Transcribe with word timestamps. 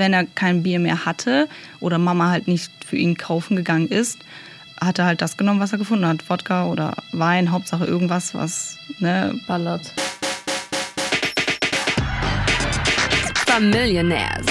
wenn 0.00 0.14
er 0.14 0.24
kein 0.24 0.62
Bier 0.62 0.80
mehr 0.80 1.04
hatte 1.04 1.46
oder 1.78 1.98
Mama 1.98 2.30
halt 2.30 2.48
nicht 2.48 2.72
für 2.84 2.96
ihn 2.96 3.18
kaufen 3.18 3.54
gegangen 3.54 3.86
ist, 3.86 4.18
hat 4.80 4.98
er 4.98 5.04
halt 5.04 5.20
das 5.20 5.36
genommen, 5.36 5.60
was 5.60 5.72
er 5.72 5.78
gefunden 5.78 6.06
hat. 6.06 6.28
Wodka 6.28 6.64
oder 6.64 6.96
Wein, 7.12 7.52
Hauptsache 7.52 7.84
irgendwas, 7.84 8.34
was 8.34 8.78
ne, 8.98 9.38
Ballert. 9.46 9.92
Familionaires. 13.46 14.46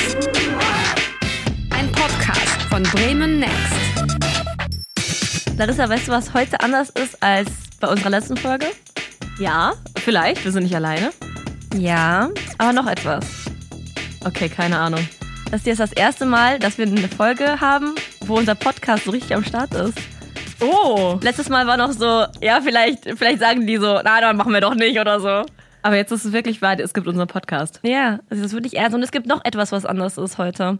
Ein 1.72 1.92
Podcast 1.94 2.62
von 2.70 2.84
Bremen 2.84 3.40
Next. 3.40 3.56
Larissa, 5.58 5.90
weißt 5.90 6.10
du, 6.10 6.12
was 6.12 6.34
heute 6.36 6.60
anders 6.62 6.92
ist 6.92 7.22
als 7.24 7.50
bei 7.80 7.88
unserer 7.88 8.12
letzten 8.12 8.38
Folge? 8.38 8.68
Ja, 9.40 9.74
vielleicht. 9.98 10.46
Wir 10.46 10.52
sind 10.52 10.64
nicht 10.64 10.76
alleine. 10.76 11.10
Ja, 11.76 12.30
aber 12.60 12.74
noch 12.74 12.86
etwas. 12.86 13.26
Okay, 14.24 14.48
keine 14.48 14.78
Ahnung. 14.78 15.08
Das 15.52 15.66
ist 15.66 15.80
das 15.80 15.94
erste 15.94 16.28
Mal, 16.28 16.60
dass 16.60 16.78
wir 16.78 16.86
eine 16.86 17.08
Folge 17.08 17.60
haben, 17.60 17.96
wo 18.22 18.36
unser 18.36 18.54
Podcast 18.54 19.06
so 19.06 19.12
richtig 19.12 19.36
am 19.36 19.44
Start 19.44 19.74
ist. 19.74 19.98
Oh! 20.62 21.18
Letztes 21.24 21.50
Mal 21.50 21.66
war 21.66 21.76
noch 21.76 21.92
so, 21.92 22.26
ja, 22.40 22.62
vielleicht, 22.62 23.06
vielleicht 23.18 23.40
sagen 23.40 23.66
die 23.66 23.78
so, 23.78 24.00
na, 24.04 24.22
dann 24.22 24.38
machen 24.38 24.54
wir 24.54 24.62
doch 24.62 24.76
nicht 24.76 25.00
oder 25.00 25.20
so. 25.20 25.52
Aber 25.82 25.96
jetzt 25.96 26.12
ist 26.12 26.26
es 26.26 26.34
wirklich 26.34 26.62
wahr, 26.62 26.80
es 26.80 26.94
gibt 26.94 27.08
unseren 27.08 27.28
Podcast. 27.28 27.80
Ja, 27.82 28.20
es 28.30 28.38
ist 28.38 28.54
wirklich 28.54 28.78
ernst. 28.78 28.94
Und 28.94 29.02
es 29.02 29.12
gibt 29.12 29.26
noch 29.26 29.44
etwas, 29.44 29.72
was 29.72 29.88
anders 29.88 30.20
ist 30.20 30.38
heute. 30.38 30.78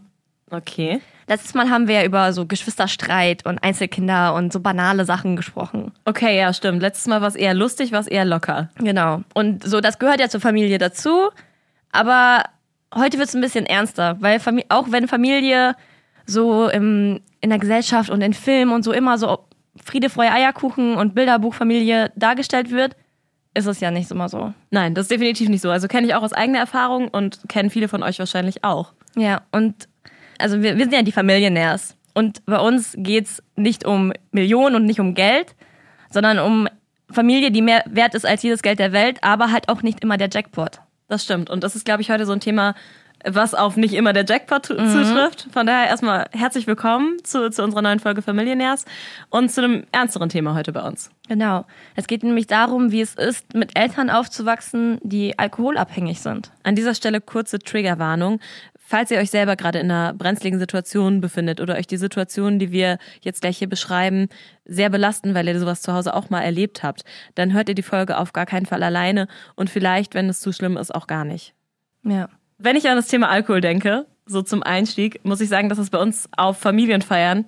Okay. 0.50 1.00
Letztes 1.26 1.54
Mal 1.54 1.68
haben 1.68 1.88
wir 1.88 1.96
ja 1.96 2.04
über 2.04 2.32
so 2.32 2.46
Geschwisterstreit 2.46 3.46
und 3.46 3.64
Einzelkinder 3.64 4.34
und 4.34 4.52
so 4.52 4.60
banale 4.60 5.04
Sachen 5.04 5.34
gesprochen. 5.34 5.90
Okay, 6.04 6.38
ja, 6.38 6.52
stimmt. 6.52 6.80
Letztes 6.80 7.08
Mal 7.08 7.20
war 7.20 7.28
es 7.28 7.36
eher 7.36 7.54
lustig, 7.54 7.90
war 7.90 8.00
es 8.00 8.06
eher 8.06 8.24
locker. 8.24 8.68
Genau. 8.78 9.22
Und 9.34 9.64
so, 9.64 9.80
das 9.80 9.98
gehört 9.98 10.20
ja 10.20 10.28
zur 10.28 10.40
Familie 10.40 10.78
dazu. 10.78 11.30
Aber 11.90 12.44
heute 12.94 13.18
wird 13.18 13.28
es 13.28 13.34
ein 13.34 13.40
bisschen 13.40 13.66
ernster, 13.66 14.16
weil 14.20 14.40
Fam 14.40 14.60
auch 14.68 14.90
wenn 14.90 15.08
Familie 15.08 15.74
so 16.26 16.68
im, 16.68 17.20
in 17.40 17.50
der 17.50 17.58
Gesellschaft 17.58 18.10
und 18.10 18.20
in 18.22 18.34
Filmen 18.34 18.72
und 18.72 18.82
so 18.82 18.92
immer 18.92 19.18
so 19.18 19.46
Friede, 19.82 20.10
Freude, 20.10 20.32
Eierkuchen 20.32 20.96
und 20.96 21.14
Bilderbuchfamilie 21.14 22.12
dargestellt 22.16 22.70
wird, 22.70 22.96
ist 23.54 23.66
es 23.66 23.80
ja 23.80 23.90
nicht 23.90 24.10
immer 24.10 24.28
so. 24.28 24.52
Nein, 24.70 24.94
das 24.94 25.04
ist 25.04 25.10
definitiv 25.10 25.48
nicht 25.48 25.62
so. 25.62 25.70
Also 25.70 25.88
kenne 25.88 26.06
ich 26.06 26.14
auch 26.14 26.22
aus 26.22 26.32
eigener 26.32 26.58
Erfahrung 26.58 27.08
und 27.08 27.40
kennen 27.48 27.70
viele 27.70 27.88
von 27.88 28.02
euch 28.02 28.18
wahrscheinlich 28.18 28.62
auch. 28.64 28.92
Ja, 29.16 29.42
und 29.50 29.88
also 30.38 30.62
wir, 30.62 30.76
wir 30.76 30.84
sind 30.84 30.94
ja 30.94 31.02
die 31.02 31.12
Familienärs. 31.12 31.96
Und 32.14 32.44
bei 32.46 32.58
uns 32.58 32.94
geht's 32.96 33.42
nicht 33.56 33.84
um 33.84 34.12
Millionen 34.32 34.76
und 34.76 34.86
nicht 34.86 35.00
um 35.00 35.14
Geld, 35.14 35.54
sondern 36.10 36.38
um 36.38 36.68
Familie, 37.10 37.50
die 37.50 37.62
mehr 37.62 37.84
wert 37.86 38.14
ist 38.14 38.26
als 38.26 38.42
jedes 38.42 38.62
Geld 38.62 38.78
der 38.78 38.92
Welt, 38.92 39.18
aber 39.22 39.50
halt 39.50 39.68
auch 39.68 39.82
nicht 39.82 40.02
immer 40.02 40.16
der 40.16 40.28
Jackpot. 40.32 40.80
Das 41.10 41.24
stimmt. 41.24 41.50
Und 41.50 41.64
das 41.64 41.74
ist, 41.74 41.84
glaube 41.84 42.02
ich, 42.02 42.10
heute 42.10 42.24
so 42.24 42.32
ein 42.32 42.38
Thema, 42.38 42.74
was 43.26 43.52
auf 43.52 43.76
nicht 43.76 43.94
immer 43.94 44.12
der 44.12 44.24
Jackpot 44.24 44.64
zu- 44.64 44.76
zutrifft. 44.76 45.48
Von 45.52 45.66
daher 45.66 45.88
erstmal 45.88 46.26
herzlich 46.30 46.68
willkommen 46.68 47.16
zu, 47.24 47.50
zu 47.50 47.64
unserer 47.64 47.82
neuen 47.82 47.98
Folge 47.98 48.22
Familienärs 48.22 48.84
und 49.28 49.50
zu 49.50 49.62
einem 49.62 49.84
ernsteren 49.90 50.28
Thema 50.28 50.54
heute 50.54 50.72
bei 50.72 50.82
uns. 50.82 51.10
Genau. 51.28 51.66
Es 51.96 52.06
geht 52.06 52.22
nämlich 52.22 52.46
darum, 52.46 52.92
wie 52.92 53.00
es 53.00 53.14
ist, 53.16 53.54
mit 53.54 53.76
Eltern 53.76 54.08
aufzuwachsen, 54.08 54.98
die 55.02 55.36
alkoholabhängig 55.36 56.20
sind. 56.20 56.52
An 56.62 56.76
dieser 56.76 56.94
Stelle 56.94 57.20
kurze 57.20 57.58
Triggerwarnung. 57.58 58.38
Falls 58.90 59.12
ihr 59.12 59.18
euch 59.18 59.30
selber 59.30 59.54
gerade 59.54 59.78
in 59.78 59.88
einer 59.88 60.12
brenzligen 60.14 60.58
Situation 60.58 61.20
befindet 61.20 61.60
oder 61.60 61.76
euch 61.76 61.86
die 61.86 61.96
Situation, 61.96 62.58
die 62.58 62.72
wir 62.72 62.98
jetzt 63.20 63.40
gleich 63.40 63.56
hier 63.56 63.68
beschreiben, 63.68 64.26
sehr 64.64 64.90
belasten, 64.90 65.32
weil 65.32 65.46
ihr 65.46 65.60
sowas 65.60 65.80
zu 65.80 65.92
Hause 65.92 66.12
auch 66.12 66.28
mal 66.28 66.40
erlebt 66.40 66.82
habt, 66.82 67.04
dann 67.36 67.52
hört 67.52 67.68
ihr 67.68 67.76
die 67.76 67.84
Folge 67.84 68.18
auf 68.18 68.32
gar 68.32 68.46
keinen 68.46 68.66
Fall 68.66 68.82
alleine 68.82 69.28
und 69.54 69.70
vielleicht, 69.70 70.14
wenn 70.14 70.28
es 70.28 70.40
zu 70.40 70.52
schlimm 70.52 70.76
ist, 70.76 70.92
auch 70.92 71.06
gar 71.06 71.24
nicht. 71.24 71.54
Ja. 72.02 72.28
Wenn 72.58 72.74
ich 72.74 72.88
an 72.88 72.96
das 72.96 73.06
Thema 73.06 73.28
Alkohol 73.28 73.60
denke, 73.60 74.06
so 74.26 74.42
zum 74.42 74.64
Einstieg, 74.64 75.24
muss 75.24 75.40
ich 75.40 75.48
sagen, 75.48 75.68
dass 75.68 75.78
es 75.78 75.90
bei 75.90 75.98
uns 75.98 76.28
auf 76.36 76.58
Familienfeiern 76.58 77.44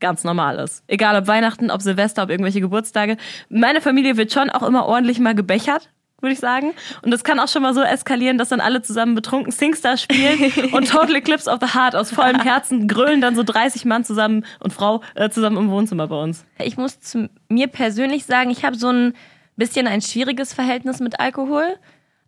ganz 0.00 0.24
normal 0.24 0.58
ist. 0.58 0.84
Egal 0.86 1.20
ob 1.20 1.26
Weihnachten, 1.26 1.70
ob 1.70 1.82
Silvester, 1.82 2.22
ob 2.22 2.30
irgendwelche 2.30 2.62
Geburtstage. 2.62 3.18
Meine 3.50 3.82
Familie 3.82 4.16
wird 4.16 4.32
schon 4.32 4.48
auch 4.48 4.62
immer 4.62 4.86
ordentlich 4.86 5.20
mal 5.20 5.34
gebechert, 5.34 5.90
würde 6.22 6.32
ich 6.32 6.40
sagen. 6.40 6.72
Und 7.02 7.10
das 7.10 7.24
kann 7.24 7.38
auch 7.40 7.48
schon 7.48 7.62
mal 7.62 7.74
so 7.74 7.82
eskalieren, 7.82 8.38
dass 8.38 8.48
dann 8.48 8.60
alle 8.60 8.82
zusammen 8.82 9.14
betrunken 9.14 9.52
Singstar 9.52 9.96
spielen 9.96 10.52
und 10.72 10.88
Total 10.88 11.16
Eclipse 11.16 11.50
of 11.50 11.58
the 11.60 11.74
Heart 11.74 11.96
aus 11.96 12.10
vollem 12.10 12.40
Herzen 12.40 12.88
grölen 12.88 13.20
dann 13.20 13.34
so 13.34 13.42
30 13.42 13.84
Mann 13.84 14.04
zusammen 14.04 14.44
und 14.60 14.72
Frau 14.72 15.02
äh, 15.14 15.28
zusammen 15.30 15.56
im 15.56 15.70
Wohnzimmer 15.70 16.06
bei 16.08 16.16
uns. 16.16 16.44
Ich 16.58 16.76
muss 16.76 17.00
zu 17.00 17.28
mir 17.48 17.66
persönlich 17.66 18.24
sagen, 18.24 18.50
ich 18.50 18.64
habe 18.64 18.76
so 18.76 18.88
ein 18.88 19.14
bisschen 19.56 19.86
ein 19.86 20.00
schwieriges 20.00 20.54
Verhältnis 20.54 21.00
mit 21.00 21.20
Alkohol. 21.20 21.76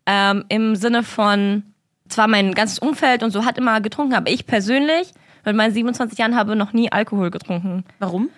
Ähm, 0.06 0.44
Im 0.48 0.76
Sinne 0.76 1.02
von, 1.02 1.62
zwar 2.08 2.28
mein 2.28 2.52
ganzes 2.52 2.78
Umfeld 2.78 3.22
und 3.22 3.30
so 3.30 3.44
hat 3.44 3.56
immer 3.56 3.80
getrunken, 3.80 4.14
aber 4.14 4.30
ich 4.30 4.46
persönlich 4.46 5.12
mit 5.44 5.56
meinen 5.56 5.72
27 5.72 6.18
Jahren 6.18 6.36
habe 6.36 6.56
noch 6.56 6.72
nie 6.72 6.90
Alkohol 6.90 7.30
getrunken. 7.30 7.84
Warum? 7.98 8.30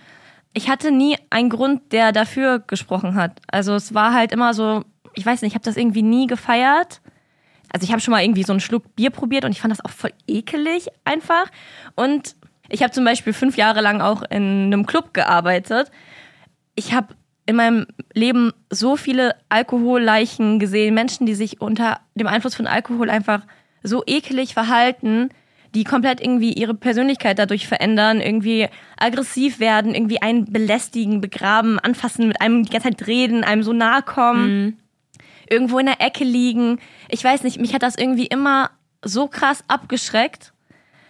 Ich 0.52 0.70
hatte 0.70 0.90
nie 0.90 1.18
einen 1.30 1.50
Grund, 1.50 1.92
der 1.92 2.12
dafür 2.12 2.60
gesprochen 2.60 3.14
hat. 3.14 3.40
Also 3.48 3.74
es 3.74 3.94
war 3.94 4.14
halt 4.14 4.32
immer 4.32 4.54
so, 4.54 4.84
ich 5.16 5.26
weiß 5.26 5.42
nicht, 5.42 5.52
ich 5.52 5.54
habe 5.54 5.64
das 5.64 5.76
irgendwie 5.76 6.02
nie 6.02 6.26
gefeiert. 6.26 7.00
Also 7.72 7.84
ich 7.84 7.90
habe 7.90 8.00
schon 8.00 8.12
mal 8.12 8.22
irgendwie 8.22 8.44
so 8.44 8.52
einen 8.52 8.60
Schluck 8.60 8.94
Bier 8.94 9.10
probiert 9.10 9.44
und 9.44 9.50
ich 9.50 9.60
fand 9.60 9.72
das 9.72 9.84
auch 9.84 9.90
voll 9.90 10.12
ekelig 10.28 10.86
einfach. 11.04 11.50
Und 11.96 12.36
ich 12.68 12.82
habe 12.82 12.92
zum 12.92 13.04
Beispiel 13.04 13.32
fünf 13.32 13.56
Jahre 13.56 13.80
lang 13.80 14.00
auch 14.00 14.22
in 14.22 14.66
einem 14.66 14.86
Club 14.86 15.14
gearbeitet. 15.14 15.90
Ich 16.74 16.92
habe 16.92 17.14
in 17.46 17.56
meinem 17.56 17.86
Leben 18.12 18.52
so 18.70 18.96
viele 18.96 19.34
Alkoholleichen 19.48 20.58
gesehen, 20.58 20.94
Menschen, 20.94 21.26
die 21.26 21.34
sich 21.34 21.60
unter 21.60 22.00
dem 22.14 22.26
Einfluss 22.26 22.54
von 22.54 22.66
Alkohol 22.66 23.08
einfach 23.08 23.42
so 23.82 24.02
ekelig 24.04 24.52
verhalten, 24.52 25.30
die 25.74 25.84
komplett 25.84 26.20
irgendwie 26.20 26.52
ihre 26.52 26.74
Persönlichkeit 26.74 27.38
dadurch 27.38 27.68
verändern, 27.68 28.20
irgendwie 28.20 28.68
aggressiv 28.98 29.60
werden, 29.60 29.94
irgendwie 29.94 30.22
einen 30.22 30.50
belästigen, 30.52 31.20
begraben, 31.20 31.78
anfassen, 31.78 32.28
mit 32.28 32.40
einem 32.40 32.64
die 32.64 32.70
ganze 32.70 32.88
Zeit 32.88 33.06
reden, 33.06 33.44
einem 33.44 33.62
so 33.62 33.72
nahe 33.72 34.02
kommen, 34.02 34.78
irgendwo 35.50 35.78
in 35.78 35.86
der 35.86 36.00
Ecke 36.00 36.24
liegen. 36.24 36.78
Ich 37.08 37.22
weiß 37.22 37.42
nicht, 37.42 37.60
mich 37.60 37.74
hat 37.74 37.82
das 37.82 37.96
irgendwie 37.96 38.26
immer 38.26 38.70
so 39.02 39.28
krass 39.28 39.64
abgeschreckt, 39.68 40.52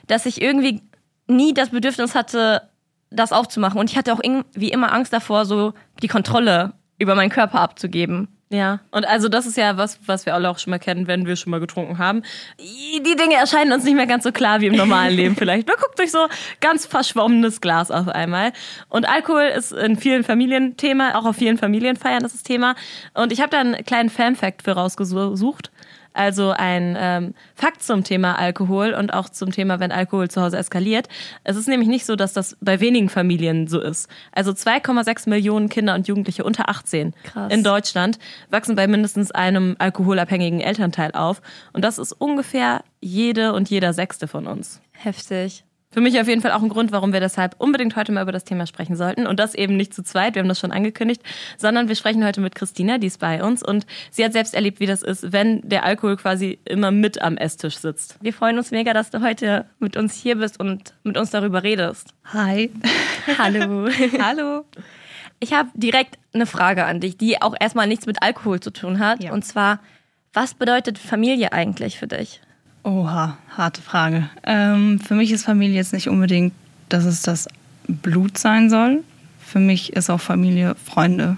dass 0.06 0.26
ich 0.26 0.40
irgendwie 0.40 0.82
nie 1.26 1.54
das 1.54 1.70
Bedürfnis 1.70 2.14
hatte, 2.14 2.68
das 3.10 3.32
aufzumachen. 3.32 3.80
Und 3.80 3.90
ich 3.90 3.96
hatte 3.96 4.12
auch 4.12 4.20
irgendwie 4.22 4.70
immer 4.70 4.92
Angst 4.92 5.12
davor, 5.12 5.44
so 5.44 5.72
die 6.02 6.08
Kontrolle 6.08 6.72
über 6.98 7.14
meinen 7.14 7.30
Körper 7.30 7.60
abzugeben. 7.60 8.28
Ja, 8.48 8.78
und 8.92 9.04
also 9.04 9.28
das 9.28 9.44
ist 9.44 9.56
ja 9.56 9.76
was, 9.76 9.98
was 10.06 10.24
wir 10.24 10.32
alle 10.32 10.48
auch 10.48 10.60
schon 10.60 10.70
mal 10.70 10.78
kennen, 10.78 11.08
wenn 11.08 11.26
wir 11.26 11.34
schon 11.34 11.50
mal 11.50 11.58
getrunken 11.58 11.98
haben. 11.98 12.22
Die 12.60 13.16
Dinge 13.16 13.34
erscheinen 13.34 13.72
uns 13.72 13.82
nicht 13.82 13.96
mehr 13.96 14.06
ganz 14.06 14.22
so 14.22 14.30
klar 14.30 14.60
wie 14.60 14.66
im 14.66 14.76
normalen 14.76 15.16
Leben 15.16 15.34
vielleicht. 15.38 15.66
Man 15.66 15.76
guckt 15.76 15.98
durch 15.98 16.12
so 16.12 16.28
ganz 16.60 16.86
verschwommenes 16.86 17.60
Glas 17.60 17.90
auf 17.90 18.06
einmal. 18.06 18.52
Und 18.88 19.08
Alkohol 19.08 19.52
ist 19.56 19.72
in 19.72 19.96
vielen 19.96 20.22
Familien 20.22 20.76
Thema, 20.76 21.18
auch 21.18 21.24
auf 21.24 21.34
vielen 21.34 21.58
Familienfeiern 21.58 22.24
ist 22.24 22.36
das 22.36 22.44
Thema. 22.44 22.76
Und 23.14 23.32
ich 23.32 23.40
habe 23.40 23.50
da 23.50 23.58
einen 23.58 23.84
kleinen 23.84 24.10
Fan-Fact 24.10 24.62
für 24.62 24.72
rausgesucht. 24.72 25.72
Also 26.16 26.50
ein 26.50 26.96
ähm, 26.98 27.34
Fakt 27.54 27.82
zum 27.82 28.04
Thema 28.04 28.38
Alkohol 28.38 28.94
und 28.94 29.12
auch 29.12 29.28
zum 29.28 29.52
Thema, 29.52 29.80
wenn 29.80 29.92
Alkohol 29.92 30.28
zu 30.28 30.40
Hause 30.42 30.56
eskaliert. 30.58 31.08
Es 31.44 31.56
ist 31.56 31.68
nämlich 31.68 31.88
nicht 31.88 32.06
so, 32.06 32.16
dass 32.16 32.32
das 32.32 32.56
bei 32.60 32.80
wenigen 32.80 33.08
Familien 33.08 33.68
so 33.68 33.80
ist. 33.80 34.08
Also 34.32 34.52
2,6 34.52 35.28
Millionen 35.28 35.68
Kinder 35.68 35.94
und 35.94 36.08
Jugendliche 36.08 36.44
unter 36.44 36.68
18 36.68 37.14
Krass. 37.24 37.52
in 37.52 37.62
Deutschland 37.62 38.18
wachsen 38.50 38.76
bei 38.76 38.86
mindestens 38.86 39.30
einem 39.30 39.76
alkoholabhängigen 39.78 40.60
Elternteil 40.60 41.12
auf. 41.12 41.42
Und 41.72 41.84
das 41.84 41.98
ist 41.98 42.12
ungefähr 42.12 42.82
jede 43.00 43.52
und 43.52 43.68
jeder 43.68 43.92
Sechste 43.92 44.26
von 44.28 44.46
uns. 44.46 44.80
Heftig. 44.92 45.64
Für 45.96 46.02
mich 46.02 46.20
auf 46.20 46.28
jeden 46.28 46.42
Fall 46.42 46.52
auch 46.52 46.60
ein 46.60 46.68
Grund, 46.68 46.92
warum 46.92 47.14
wir 47.14 47.20
deshalb 47.20 47.54
unbedingt 47.56 47.96
heute 47.96 48.12
mal 48.12 48.20
über 48.20 48.30
das 48.30 48.44
Thema 48.44 48.66
sprechen 48.66 48.96
sollten. 48.96 49.26
Und 49.26 49.40
das 49.40 49.54
eben 49.54 49.78
nicht 49.78 49.94
zu 49.94 50.02
zweit, 50.02 50.34
wir 50.34 50.40
haben 50.40 50.48
das 50.48 50.60
schon 50.60 50.70
angekündigt, 50.70 51.22
sondern 51.56 51.88
wir 51.88 51.96
sprechen 51.96 52.22
heute 52.22 52.42
mit 52.42 52.54
Christina, 52.54 52.98
die 52.98 53.06
ist 53.06 53.18
bei 53.18 53.42
uns. 53.42 53.62
Und 53.62 53.86
sie 54.10 54.22
hat 54.22 54.34
selbst 54.34 54.52
erlebt, 54.52 54.78
wie 54.78 54.84
das 54.84 55.00
ist, 55.00 55.32
wenn 55.32 55.66
der 55.66 55.84
Alkohol 55.84 56.18
quasi 56.18 56.58
immer 56.66 56.90
mit 56.90 57.22
am 57.22 57.38
Esstisch 57.38 57.78
sitzt. 57.78 58.18
Wir 58.20 58.34
freuen 58.34 58.58
uns 58.58 58.72
mega, 58.72 58.92
dass 58.92 59.08
du 59.08 59.22
heute 59.22 59.64
mit 59.78 59.96
uns 59.96 60.14
hier 60.14 60.36
bist 60.36 60.60
und 60.60 60.92
mit 61.02 61.16
uns 61.16 61.30
darüber 61.30 61.62
redest. 61.62 62.12
Hi. 62.26 62.70
Hallo. 63.38 63.88
Hallo. 64.20 64.66
Ich 65.40 65.54
habe 65.54 65.70
direkt 65.72 66.18
eine 66.34 66.44
Frage 66.44 66.84
an 66.84 67.00
dich, 67.00 67.16
die 67.16 67.40
auch 67.40 67.54
erstmal 67.58 67.86
nichts 67.86 68.04
mit 68.04 68.22
Alkohol 68.22 68.60
zu 68.60 68.70
tun 68.70 68.98
hat. 68.98 69.22
Ja. 69.22 69.32
Und 69.32 69.46
zwar, 69.46 69.80
was 70.34 70.52
bedeutet 70.52 70.98
Familie 70.98 71.54
eigentlich 71.54 71.98
für 71.98 72.06
dich? 72.06 72.42
Oha, 72.86 73.36
harte 73.56 73.82
Frage. 73.82 74.30
Ähm, 74.44 75.00
für 75.00 75.14
mich 75.14 75.32
ist 75.32 75.44
Familie 75.44 75.74
jetzt 75.74 75.92
nicht 75.92 76.08
unbedingt, 76.08 76.52
dass 76.88 77.04
es 77.04 77.20
das 77.22 77.48
Blut 77.88 78.38
sein 78.38 78.70
soll. 78.70 79.02
Für 79.44 79.58
mich 79.58 79.92
ist 79.94 80.08
auch 80.08 80.20
Familie 80.20 80.76
Freunde. 80.84 81.36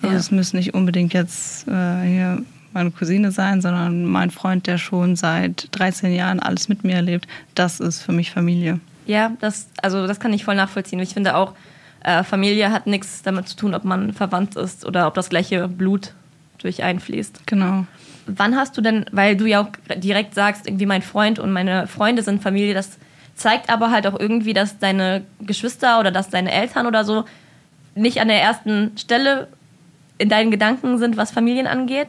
Also 0.00 0.14
Ja. 0.14 0.18
es 0.18 0.30
müssen 0.30 0.56
nicht 0.56 0.72
unbedingt 0.72 1.12
jetzt 1.12 1.68
äh, 1.68 2.02
hier 2.06 2.42
meine 2.72 2.90
Cousine 2.90 3.32
sein, 3.32 3.60
sondern 3.60 4.06
mein 4.06 4.30
Freund, 4.30 4.66
der 4.66 4.78
schon 4.78 5.14
seit 5.14 5.68
13 5.72 6.10
Jahren 6.14 6.40
alles 6.40 6.70
mit 6.70 6.84
mir 6.84 6.94
erlebt. 6.94 7.28
Das 7.54 7.78
ist 7.78 8.00
für 8.00 8.12
mich 8.12 8.30
Familie. 8.30 8.80
Ja, 9.06 9.32
das, 9.40 9.68
also 9.82 10.06
das 10.06 10.20
kann 10.20 10.32
ich 10.32 10.42
voll 10.44 10.54
nachvollziehen. 10.54 11.00
Ich 11.00 11.12
finde 11.12 11.36
auch, 11.36 11.52
äh, 12.02 12.24
Familie 12.24 12.72
hat 12.72 12.86
nichts 12.86 13.20
damit 13.20 13.46
zu 13.46 13.56
tun, 13.56 13.74
ob 13.74 13.84
man 13.84 14.14
verwandt 14.14 14.56
ist 14.56 14.86
oder 14.86 15.06
ob 15.06 15.12
das 15.14 15.28
gleiche 15.28 15.68
Blut 15.68 16.14
durch 16.58 16.82
einfließt. 16.82 17.42
Genau. 17.46 17.84
Wann 18.26 18.56
hast 18.56 18.76
du 18.76 18.80
denn, 18.80 19.06
weil 19.12 19.36
du 19.36 19.46
ja 19.46 19.62
auch 19.62 19.68
direkt 19.96 20.34
sagst, 20.34 20.66
irgendwie 20.66 20.86
mein 20.86 21.02
Freund 21.02 21.38
und 21.38 21.52
meine 21.52 21.86
Freunde 21.86 22.22
sind 22.22 22.42
Familie, 22.42 22.74
das 22.74 22.98
zeigt 23.34 23.70
aber 23.70 23.90
halt 23.90 24.06
auch 24.06 24.18
irgendwie, 24.18 24.52
dass 24.52 24.78
deine 24.78 25.24
Geschwister 25.40 25.98
oder 26.00 26.10
dass 26.10 26.28
deine 26.28 26.52
Eltern 26.52 26.86
oder 26.86 27.04
so 27.04 27.24
nicht 27.94 28.20
an 28.20 28.28
der 28.28 28.40
ersten 28.40 28.92
Stelle 28.96 29.48
in 30.18 30.28
deinen 30.28 30.50
Gedanken 30.50 30.98
sind, 30.98 31.16
was 31.16 31.30
Familien 31.30 31.66
angeht. 31.66 32.08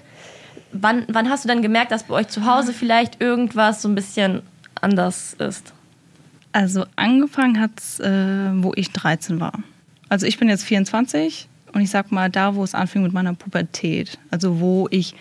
Wann, 0.71 1.05
wann 1.07 1.29
hast 1.29 1.43
du 1.43 1.47
dann 1.47 1.61
gemerkt, 1.61 1.91
dass 1.91 2.03
bei 2.03 2.15
euch 2.15 2.27
zu 2.27 2.45
Hause 2.45 2.73
vielleicht 2.73 3.21
irgendwas 3.21 3.81
so 3.81 3.89
ein 3.89 3.95
bisschen 3.95 4.41
anders 4.81 5.33
ist? 5.33 5.73
Also 6.51 6.85
angefangen 6.95 7.59
hat 7.59 7.71
es, 7.77 7.99
äh, 7.99 8.51
wo 8.55 8.73
ich 8.75 8.91
13 8.91 9.39
war. 9.39 9.59
Also 10.09 10.27
ich 10.27 10.37
bin 10.37 10.49
jetzt 10.49 10.63
24 10.63 11.47
und 11.73 11.81
ich 11.81 11.89
sag 11.89 12.11
mal, 12.11 12.29
da, 12.29 12.55
wo 12.55 12.63
es 12.63 12.75
anfing 12.75 13.01
mit 13.01 13.13
meiner 13.13 13.33
Pubertät, 13.33 14.19
also 14.29 14.59
wo 14.59 14.87
ich 14.91 15.15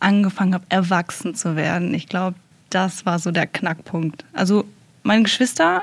angefangen 0.00 0.54
habe, 0.54 0.64
erwachsen 0.68 1.34
zu 1.34 1.56
werden. 1.56 1.94
Ich 1.94 2.08
glaube, 2.08 2.36
das 2.70 3.06
war 3.06 3.18
so 3.18 3.30
der 3.30 3.46
Knackpunkt. 3.46 4.24
Also 4.32 4.64
meine 5.02 5.22
Geschwister, 5.22 5.82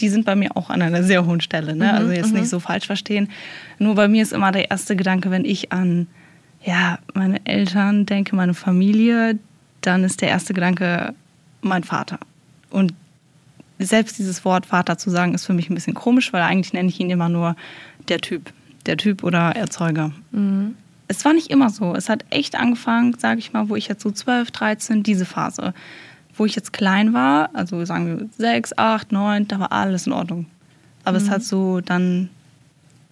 die 0.00 0.08
sind 0.08 0.24
bei 0.24 0.34
mir 0.34 0.56
auch 0.56 0.70
an 0.70 0.82
einer 0.82 1.02
sehr 1.02 1.24
hohen 1.26 1.40
Stelle. 1.40 1.76
Ne? 1.76 1.92
also 1.92 2.10
jetzt 2.10 2.32
nicht 2.32 2.48
so 2.48 2.60
falsch 2.60 2.86
verstehen. 2.86 3.28
Nur 3.78 3.94
bei 3.94 4.08
mir 4.08 4.22
ist 4.22 4.32
immer 4.32 4.52
der 4.52 4.70
erste 4.70 4.96
Gedanke, 4.96 5.30
wenn 5.30 5.44
ich 5.44 5.72
an 5.72 6.06
ja, 6.64 6.98
meine 7.14 7.44
Eltern 7.44 8.06
denke, 8.06 8.36
meine 8.36 8.54
Familie, 8.54 9.38
dann 9.80 10.04
ist 10.04 10.20
der 10.20 10.28
erste 10.28 10.54
Gedanke 10.54 11.14
mein 11.60 11.84
Vater. 11.84 12.18
Und 12.70 12.94
selbst 13.78 14.18
dieses 14.18 14.44
Wort 14.44 14.66
Vater 14.66 14.96
zu 14.96 15.10
sagen, 15.10 15.34
ist 15.34 15.44
für 15.44 15.54
mich 15.54 15.70
ein 15.70 15.74
bisschen 15.74 15.94
komisch, 15.94 16.32
weil 16.32 16.42
eigentlich 16.42 16.72
nenne 16.72 16.88
ich 16.88 17.00
ihn 17.00 17.10
immer 17.10 17.28
nur 17.28 17.56
der 18.08 18.20
Typ. 18.20 18.52
Der 18.86 18.96
Typ 18.96 19.22
oder 19.22 19.54
Erzeuger. 19.54 20.12
Es 21.08 21.24
war 21.24 21.32
nicht 21.32 21.50
immer 21.50 21.70
so. 21.70 21.94
Es 21.94 22.08
hat 22.08 22.24
echt 22.30 22.56
angefangen, 22.56 23.16
sage 23.18 23.38
ich 23.38 23.52
mal, 23.52 23.68
wo 23.68 23.76
ich 23.76 23.88
jetzt 23.88 24.02
so 24.02 24.10
12, 24.10 24.50
13, 24.50 25.02
diese 25.02 25.24
Phase. 25.24 25.74
Wo 26.34 26.46
ich 26.46 26.54
jetzt 26.54 26.72
klein 26.72 27.12
war, 27.12 27.50
also 27.52 27.84
sagen 27.84 28.06
wir 28.06 28.28
6, 28.38 28.78
8, 28.78 29.12
9, 29.12 29.48
da 29.48 29.60
war 29.60 29.72
alles 29.72 30.06
in 30.06 30.12
Ordnung. 30.12 30.46
Aber 31.04 31.16
es 31.16 31.28
hat 31.28 31.42
so 31.42 31.80
dann 31.80 32.30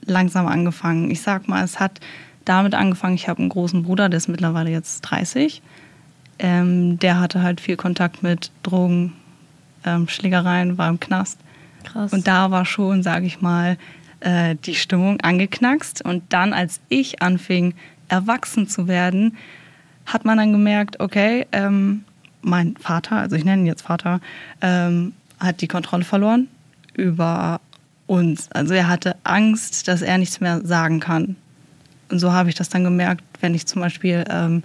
langsam 0.07 0.47
angefangen. 0.47 1.11
Ich 1.11 1.21
sag 1.21 1.49
mal, 1.49 1.65
es 1.65 1.81
hat 1.81 2.01
damit 2.45 2.75
angefangen, 2.75 3.15
ich 3.15 3.29
habe 3.29 3.41
einen 3.41 3.49
großen 3.49 3.83
Bruder, 3.83 4.09
der 4.09 4.17
ist 4.19 4.29
mittlerweile 4.29 4.71
jetzt 4.71 5.03
30. 5.03 5.63
Ähm, 6.39 6.99
der 6.99 7.21
hatte 7.21 7.43
halt 7.43 7.61
viel 7.61 7.77
Kontakt 7.77 8.23
mit 8.23 8.51
Drogen, 8.63 9.13
ähm, 9.85 10.09
Schlägereien, 10.09 10.79
war 10.79 10.89
im 10.89 11.01
Knast. 11.01 11.39
Krass. 11.85 12.13
Und 12.13 12.27
da 12.27 12.51
war 12.51 12.65
schon, 12.65 13.03
sage 13.03 13.27
ich 13.27 13.41
mal, 13.41 13.77
äh, 14.21 14.57
die 14.57 14.75
Stimmung 14.75 15.21
angeknackst. 15.21 16.05
Und 16.05 16.25
dann, 16.33 16.53
als 16.53 16.81
ich 16.89 17.23
anfing, 17.23 17.75
erwachsen 18.09 18.69
zu 18.69 18.89
werden, 18.89 19.37
hat 20.07 20.25
man 20.25 20.39
dann 20.39 20.53
gemerkt, 20.53 21.01
okay, 21.01 21.47
ähm, 21.53 22.05
mein 22.43 22.77
Vater, 22.77 23.17
also 23.17 23.37
ich 23.37 23.45
nenne 23.45 23.63
ihn 23.63 23.67
jetzt 23.67 23.83
Vater, 23.83 24.21
ähm, 24.61 25.13
hat 25.39 25.61
die 25.61 25.69
Kontrolle 25.69 26.05
verloren 26.05 26.49
über 26.95 27.61
uns. 28.07 28.51
Also 28.53 28.75
er 28.75 28.89
hatte 28.89 29.17
Angst, 29.25 29.89
dass 29.89 30.03
er 30.03 30.19
nichts 30.19 30.41
mehr 30.41 30.61
sagen 30.65 31.01
kann. 31.01 31.37
Und 32.11 32.19
so 32.19 32.33
habe 32.33 32.49
ich 32.49 32.57
das 32.57 32.69
dann 32.69 32.83
gemerkt, 32.83 33.23
wenn 33.41 33.55
ich 33.55 33.67
zum 33.67 33.81
Beispiel 33.81 34.25
ähm, 34.29 34.63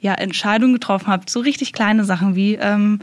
ja, 0.00 0.14
Entscheidungen 0.14 0.72
getroffen 0.72 1.08
habe, 1.08 1.24
so 1.28 1.40
richtig 1.40 1.72
kleine 1.72 2.04
Sachen 2.04 2.34
wie, 2.34 2.54
ähm, 2.54 3.00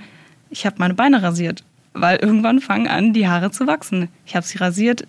ich 0.50 0.66
habe 0.66 0.78
meine 0.80 0.96
Beine 0.96 1.22
rasiert, 1.22 1.64
weil 1.94 2.18
irgendwann 2.18 2.62
fangen 2.62 2.88
an, 2.88 3.14
die 3.14 3.28
Haare 3.28 3.52
zu 3.52 3.68
wachsen. 3.68 4.10
Ich 4.26 4.36
habe 4.36 4.46
sie 4.46 4.58
rasiert. 4.58 5.08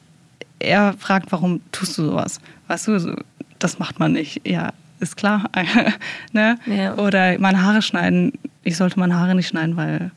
Er 0.60 0.92
fragt, 0.98 1.32
warum 1.32 1.60
tust 1.72 1.98
du 1.98 2.04
sowas? 2.04 2.40
Weißt 2.68 2.86
du, 2.88 3.00
so, 3.00 3.14
das 3.58 3.78
macht 3.78 3.98
man 3.98 4.12
nicht. 4.12 4.46
Ja, 4.46 4.72
ist 5.00 5.16
klar. 5.16 5.50
ne? 6.32 6.58
Ja. 6.66 6.96
Oder 6.96 7.38
meine 7.38 7.62
Haare 7.62 7.82
schneiden. 7.82 8.32
Ich 8.62 8.76
sollte 8.76 9.00
meine 9.00 9.18
Haare 9.18 9.34
nicht 9.34 9.48
schneiden, 9.48 9.76
weil 9.76 10.10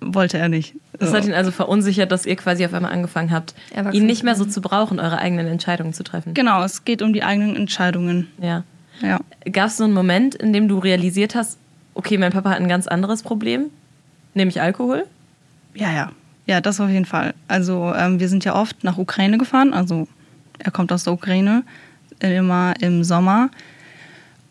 wollte 0.00 0.38
er 0.38 0.48
nicht. 0.48 0.74
Das 0.98 1.10
So. 1.10 1.16
hat 1.16 1.24
ihn 1.24 1.32
also 1.34 1.50
verunsichert, 1.50 2.12
dass 2.12 2.24
ihr 2.26 2.36
quasi 2.36 2.64
auf 2.64 2.72
einmal 2.72 2.92
angefangen 2.92 3.32
habt, 3.32 3.54
ihn 3.92 4.06
nicht 4.06 4.22
mehr 4.22 4.34
so 4.36 4.44
zu 4.44 4.60
brauchen, 4.60 5.00
eure 5.00 5.18
eigenen 5.18 5.46
Entscheidungen 5.46 5.92
zu 5.92 6.04
treffen. 6.04 6.32
Genau, 6.34 6.62
es 6.62 6.84
geht 6.84 7.02
um 7.02 7.12
die 7.12 7.22
eigenen 7.24 7.56
Entscheidungen. 7.56 8.28
Ja. 8.40 8.62
Ja. 9.02 9.18
Gab 9.50 9.66
es 9.66 9.78
so 9.78 9.84
einen 9.84 9.92
Moment, 9.94 10.34
in 10.34 10.52
dem 10.52 10.68
du 10.68 10.78
realisiert 10.78 11.34
hast, 11.34 11.58
okay, 11.94 12.18
mein 12.18 12.32
Papa 12.32 12.50
hat 12.50 12.58
ein 12.58 12.68
ganz 12.68 12.86
anderes 12.86 13.22
Problem, 13.22 13.66
nämlich 14.34 14.60
Alkohol? 14.60 15.06
Ja, 15.74 15.90
ja. 15.92 16.12
Ja, 16.50 16.60
das 16.60 16.80
auf 16.80 16.90
jeden 16.90 17.04
Fall. 17.04 17.32
Also 17.46 17.94
ähm, 17.96 18.18
wir 18.18 18.28
sind 18.28 18.44
ja 18.44 18.56
oft 18.56 18.82
nach 18.82 18.98
Ukraine 18.98 19.38
gefahren. 19.38 19.72
Also 19.72 20.08
er 20.58 20.72
kommt 20.72 20.90
aus 20.90 21.04
der 21.04 21.12
Ukraine, 21.12 21.62
immer 22.18 22.74
im 22.80 23.04
Sommer. 23.04 23.50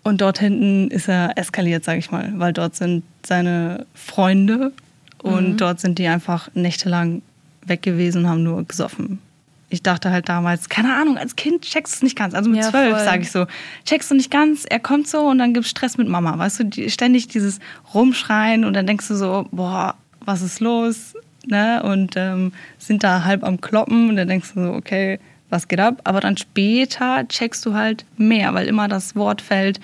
Und 0.04 0.22
dort 0.22 0.40
hinten 0.40 0.90
ist 0.92 1.10
er 1.10 1.38
eskaliert, 1.38 1.84
sag 1.84 1.98
ich 1.98 2.10
mal, 2.10 2.32
weil 2.38 2.54
dort 2.54 2.78
sind 2.78 3.04
seine 3.26 3.86
Freunde 3.94 4.72
und 5.22 5.58
dort 5.58 5.82
sind 5.82 6.00
die 6.00 6.08
einfach 6.08 6.48
nächtelang 6.54 7.22
weg 7.66 7.82
gewesen 7.82 8.24
und 8.24 8.30
haben 8.30 8.44
nur 8.44 8.64
gesoffen. 8.64 9.20
Ich 9.68 9.84
dachte 9.84 10.10
halt 10.10 10.30
damals, 10.30 10.70
keine 10.70 10.96
Ahnung, 10.96 11.18
als 11.18 11.36
Kind 11.36 11.64
checkst 11.64 11.96
du 11.96 11.98
es 11.98 12.02
nicht 12.04 12.18
ganz. 12.18 12.34
Also 12.34 12.50
mit 12.50 12.62
Ja, 12.62 12.70
zwölf 12.70 12.96
voll. 12.96 13.04
sage 13.06 13.22
ich 13.24 13.32
so, 13.32 13.46
checkst 13.84 14.10
du 14.10 14.16
nicht 14.16 14.32
ganz, 14.32 14.64
er 14.64 14.80
kommt 14.80 15.10
so 15.10 15.20
und 15.28 15.38
dann 15.38 15.54
gibt's 15.54 15.70
Stress 15.70 15.98
mit 15.98 16.08
Mama. 16.08 16.38
Weißt 16.38 16.62
du, 16.62 16.64
die, 16.64 16.90
ständig 16.90 17.28
dieses 17.28 17.60
Rumschreien 17.94 18.64
und 18.64 18.74
dann 18.74 18.88
denkst 18.88 19.10
du 19.10 19.16
so, 19.16 19.50
boah, 19.52 19.96
was 20.22 20.42
ist 20.42 20.62
los? 20.62 21.14
Ne? 21.50 21.82
Und 21.84 22.14
ähm, 22.16 22.54
sind 22.78 23.04
da 23.04 23.24
halb 23.24 23.44
am 23.44 23.60
Kloppen 23.60 24.10
und 24.10 24.16
dann 24.16 24.28
denkst 24.28 24.54
du 24.54 24.64
so, 24.64 24.74
okay, 24.74 25.20
was 25.50 25.68
geht 25.68 25.80
ab? 25.80 26.02
Aber 26.04 26.22
dann 26.22 26.38
später 26.38 27.28
checkst 27.28 27.66
du 27.66 27.74
halt 27.74 28.06
mehr, 28.18 28.54
weil 28.54 28.68
immer 28.68 28.88
das 28.88 29.16
Wort 29.16 29.42
fällt, 29.42 29.80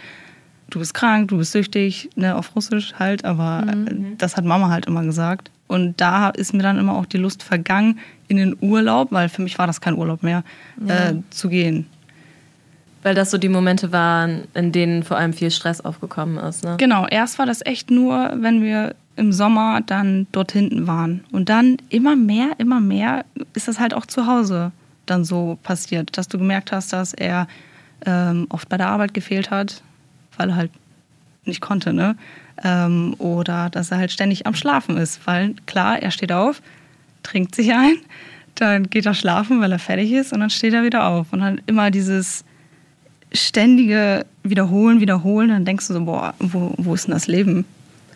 du 0.69 0.79
bist 0.79 0.93
krank, 0.93 1.29
du 1.29 1.37
bist 1.37 1.51
süchtig, 1.51 2.09
ne, 2.15 2.35
auf 2.35 2.55
Russisch 2.55 2.93
halt, 2.97 3.25
aber 3.25 3.63
äh, 3.67 3.95
das 4.17 4.37
hat 4.37 4.45
Mama 4.45 4.69
halt 4.69 4.85
immer 4.85 5.03
gesagt. 5.03 5.51
Und 5.67 5.99
da 5.99 6.29
ist 6.29 6.53
mir 6.53 6.61
dann 6.61 6.77
immer 6.77 6.93
auch 6.93 7.07
die 7.07 7.17
Lust 7.17 7.41
vergangen, 7.41 7.99
in 8.27 8.37
den 8.37 8.55
Urlaub, 8.61 9.11
weil 9.11 9.29
für 9.29 9.41
mich 9.41 9.57
war 9.57 9.67
das 9.67 9.81
kein 9.81 9.95
Urlaub 9.95 10.23
mehr, 10.23 10.43
äh, 10.87 11.15
zu 11.29 11.49
gehen. 11.49 11.87
Weil 13.03 13.13
das 13.15 13.29
so 13.29 13.37
die 13.37 13.49
Momente 13.49 13.91
waren, 13.91 14.43
in 14.53 14.71
denen 14.71 15.03
vor 15.03 15.17
allem 15.17 15.33
viel 15.33 15.51
Stress 15.51 15.81
aufgekommen 15.81 16.37
ist. 16.37 16.63
Ne? 16.63 16.75
Genau, 16.77 17.07
erst 17.07 17.37
war 17.37 17.45
das 17.45 17.63
echt 17.63 17.91
nur, 17.91 18.33
wenn 18.37 18.63
wir 18.63 18.95
im 19.15 19.31
Sommer 19.31 19.81
dann 19.85 20.27
dort 20.31 20.51
hinten 20.51 20.87
waren. 20.87 21.23
Und 21.31 21.49
dann 21.49 21.77
immer 21.89 22.15
mehr, 22.15 22.51
immer 22.57 22.79
mehr 22.79 23.25
ist 23.53 23.67
das 23.67 23.79
halt 23.79 23.93
auch 23.93 24.05
zu 24.05 24.27
Hause 24.27 24.71
dann 25.05 25.23
so 25.23 25.57
passiert, 25.63 26.17
dass 26.17 26.27
du 26.27 26.37
gemerkt 26.37 26.71
hast, 26.71 26.91
dass 26.93 27.13
er 27.13 27.47
ähm, 28.05 28.47
oft 28.49 28.67
bei 28.69 28.77
der 28.77 28.87
Arbeit 28.87 29.13
gefehlt 29.13 29.51
hat, 29.51 29.81
weil 30.37 30.49
er 30.49 30.55
halt 30.55 30.71
nicht 31.45 31.61
konnte, 31.61 31.93
ne? 31.93 32.15
Ähm, 32.63 33.15
oder 33.19 33.69
dass 33.69 33.91
er 33.91 33.97
halt 33.97 34.11
ständig 34.11 34.47
am 34.47 34.55
Schlafen 34.55 34.97
ist, 34.97 35.25
weil 35.27 35.55
klar, 35.65 36.01
er 36.01 36.11
steht 36.11 36.31
auf, 36.31 36.61
trinkt 37.21 37.53
sich 37.53 37.73
ein, 37.73 37.97
dann 38.55 38.89
geht 38.89 39.05
er 39.05 39.13
schlafen, 39.13 39.59
weil 39.61 39.71
er 39.71 39.79
fertig 39.79 40.11
ist 40.11 40.31
und 40.31 40.39
dann 40.39 40.49
steht 40.49 40.73
er 40.73 40.83
wieder 40.83 41.05
auf. 41.05 41.33
Und 41.33 41.41
dann 41.41 41.61
immer 41.65 41.91
dieses 41.91 42.45
ständige 43.33 44.25
Wiederholen, 44.43 45.01
Wiederholen, 45.01 45.49
dann 45.49 45.65
denkst 45.65 45.87
du 45.87 45.93
so, 45.93 46.05
boah, 46.05 46.33
wo, 46.39 46.73
wo 46.77 46.93
ist 46.93 47.07
denn 47.07 47.13
das 47.13 47.27
Leben? 47.27 47.65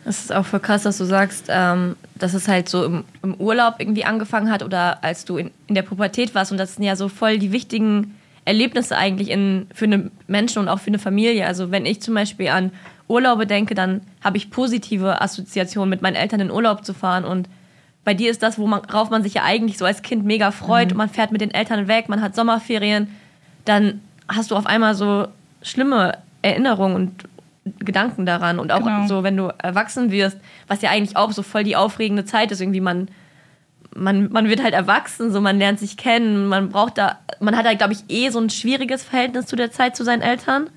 Es 0.09 0.21
ist 0.21 0.33
auch 0.33 0.45
voll 0.47 0.59
krass, 0.59 0.81
dass 0.81 0.97
du 0.97 1.05
sagst, 1.05 1.45
ähm, 1.49 1.95
dass 2.15 2.33
es 2.33 2.47
halt 2.47 2.67
so 2.67 2.83
im, 2.83 3.03
im 3.21 3.35
Urlaub 3.35 3.75
irgendwie 3.77 4.05
angefangen 4.05 4.51
hat 4.51 4.63
oder 4.63 5.03
als 5.03 5.23
du 5.23 5.37
in, 5.37 5.51
in 5.67 5.75
der 5.75 5.83
Pubertät 5.83 6.33
warst. 6.33 6.51
Und 6.51 6.57
das 6.57 6.73
sind 6.73 6.83
ja 6.83 6.95
so 6.95 7.09
voll 7.09 7.37
die 7.37 7.51
wichtigen 7.51 8.15
Erlebnisse 8.43 8.97
eigentlich 8.97 9.29
in, 9.29 9.67
für 9.71 9.85
einen 9.85 10.09
Menschen 10.25 10.63
und 10.63 10.67
auch 10.67 10.79
für 10.79 10.87
eine 10.87 10.97
Familie. 10.97 11.45
Also 11.45 11.69
wenn 11.69 11.85
ich 11.85 12.01
zum 12.01 12.15
Beispiel 12.15 12.47
an 12.47 12.71
Urlaube 13.07 13.45
denke, 13.45 13.75
dann 13.75 14.01
habe 14.23 14.37
ich 14.37 14.49
positive 14.49 15.21
Assoziationen 15.21 15.91
mit 15.91 16.01
meinen 16.01 16.15
Eltern 16.15 16.39
in 16.39 16.49
Urlaub 16.49 16.83
zu 16.83 16.95
fahren. 16.95 17.23
Und 17.23 17.47
bei 18.03 18.15
dir 18.15 18.31
ist 18.31 18.41
das, 18.41 18.57
worauf 18.57 19.11
man 19.11 19.21
sich 19.21 19.35
ja 19.35 19.43
eigentlich 19.43 19.77
so 19.77 19.85
als 19.85 20.01
Kind 20.01 20.25
mega 20.25 20.49
freut. 20.49 20.91
Und 20.91 20.97
man 20.97 21.09
fährt 21.09 21.31
mit 21.31 21.41
den 21.41 21.51
Eltern 21.51 21.87
weg, 21.87 22.09
man 22.09 22.23
hat 22.23 22.33
Sommerferien. 22.33 23.15
Dann 23.63 24.01
hast 24.27 24.49
du 24.49 24.55
auf 24.55 24.65
einmal 24.65 24.95
so 24.95 25.27
schlimme 25.61 26.17
Erinnerungen 26.41 26.95
und 26.95 27.25
Gedanken 27.79 28.25
daran. 28.25 28.59
Und 28.59 28.71
auch 28.71 28.79
Genau. 28.83 29.07
so, 29.07 29.23
wenn 29.23 29.37
du 29.37 29.51
erwachsen 29.61 30.11
wirst, 30.11 30.37
was 30.67 30.81
ja 30.81 30.89
eigentlich 30.89 31.17
auch 31.17 31.31
so 31.31 31.43
voll 31.43 31.63
die 31.63 31.75
aufregende 31.75 32.25
Zeit 32.25 32.51
ist, 32.51 32.61
irgendwie 32.61 32.81
man, 32.81 33.09
man, 33.95 34.31
man 34.31 34.47
wird 34.49 34.63
halt 34.63 34.73
erwachsen, 34.73 35.31
so 35.31 35.41
man 35.41 35.57
lernt 35.57 35.79
sich 35.79 35.97
kennen, 35.97 36.47
man 36.47 36.69
braucht 36.69 36.97
da, 36.97 37.19
man 37.39 37.55
hat 37.57 37.65
halt, 37.65 37.77
glaube 37.79 37.93
ich, 37.93 38.03
eh 38.09 38.29
so 38.29 38.39
ein 38.39 38.49
schwieriges 38.49 39.03
Verhältnis 39.03 39.45
zu 39.45 39.55
der 39.55 39.71
Zeit 39.71 39.95
zu 39.95 40.03
seinen 40.03 40.21
Eltern. 40.21 40.69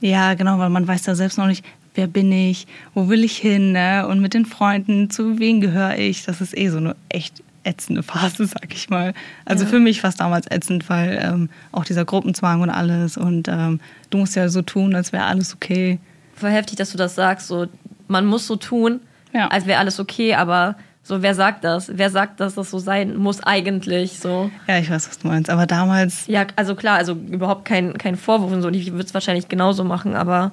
Ja, 0.00 0.34
genau, 0.34 0.58
weil 0.58 0.68
man 0.70 0.86
weiß 0.86 1.06
ja 1.06 1.14
selbst 1.14 1.38
noch 1.38 1.46
nicht, 1.46 1.64
wer 1.94 2.06
bin 2.06 2.30
ich, 2.30 2.66
wo 2.94 3.08
will 3.08 3.24
ich 3.24 3.38
hin, 3.38 3.72
ne? 3.72 4.06
Und 4.06 4.20
mit 4.20 4.34
den 4.34 4.44
Freunden, 4.44 5.08
zu 5.08 5.38
wem 5.38 5.60
gehöre 5.62 5.96
ich? 5.98 6.24
Das 6.24 6.40
ist 6.42 6.56
eh 6.56 6.68
so 6.68 6.76
eine 6.76 6.94
echt 7.08 7.42
ätzende 7.64 8.02
Phase, 8.02 8.46
sag 8.46 8.72
ich 8.74 8.90
mal. 8.90 9.14
Also 9.46 9.64
Ja. 9.64 9.70
für 9.70 9.78
mich 9.80 10.02
war 10.02 10.10
es 10.10 10.16
damals 10.16 10.46
ätzend, 10.50 10.88
weil 10.90 11.18
ähm, 11.22 11.48
auch 11.72 11.84
dieser 11.84 12.04
Gruppenzwang 12.04 12.60
und 12.60 12.68
alles 12.70 13.16
und 13.16 13.48
ähm, 13.48 13.80
du 14.10 14.18
musst 14.18 14.36
ja 14.36 14.48
so 14.50 14.60
tun, 14.62 14.94
als 14.94 15.12
wäre 15.12 15.24
alles 15.24 15.54
okay. 15.54 15.98
Voll 16.36 16.50
heftig, 16.50 16.76
dass 16.76 16.92
du 16.92 16.98
das 16.98 17.14
sagst, 17.14 17.48
so 17.48 17.66
man 18.08 18.24
muss 18.26 18.46
so 18.46 18.56
tun, 18.56 19.00
Ja. 19.32 19.48
als 19.48 19.66
wäre 19.66 19.78
alles 19.80 19.98
okay, 19.98 20.34
aber 20.34 20.76
so 21.02 21.22
wer 21.22 21.34
sagt 21.34 21.64
das? 21.64 21.90
Wer 21.96 22.10
sagt, 22.10 22.40
dass 22.40 22.54
das 22.54 22.70
so 22.70 22.78
sein 22.78 23.16
muss 23.16 23.42
eigentlich 23.42 24.18
so? 24.18 24.50
Ja, 24.66 24.78
ich 24.78 24.90
weiß, 24.90 25.08
was 25.08 25.18
du 25.18 25.28
meinst. 25.28 25.50
Aber 25.50 25.66
damals, 25.66 26.26
Ja, 26.26 26.46
also 26.56 26.74
klar, 26.74 26.96
also 26.98 27.12
überhaupt 27.12 27.64
kein, 27.64 27.96
kein 27.96 28.16
Vorwurf 28.16 28.52
und 28.52 28.60
so. 28.62 28.68
Und 28.68 28.74
ich 28.74 28.90
würde 28.92 29.04
es 29.04 29.14
wahrscheinlich 29.14 29.48
genauso 29.48 29.84
machen, 29.84 30.14
aber 30.16 30.52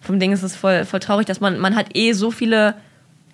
vom 0.00 0.20
Ding 0.20 0.32
ist 0.32 0.42
es 0.44 0.54
voll, 0.54 0.84
voll 0.84 1.00
traurig, 1.00 1.26
dass 1.26 1.40
man, 1.40 1.58
man 1.58 1.74
hat 1.74 1.96
eh 1.96 2.12
so 2.12 2.30
viele 2.30 2.74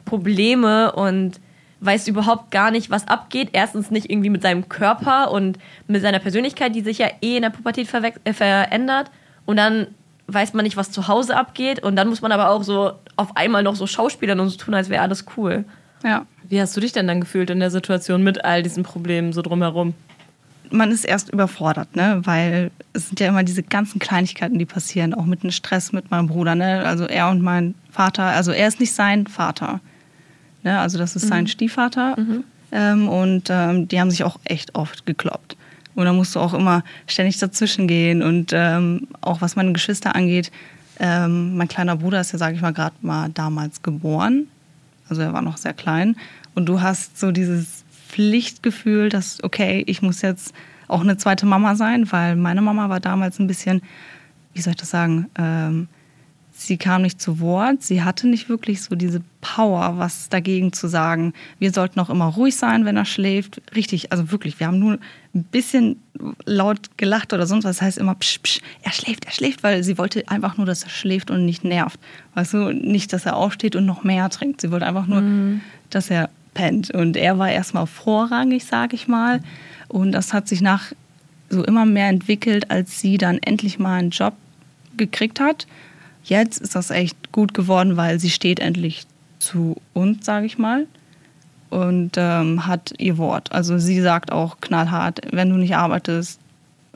Probleme 0.04 0.92
und 0.92 1.40
weiß 1.80 2.08
überhaupt 2.08 2.50
gar 2.50 2.70
nicht, 2.70 2.90
was 2.90 3.06
abgeht. 3.08 3.50
Erstens 3.52 3.90
nicht 3.90 4.10
irgendwie 4.10 4.30
mit 4.30 4.42
seinem 4.42 4.68
Körper 4.68 5.30
und 5.30 5.58
mit 5.86 6.00
seiner 6.02 6.18
Persönlichkeit, 6.18 6.74
die 6.74 6.80
sich 6.80 6.98
ja 6.98 7.08
eh 7.20 7.36
in 7.36 7.42
der 7.42 7.50
Pubertät 7.50 7.88
äh, 8.24 8.32
verändert. 8.32 9.10
Und 9.44 9.56
dann 9.58 9.88
weiß 10.26 10.54
man 10.54 10.64
nicht, 10.64 10.76
was 10.76 10.90
zu 10.90 11.08
Hause 11.08 11.36
abgeht. 11.36 11.82
Und 11.82 11.96
dann 11.96 12.08
muss 12.08 12.22
man 12.22 12.32
aber 12.32 12.50
auch 12.50 12.62
so 12.62 12.92
auf 13.16 13.36
einmal 13.36 13.62
noch 13.62 13.76
so 13.76 13.86
schauspielern 13.86 14.40
und 14.40 14.48
so 14.48 14.56
tun, 14.56 14.74
als 14.74 14.88
wäre 14.88 15.02
alles 15.02 15.26
cool. 15.36 15.64
Ja. 16.02 16.26
Wie 16.48 16.60
hast 16.60 16.76
du 16.76 16.80
dich 16.80 16.92
denn 16.92 17.06
dann 17.06 17.20
gefühlt 17.20 17.50
in 17.50 17.60
der 17.60 17.70
Situation 17.70 18.22
mit 18.22 18.44
all 18.44 18.62
diesen 18.62 18.82
Problemen 18.82 19.32
so 19.32 19.42
drumherum? 19.42 19.94
man 20.70 20.90
ist 20.90 21.04
erst 21.04 21.30
überfordert, 21.30 21.94
ne? 21.96 22.20
weil 22.24 22.70
es 22.92 23.08
sind 23.08 23.20
ja 23.20 23.28
immer 23.28 23.44
diese 23.44 23.62
ganzen 23.62 23.98
Kleinigkeiten, 23.98 24.58
die 24.58 24.64
passieren, 24.64 25.14
auch 25.14 25.24
mit 25.24 25.42
dem 25.42 25.50
Stress 25.50 25.92
mit 25.92 26.10
meinem 26.10 26.26
Bruder. 26.26 26.54
Ne? 26.54 26.84
Also 26.84 27.04
er 27.04 27.30
und 27.30 27.42
mein 27.42 27.74
Vater, 27.90 28.24
also 28.24 28.52
er 28.52 28.68
ist 28.68 28.80
nicht 28.80 28.92
sein 28.92 29.26
Vater. 29.26 29.80
Ne? 30.62 30.78
Also 30.78 30.98
das 30.98 31.16
ist 31.16 31.28
sein 31.28 31.46
Stiefvater. 31.46 32.16
Ähm, 32.72 33.08
und 33.08 33.48
ähm, 33.50 33.88
die 33.88 34.00
haben 34.00 34.10
sich 34.10 34.24
auch 34.24 34.38
echt 34.44 34.74
oft 34.74 35.06
gekloppt. 35.06 35.56
Und 35.94 36.04
da 36.04 36.12
musst 36.12 36.34
du 36.34 36.40
auch 36.40 36.54
immer 36.54 36.82
ständig 37.06 37.38
dazwischen 37.38 37.86
gehen. 37.86 38.22
Und 38.22 38.52
ähm, 38.52 39.08
auch 39.20 39.40
was 39.40 39.56
meine 39.56 39.72
Geschwister 39.72 40.14
angeht, 40.14 40.50
ähm, 40.98 41.56
mein 41.56 41.68
kleiner 41.68 41.96
Bruder 41.96 42.20
ist 42.20 42.32
ja, 42.32 42.38
sage 42.38 42.56
ich 42.56 42.62
mal, 42.62 42.72
gerade 42.72 42.94
mal 43.00 43.28
damals 43.30 43.82
geboren. 43.82 44.46
Also 45.08 45.22
er 45.22 45.32
war 45.32 45.42
noch 45.42 45.56
sehr 45.56 45.72
klein. 45.72 46.16
Und 46.54 46.66
du 46.66 46.80
hast 46.80 47.18
so 47.18 47.32
dieses 47.32 47.84
Pflichtgefühl, 48.08 49.08
dass, 49.08 49.42
okay, 49.42 49.82
ich 49.86 50.02
muss 50.02 50.22
jetzt 50.22 50.54
auch 50.86 51.00
eine 51.00 51.16
zweite 51.16 51.46
Mama 51.46 51.74
sein, 51.74 52.10
weil 52.12 52.36
meine 52.36 52.62
Mama 52.62 52.88
war 52.88 53.00
damals 53.00 53.38
ein 53.38 53.46
bisschen, 53.46 53.82
wie 54.52 54.60
soll 54.60 54.72
ich 54.72 54.76
das 54.76 54.90
sagen, 54.90 55.26
ähm, 55.36 55.88
sie 56.66 56.76
kam 56.76 57.02
nicht 57.02 57.21
zu 57.21 57.40
Wort, 57.40 57.83
sie 57.83 58.02
hatte 58.02 58.26
nicht 58.26 58.49
wirklich 58.49 58.83
so 58.83 58.94
diese 58.94 59.21
Power, 59.40 59.99
was 59.99 60.28
dagegen 60.28 60.73
zu 60.73 60.88
sagen. 60.88 61.33
Wir 61.59 61.73
sollten 61.73 62.00
auch 62.00 62.11
immer 62.11 62.26
ruhig 62.26 62.56
sein, 62.56 62.85
wenn 62.85 62.97
er 62.97 63.04
schläft. 63.04 63.61
Richtig, 63.75 64.12
also 64.12 64.30
wirklich, 64.30 64.59
wir 64.61 64.66
haben 64.66 64.78
nur 64.78 64.99
ein 65.35 65.44
bisschen 65.44 66.00
laut 66.44 66.97
gelacht 66.97 67.33
oder 67.33 67.47
sonst 67.47 67.64
was. 67.64 67.76
Das 67.76 67.83
heißt 67.83 67.99
immer, 67.99 68.14
psch, 68.14 68.38
psch, 68.42 68.61
er 68.83 68.92
schläft, 68.92 69.25
er 69.26 69.33
schläft, 69.33 69.62
weil 69.62 69.83
sie 69.83 69.99
wollte 69.99 70.28
einfach 70.28 70.56
nur, 70.56 70.66
dass 70.66 70.85
er 70.85 70.90
schläft 70.90 71.30
und 71.30 71.44
nicht 71.44 71.64
nervt. 71.64 71.99
Weißt 72.35 72.54
du, 72.54 72.73
nicht, 72.73 73.12
dass 73.12 73.26
er 73.26 73.37
aufsteht 73.37 73.76
und 73.76 73.87
noch 73.87 74.04
mehr 74.04 74.28
trinkt. 74.30 74.61
Sie 74.61 74.71
wollte 74.71 74.87
einfach 74.87 75.06
nur, 75.06 75.61
dass 75.90 76.11
er 76.11 76.30
pennt. 76.54 76.90
Und 76.90 77.16
er 77.16 77.38
war 77.38 77.50
erstmal 77.50 77.87
vorrangig, 77.87 78.64
sage 78.64 78.94
ich 78.94 79.09
mal. 79.09 79.40
Und 79.88 80.12
das 80.12 80.33
hat 80.33 80.49
sich 80.49 80.61
nach 80.61 80.92
so 81.50 81.64
immer 81.64 81.85
mehr 81.85 82.09
entwickelt, 82.09 82.71
als 82.71 83.00
sie 83.00 83.18
dann 83.18 83.38
endlich 83.38 83.78
mal 83.78 83.99
einen 83.99 84.11
Job 84.11 84.35
gekriegt 84.97 85.40
hat. 85.40 85.66
Jetzt 86.24 86.60
ist 86.60 86.74
das 86.74 86.90
echt 86.90 87.32
gut 87.32 87.54
geworden, 87.54 87.96
weil 87.96 88.18
sie 88.18 88.30
steht 88.30 88.58
endlich 88.58 89.06
zu 89.38 89.76
uns, 89.92 90.24
sage 90.24 90.46
ich 90.46 90.58
mal, 90.58 90.86
und 91.70 92.12
ähm, 92.16 92.66
hat 92.66 92.94
ihr 92.98 93.18
Wort. 93.18 93.52
Also 93.52 93.78
sie 93.78 94.00
sagt 94.00 94.32
auch 94.32 94.60
knallhart, 94.60 95.20
wenn 95.32 95.50
du 95.50 95.56
nicht 95.56 95.76
arbeitest, 95.76 96.40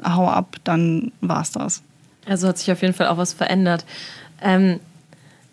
hau 0.03 0.29
ab, 0.29 0.57
dann 0.65 1.13
war's 1.21 1.53
das. 1.53 1.83
Also 2.27 2.49
hat 2.49 2.59
sich 2.59 2.73
auf 2.73 2.81
jeden 2.83 2.95
Fall 2.95 3.09
auch 3.09 3.17
was 3.19 3.33
verändert. 3.33 3.85
Ähm, 4.41 4.81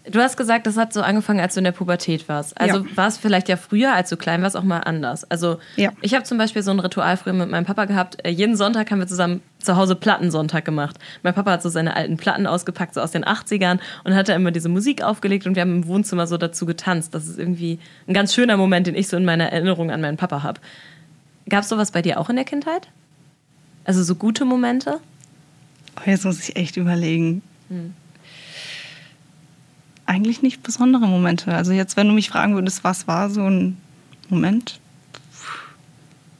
du 0.10 0.20
hast 0.20 0.38
gesagt, 0.38 0.68
das 0.68 0.78
hat 0.78 0.94
so 0.94 1.02
angefangen, 1.02 1.40
als 1.40 1.54
du 1.56 1.60
in 1.60 1.64
der 1.64 1.72
Pubertät 1.72 2.28
warst. 2.30 2.60
Also 2.60 2.80
Ja. 2.80 2.98
war 2.98 3.08
es 3.08 3.18
vielleicht 3.18 3.50
ja 3.50 3.58
früher, 3.58 3.94
als 3.94 4.10
du 4.10 4.18
klein 4.18 4.42
warst, 4.42 4.56
auch 4.56 4.64
mal 4.64 4.80
anders. 4.80 5.30
Also 5.30 5.58
Ja. 5.76 5.92
ich 6.02 6.14
habe 6.14 6.24
zum 6.24 6.38
Beispiel 6.38 6.62
so 6.64 6.72
ein 6.72 6.80
Ritual 6.80 7.18
früher 7.18 7.34
mit 7.34 7.50
meinem 7.50 7.66
Papa 7.66 7.86
gehabt. 7.86 8.18
Äh, 8.26 8.30
jeden 8.30 8.56
Sonntag 8.56 8.92
haben 8.92 9.00
wir 9.00 9.08
zusammen 9.08 9.42
zu 9.60 9.76
Hause 9.76 9.96
Plattensonntag 9.96 10.64
gemacht. 10.66 10.98
Mein 11.24 11.34
Papa 11.34 11.52
hat 11.52 11.64
so 11.64 11.70
seine 11.70 11.96
alten 11.96 12.18
Platten 12.18 12.46
ausgepackt, 12.48 12.94
so 12.94 13.02
aus 13.02 13.12
den 13.12 13.24
80ern 13.26 13.80
und 14.04 14.14
hat 14.16 14.30
da 14.30 14.36
immer 14.36 14.52
diese 14.52 14.70
Musik 14.70 15.02
aufgelegt 15.04 15.48
und 15.48 15.56
wir 15.56 15.62
haben 15.62 15.76
im 15.78 15.88
Wohnzimmer 15.88 16.28
so 16.28 16.38
dazu 16.38 16.66
getanzt. 16.66 17.14
Das 17.16 17.28
ist 17.28 17.40
irgendwie 17.40 17.80
ein 18.08 18.14
ganz 18.14 18.34
schöner 18.34 18.58
Moment, 18.58 18.88
den 18.88 18.96
ich 18.96 19.08
so 19.08 19.18
in 19.18 19.26
meiner 19.26 19.52
Erinnerung 19.52 19.90
an 19.92 20.02
meinen 20.02 20.18
Papa 20.18 20.44
habe. 20.44 20.62
Gab 21.50 21.62
es 21.64 21.70
sowas 21.70 21.92
bei 21.92 22.02
dir 22.02 22.20
auch 22.20 22.30
in 22.30 22.36
der 22.36 22.46
Kindheit? 22.46 22.88
Also 23.86 24.04
so 24.04 24.16
gute 24.16 24.46
Momente? 24.46 25.00
Oh, 25.98 26.02
jetzt 26.10 26.26
muss 26.26 26.40
ich 26.48 26.56
echt 26.56 26.76
überlegen. 26.78 27.42
Eigentlich 30.06 30.42
nicht 30.42 30.64
besondere 30.64 31.08
Momente. 31.08 31.54
Also 31.54 31.72
jetzt, 31.72 31.98
wenn 31.98 32.08
du 32.08 32.14
mich 32.14 32.30
fragen 32.30 32.56
würdest, 32.56 32.84
was 32.84 33.08
war 33.08 33.30
so 33.30 33.42
ein 33.42 33.78
Moment? 34.30 34.80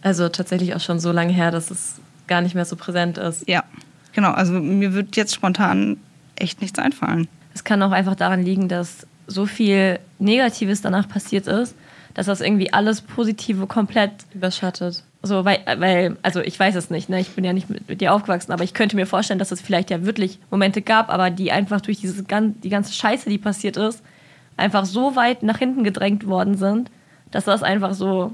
Also 0.02 0.30
tatsächlich 0.30 0.76
auch 0.76 0.80
schon 0.80 1.00
so 1.00 1.12
lange 1.12 1.34
her, 1.34 1.52
dass 1.52 1.72
es 1.72 1.96
gar 2.28 2.42
nicht 2.42 2.56
mehr 2.56 2.66
so 2.66 2.76
präsent 2.76 3.18
ist. 3.18 3.48
Ja, 3.48 3.64
genau. 4.14 4.32
Also 4.32 4.54
mir 4.54 4.94
wird 4.94 5.16
jetzt 5.16 5.34
spontan 5.34 5.98
echt 6.36 6.62
nichts 6.62 6.78
einfallen. 6.78 7.28
Es 7.54 7.64
kann 7.64 7.82
auch 7.82 7.92
einfach 7.92 8.16
daran 8.16 8.44
liegen, 8.44 8.68
dass 8.68 9.08
so 9.28 9.46
viel 9.46 10.00
Negatives 10.20 10.82
danach 10.82 11.08
passiert 11.08 11.48
ist, 11.48 11.76
dass 12.14 12.28
das 12.28 12.42
irgendwie 12.42 12.72
alles 12.72 13.02
Positive 13.02 13.66
komplett 13.68 14.12
Überschattet. 14.34 15.04
So, 15.26 15.44
weil, 15.46 15.60
weil, 15.78 16.18
also 16.22 16.42
ich 16.42 16.60
weiß 16.60 16.76
es 16.76 16.90
nicht, 16.90 17.10
ne? 17.10 17.20
ich 17.20 17.30
bin 17.30 17.44
ja 17.44 17.54
nicht 17.54 17.70
mit, 17.70 17.88
mit 17.90 18.02
dir 18.02 18.14
aufgewachsen, 18.14 18.52
aber 18.52 18.64
ich 18.64 18.74
könnte 18.74 18.96
mir 18.96 19.06
vorstellen, 19.08 19.40
dass 19.40 19.52
es 19.52 19.62
vielleicht 19.62 19.90
ja 19.90 20.06
wirklich 20.06 20.40
Momente 20.52 20.82
gab, 20.82 21.10
aber 21.10 21.30
die 21.30 21.52
einfach 21.52 21.82
durch 21.82 22.00
dieses, 22.00 22.26
gan- 22.28 22.56
die 22.62 22.70
ganze 22.70 22.94
Scheiße, 22.94 23.30
die 23.30 23.38
passiert 23.38 23.78
ist, 23.78 24.02
einfach 24.58 24.86
so 24.86 25.16
weit 25.16 25.44
nach 25.44 25.58
hinten 25.58 25.84
gedrängt 25.84 26.28
worden 26.28 26.56
sind, 26.58 26.90
dass 27.32 27.46
das 27.46 27.64
einfach 27.64 27.94
so 27.94 28.34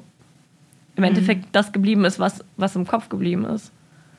im 0.96 1.04
Endeffekt 1.04 1.46
das 1.54 1.72
geblieben 1.72 2.06
ist, 2.06 2.20
was, 2.20 2.44
was 2.58 2.76
im 2.76 2.86
Kopf 2.86 3.10
geblieben 3.10 3.46
ist. 3.46 3.72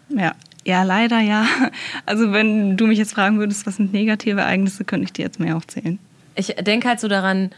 Ja. 0.09 0.33
Ja, 0.65 0.83
leider 0.85 1.19
ja. 1.21 1.45
Also 2.07 2.33
wenn 2.33 2.77
du 2.77 2.87
mich 2.87 2.99
jetzt 2.99 3.13
fragen 3.15 3.39
würdest, 3.39 3.67
was 3.67 3.77
sind 3.77 3.93
negative 3.93 4.41
Ereignisse, 4.41 4.85
könnte 4.85 5.05
ich 5.05 5.13
dir 5.13 5.25
jetzt 5.25 5.41
mehr 5.41 5.57
aufzählen. 5.57 5.99
Ich 6.35 6.47
denke 6.61 6.89
halt 6.89 7.01
so 7.01 7.09
daran, 7.09 7.51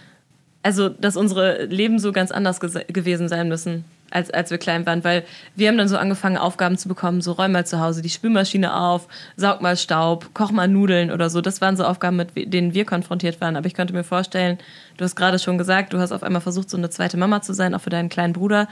also 0.62 0.88
dass 0.88 1.16
unsere 1.16 1.66
Leben 1.66 1.98
so 1.98 2.12
ganz 2.12 2.30
anders 2.30 2.60
gewesen 2.60 3.28
sein 3.28 3.48
müssen, 3.48 3.84
als, 4.14 4.30
als 4.30 4.50
wir 4.50 4.58
klein 4.58 4.86
waren, 4.86 5.02
weil 5.02 5.24
wir 5.56 5.68
haben 5.68 5.76
dann 5.76 5.88
so 5.88 5.98
angefangen, 5.98 6.36
Aufgaben 6.36 6.78
zu 6.78 6.88
bekommen, 6.88 7.20
so 7.20 7.32
räum 7.32 7.52
mal 7.52 7.66
zu 7.66 7.80
Hause 7.80 8.00
die 8.00 8.08
Spülmaschine 8.08 8.74
auf, 8.74 9.08
saug 9.36 9.60
mal 9.60 9.76
Staub, 9.76 10.32
koch 10.34 10.52
mal 10.52 10.68
Nudeln 10.68 11.10
oder 11.10 11.28
so. 11.30 11.40
Das 11.40 11.60
waren 11.60 11.76
so 11.76 11.84
Aufgaben, 11.84 12.16
mit 12.16 12.30
denen 12.34 12.74
wir 12.74 12.84
konfrontiert 12.84 13.40
waren. 13.40 13.56
Aber 13.56 13.66
ich 13.66 13.74
könnte 13.74 13.92
mir 13.92 14.04
vorstellen, 14.04 14.58
du 14.96 15.04
hast 15.04 15.16
gerade 15.16 15.40
schon 15.40 15.58
gesagt, 15.58 15.92
du 15.92 15.98
hast 15.98 16.12
auf 16.12 16.22
einmal 16.22 16.40
versucht, 16.40 16.70
so 16.70 16.76
eine 16.76 16.90
zweite 16.90 17.16
Mama 17.16 17.42
zu 17.42 17.52
sein, 17.52 17.74
auch 17.74 17.80
für 17.80 17.90
deinen 17.90 18.08
kleinen 18.08 18.32
Bruder, 18.32 18.68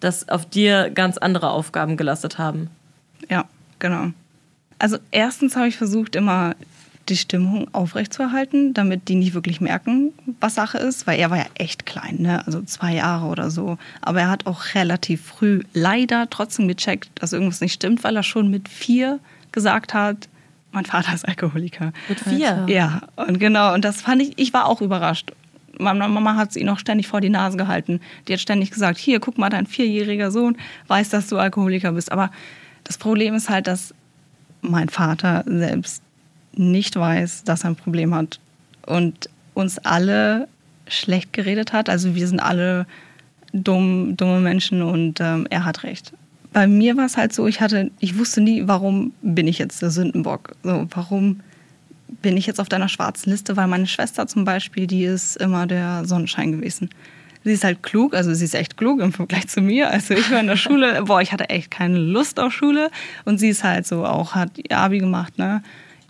dass 0.00 0.28
auf 0.28 0.44
dir 0.44 0.90
ganz 0.90 1.16
andere 1.16 1.50
Aufgaben 1.50 1.96
gelastet 1.96 2.36
haben. 2.36 2.68
Ja, 3.30 3.46
genau. 3.78 4.08
Also 4.78 4.98
erstens 5.10 5.56
habe 5.56 5.68
ich 5.68 5.76
versucht, 5.78 6.14
immer 6.14 6.54
die 7.08 7.16
Stimmung 7.16 7.68
aufrechtzuerhalten, 7.72 8.74
damit 8.74 9.08
die 9.08 9.14
nicht 9.14 9.34
wirklich 9.34 9.60
merken, 9.60 10.12
was 10.40 10.54
Sache 10.54 10.78
ist, 10.78 11.06
weil 11.06 11.18
er 11.18 11.30
war 11.30 11.38
ja 11.38 11.46
echt 11.54 11.86
klein, 11.86 12.16
ne? 12.20 12.46
also 12.46 12.62
zwei 12.62 12.94
Jahre 12.94 13.26
oder 13.26 13.50
so. 13.50 13.78
Aber 14.00 14.20
er 14.20 14.30
hat 14.30 14.46
auch 14.46 14.74
relativ 14.74 15.22
früh 15.22 15.62
leider 15.72 16.28
trotzdem 16.30 16.68
gecheckt, 16.68 17.10
dass 17.16 17.32
irgendwas 17.32 17.60
nicht 17.60 17.74
stimmt, 17.74 18.04
weil 18.04 18.16
er 18.16 18.22
schon 18.22 18.50
mit 18.50 18.68
vier 18.68 19.20
gesagt 19.52 19.94
hat, 19.94 20.28
mein 20.72 20.84
Vater 20.84 21.14
ist 21.14 21.26
Alkoholiker. 21.26 21.92
Mit 22.08 22.20
vier? 22.20 22.66
Ja, 22.68 23.02
und 23.16 23.38
genau, 23.38 23.74
und 23.74 23.84
das 23.84 24.02
fand 24.02 24.22
ich, 24.22 24.32
ich 24.36 24.52
war 24.52 24.66
auch 24.66 24.80
überrascht. 24.80 25.30
Meine 25.78 26.08
Mama 26.08 26.36
hat 26.36 26.50
es 26.50 26.56
ihn 26.56 26.68
auch 26.68 26.78
ständig 26.78 27.06
vor 27.06 27.20
die 27.20 27.30
Nase 27.30 27.56
gehalten. 27.56 28.00
Die 28.26 28.32
hat 28.32 28.40
ständig 28.40 28.70
gesagt, 28.70 28.98
hier, 28.98 29.20
guck 29.20 29.38
mal, 29.38 29.50
dein 29.50 29.66
vierjähriger 29.66 30.30
Sohn 30.30 30.56
weiß, 30.88 31.10
dass 31.10 31.28
du 31.28 31.38
Alkoholiker 31.38 31.92
bist. 31.92 32.12
Aber 32.12 32.30
das 32.84 32.98
Problem 32.98 33.34
ist 33.34 33.48
halt, 33.48 33.66
dass 33.66 33.94
mein 34.62 34.88
Vater 34.88 35.44
selbst 35.46 36.03
nicht 36.58 36.96
weiß, 36.96 37.44
dass 37.44 37.64
er 37.64 37.70
ein 37.70 37.76
Problem 37.76 38.14
hat 38.14 38.40
und 38.86 39.28
uns 39.54 39.78
alle 39.78 40.48
schlecht 40.88 41.32
geredet 41.32 41.72
hat. 41.72 41.88
Also 41.88 42.14
wir 42.14 42.26
sind 42.26 42.40
alle 42.40 42.86
dumm, 43.52 44.16
dumme 44.16 44.40
Menschen 44.40 44.82
und 44.82 45.20
ähm, 45.20 45.46
er 45.50 45.64
hat 45.64 45.84
recht. 45.84 46.12
Bei 46.52 46.66
mir 46.66 46.96
war 46.96 47.06
es 47.06 47.16
halt 47.16 47.32
so, 47.32 47.46
ich 47.46 47.60
hatte, 47.60 47.90
ich 47.98 48.18
wusste 48.18 48.40
nie, 48.40 48.62
warum 48.66 49.12
bin 49.22 49.48
ich 49.48 49.58
jetzt 49.58 49.82
der 49.82 49.90
Sündenbock? 49.90 50.54
So, 50.62 50.86
warum 50.90 51.40
bin 52.22 52.36
ich 52.36 52.46
jetzt 52.46 52.60
auf 52.60 52.68
deiner 52.68 52.88
schwarzen 52.88 53.30
Liste? 53.30 53.56
Weil 53.56 53.66
meine 53.66 53.86
Schwester 53.86 54.26
zum 54.26 54.44
Beispiel, 54.44 54.86
die 54.86 55.04
ist 55.04 55.36
immer 55.36 55.66
der 55.66 56.04
Sonnenschein 56.04 56.52
gewesen. 56.52 56.90
Sie 57.44 57.52
ist 57.52 57.64
halt 57.64 57.82
klug, 57.82 58.14
also 58.14 58.32
sie 58.32 58.44
ist 58.44 58.54
echt 58.54 58.76
klug 58.76 59.00
im 59.00 59.12
Vergleich 59.12 59.48
zu 59.48 59.60
mir. 59.60 59.90
Also 59.90 60.14
ich 60.14 60.30
war 60.30 60.40
in 60.40 60.46
der 60.46 60.56
Schule, 60.56 61.02
boah, 61.06 61.20
ich 61.20 61.32
hatte 61.32 61.50
echt 61.50 61.70
keine 61.70 61.98
Lust 61.98 62.40
auf 62.40 62.52
Schule. 62.52 62.90
Und 63.24 63.38
sie 63.38 63.48
ist 63.48 63.64
halt 63.64 63.86
so 63.86 64.06
auch, 64.06 64.34
hat 64.34 64.52
ihr 64.56 64.78
Abi 64.78 64.98
gemacht, 64.98 65.38
ne? 65.38 65.62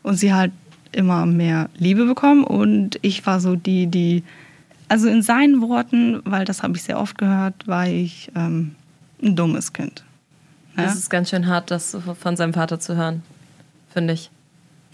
Und 0.05 0.17
sie 0.17 0.33
hat 0.33 0.53
immer 0.93 1.27
mehr 1.27 1.69
Liebe 1.77 2.05
bekommen. 2.05 2.45
Und 2.45 2.99
ich 3.03 3.27
war 3.27 3.41
so 3.41 3.57
die, 3.57 3.89
die, 3.89 4.23
also 4.89 5.09
in 5.09 5.23
seinen 5.23 5.61
Worten, 5.61 6.21
weil 6.25 6.45
das 6.45 6.63
habe 6.63 6.77
ich 6.77 6.85
sehr 6.85 7.01
oft 7.01 7.19
gehört, 7.19 7.67
war 7.67 7.89
ich 7.89 8.31
ähm, 8.37 8.77
ein 9.21 9.35
dummes 9.35 9.73
Kind. 9.73 10.05
Ne? 10.77 10.85
Das 10.85 10.95
ist 10.95 11.11
ganz 11.11 11.31
schön 11.31 11.47
hart, 11.47 11.71
das 11.71 11.97
von 12.21 12.37
seinem 12.37 12.53
Vater 12.53 12.79
zu 12.79 12.97
hören, 12.97 13.23
finde 13.93 14.15
ich. 14.15 14.31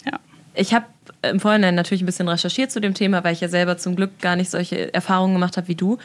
ja. 0.07 0.19
Ich 0.55 0.73
habe 0.73 0.87
im 1.23 1.41
Vorhinein 1.41 1.75
natürlich 1.75 2.03
ein 2.03 2.07
bisschen 2.07 2.29
recherchiert 2.29 2.71
zu 2.71 2.81
dem 2.81 2.95
Thema, 2.95 3.23
weil 3.25 3.35
ich 3.35 3.41
ja 3.41 3.49
selber 3.49 3.77
zum 3.77 3.97
Glück 3.97 4.21
gar 4.21 4.37
nicht 4.37 4.51
solche 4.51 4.95
Erfahrungen 4.95 5.35
gemacht 5.35 5.57
habe 5.57 5.69
wie 5.69 5.75
du. 5.75 5.99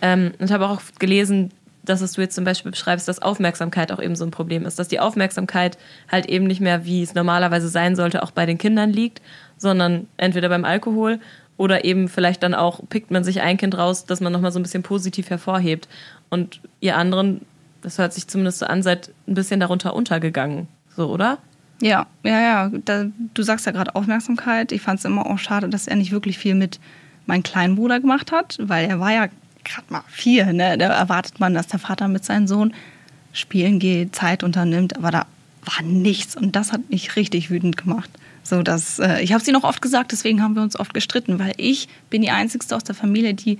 Ähm, 0.00 0.32
und 0.38 0.50
habe 0.50 0.68
auch 0.68 0.80
gelesen, 0.98 1.50
das, 1.84 2.02
was 2.02 2.12
du 2.12 2.20
jetzt 2.20 2.34
zum 2.34 2.44
Beispiel 2.44 2.70
beschreibst, 2.70 3.08
dass 3.08 3.22
Aufmerksamkeit 3.22 3.92
auch 3.92 4.00
eben 4.00 4.16
so 4.16 4.24
ein 4.24 4.30
Problem 4.30 4.64
ist. 4.64 4.78
Dass 4.78 4.88
die 4.88 5.00
Aufmerksamkeit 5.00 5.78
halt 6.10 6.26
eben 6.26 6.46
nicht 6.46 6.60
mehr, 6.60 6.84
wie 6.84 7.02
es 7.02 7.14
normalerweise 7.14 7.68
sein 7.68 7.96
sollte, 7.96 8.22
auch 8.22 8.30
bei 8.30 8.46
den 8.46 8.58
Kindern 8.58 8.90
liegt, 8.90 9.20
sondern 9.56 10.06
entweder 10.16 10.48
beim 10.48 10.64
Alkohol 10.64 11.20
oder 11.56 11.84
eben 11.84 12.08
vielleicht 12.08 12.42
dann 12.42 12.54
auch 12.54 12.80
pickt 12.88 13.10
man 13.10 13.22
sich 13.22 13.40
ein 13.40 13.56
Kind 13.56 13.76
raus, 13.76 14.06
das 14.06 14.20
man 14.20 14.32
nochmal 14.32 14.52
so 14.52 14.58
ein 14.58 14.62
bisschen 14.62 14.82
positiv 14.82 15.30
hervorhebt. 15.30 15.88
Und 16.30 16.60
ihr 16.80 16.96
anderen, 16.96 17.42
das 17.82 17.98
hört 17.98 18.12
sich 18.12 18.26
zumindest 18.26 18.58
so 18.58 18.66
an, 18.66 18.82
seid 18.82 19.12
ein 19.28 19.34
bisschen 19.34 19.60
darunter 19.60 19.94
untergegangen. 19.94 20.68
So, 20.96 21.08
oder? 21.08 21.38
Ja, 21.80 22.06
ja, 22.22 22.40
ja. 22.40 22.70
Da, 22.84 23.06
du 23.34 23.42
sagst 23.42 23.66
ja 23.66 23.72
gerade 23.72 23.94
Aufmerksamkeit. 23.94 24.72
Ich 24.72 24.82
fand 24.82 24.98
es 24.98 25.04
immer 25.04 25.26
auch 25.26 25.38
schade, 25.38 25.68
dass 25.68 25.86
er 25.86 25.96
nicht 25.96 26.12
wirklich 26.12 26.38
viel 26.38 26.54
mit 26.54 26.80
meinem 27.26 27.42
kleinen 27.42 27.76
Bruder 27.76 28.00
gemacht 28.00 28.32
hat, 28.32 28.58
weil 28.60 28.88
er 28.88 29.00
war 29.00 29.12
ja 29.12 29.28
gerade 29.64 29.86
mal 29.88 30.04
vier. 30.08 30.52
Ne? 30.52 30.78
Da 30.78 30.86
erwartet 30.86 31.40
man, 31.40 31.54
dass 31.54 31.66
der 31.66 31.78
Vater 31.78 32.08
mit 32.08 32.24
seinem 32.24 32.46
Sohn 32.46 32.74
spielen 33.32 33.78
geht, 33.78 34.14
Zeit 34.14 34.42
unternimmt, 34.42 34.96
aber 34.96 35.10
da 35.10 35.26
war 35.64 35.82
nichts 35.82 36.36
und 36.36 36.54
das 36.56 36.72
hat 36.72 36.90
mich 36.90 37.16
richtig 37.16 37.50
wütend 37.50 37.76
gemacht. 37.76 38.10
So, 38.42 38.62
dass, 38.62 38.98
äh, 38.98 39.22
ich 39.22 39.32
habe 39.32 39.40
es 39.40 39.48
ihnen 39.48 39.56
auch 39.56 39.64
oft 39.64 39.80
gesagt, 39.80 40.12
deswegen 40.12 40.42
haben 40.42 40.54
wir 40.54 40.62
uns 40.62 40.78
oft 40.78 40.92
gestritten, 40.92 41.38
weil 41.38 41.54
ich 41.56 41.88
bin 42.10 42.22
die 42.22 42.30
Einzige 42.30 42.74
aus 42.76 42.84
der 42.84 42.94
Familie, 42.94 43.34
die 43.34 43.58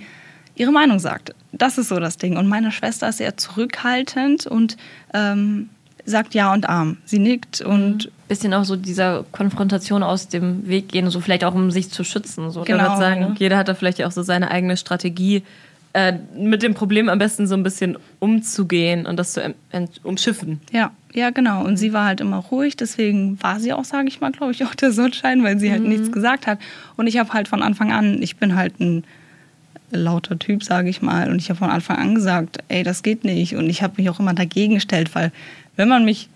ihre 0.55 0.71
Meinung 0.71 0.99
sagt. 0.99 1.33
Das 1.51 1.77
ist 1.77 1.89
so 1.89 1.99
das 1.99 2.17
Ding. 2.17 2.37
Und 2.37 2.47
meine 2.47 2.71
Schwester 2.71 3.09
ist 3.09 3.17
sehr 3.17 3.35
zurückhaltend 3.35 4.45
und 4.45 4.77
ähm, 5.13 5.69
sagt 6.05 6.35
Ja 6.35 6.53
und 6.53 6.69
Arm. 6.69 6.97
Sie 7.05 7.19
nickt 7.19 7.61
und 7.61 8.11
Bisschen 8.27 8.55
auch 8.55 8.63
so 8.63 8.75
dieser 8.75 9.23
Konfrontation 9.31 10.01
aus 10.01 10.27
dem 10.27 10.67
Weg 10.67 10.89
gehen, 10.89 11.07
so 11.11 11.19
vielleicht 11.19 11.43
auch 11.43 11.53
um 11.53 11.69
sich 11.69 11.91
zu 11.91 12.03
schützen. 12.03 12.49
So. 12.49 12.63
Genau. 12.63 12.81
Würde 12.81 12.97
sagen, 12.97 13.19
ne? 13.19 13.35
jeder 13.37 13.55
hat 13.55 13.67
da 13.67 13.75
vielleicht 13.75 14.03
auch 14.03 14.11
so 14.11 14.23
seine 14.23 14.49
eigene 14.49 14.77
Strategie, 14.77 15.43
äh, 15.95 16.19
mit 16.37 16.61
dem 16.61 16.73
Problem 16.73 17.07
am 17.07 17.19
besten 17.19 17.47
so 17.47 17.55
ein 17.55 17.63
bisschen 17.63 17.97
umzugehen 18.19 19.05
und 19.05 19.15
das 19.15 19.31
zu 19.31 19.55
umschiffen. 20.03 20.59
Ja, 20.73 20.91
ja, 21.13 21.29
genau. 21.29 21.63
Und 21.63 21.77
sie 21.77 21.93
war 21.93 22.03
halt 22.03 22.19
immer 22.19 22.39
ruhig, 22.39 22.75
deswegen 22.75 23.41
war 23.41 23.61
sie 23.61 23.71
auch, 23.71 23.85
sage 23.85 24.09
ich 24.09 24.19
mal, 24.19 24.33
glaube 24.33 24.51
ich, 24.51 24.65
auch 24.65 24.75
der 24.75 24.91
Sonnenschein, 24.91 25.41
weil 25.41 25.57
sie 25.57 25.71
halt 25.71 25.83
nichts 25.83 26.11
gesagt 26.11 26.47
hat. 26.47 26.59
Und 26.97 27.07
ich 27.07 27.17
habe 27.17 27.31
halt 27.31 27.47
von 27.47 27.61
Anfang 27.61 27.93
an, 27.93 28.21
ich 28.21 28.35
bin 28.35 28.57
halt 28.57 28.77
ein 28.81 29.05
lauter 29.89 30.37
Typ, 30.37 30.65
sage 30.65 30.89
ich 30.89 31.01
mal, 31.01 31.31
und 31.31 31.37
ich 31.37 31.49
habe 31.49 31.59
von 31.59 31.69
Anfang 31.69 31.95
an 31.95 32.13
gesagt, 32.13 32.57
ey, 32.67 32.83
das 32.83 33.01
geht 33.01 33.23
nicht. 33.23 33.55
Und 33.55 33.69
ich 33.69 33.81
habe 33.81 33.93
mich 33.95 34.09
auch 34.09 34.19
immer 34.19 34.33
dagegen 34.33 34.73
gestellt, 34.73 35.15
weil 35.15 35.31
wenn 35.77 35.87
man 35.87 36.03
mich 36.03 36.27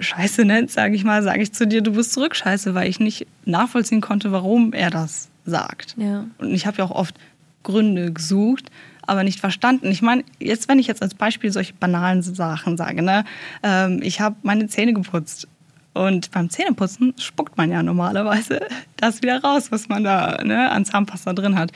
Scheiße 0.00 0.44
nennt, 0.44 0.72
sage 0.72 0.96
ich 0.96 1.04
mal, 1.04 1.22
sage 1.22 1.42
ich 1.42 1.52
zu 1.52 1.64
dir, 1.64 1.80
du 1.80 1.92
bist 1.92 2.12
zurück 2.12 2.34
Scheiße, 2.34 2.74
weil 2.74 2.88
ich 2.88 2.98
nicht 2.98 3.28
nachvollziehen 3.44 4.00
konnte, 4.00 4.32
warum 4.32 4.72
er 4.72 4.90
das 4.90 5.28
sagt. 5.46 5.94
Ja. 5.96 6.24
Und 6.38 6.52
ich 6.52 6.66
habe 6.66 6.78
ja 6.78 6.84
auch 6.84 6.90
oft 6.90 7.14
Gründe 7.62 8.12
gesucht, 8.12 8.70
aber 9.06 9.24
nicht 9.24 9.40
verstanden. 9.40 9.90
Ich 9.90 10.02
meine, 10.02 10.24
jetzt, 10.38 10.68
wenn 10.68 10.78
ich 10.78 10.86
jetzt 10.86 11.02
als 11.02 11.14
Beispiel 11.14 11.50
solche 11.50 11.74
banalen 11.74 12.22
Sachen 12.22 12.76
sage, 12.76 13.02
ne, 13.02 13.24
ähm, 13.62 14.00
ich 14.02 14.20
habe 14.20 14.36
meine 14.42 14.68
Zähne 14.68 14.92
geputzt. 14.92 15.48
Und 15.92 16.30
beim 16.30 16.48
Zähneputzen 16.48 17.14
spuckt 17.18 17.56
man 17.56 17.70
ja 17.70 17.82
normalerweise 17.82 18.60
das 18.96 19.22
wieder 19.22 19.42
raus, 19.42 19.72
was 19.72 19.88
man 19.88 20.04
da 20.04 20.42
ne, 20.44 20.70
an 20.70 20.84
Zahnpasta 20.84 21.32
drin 21.32 21.58
hat. 21.58 21.72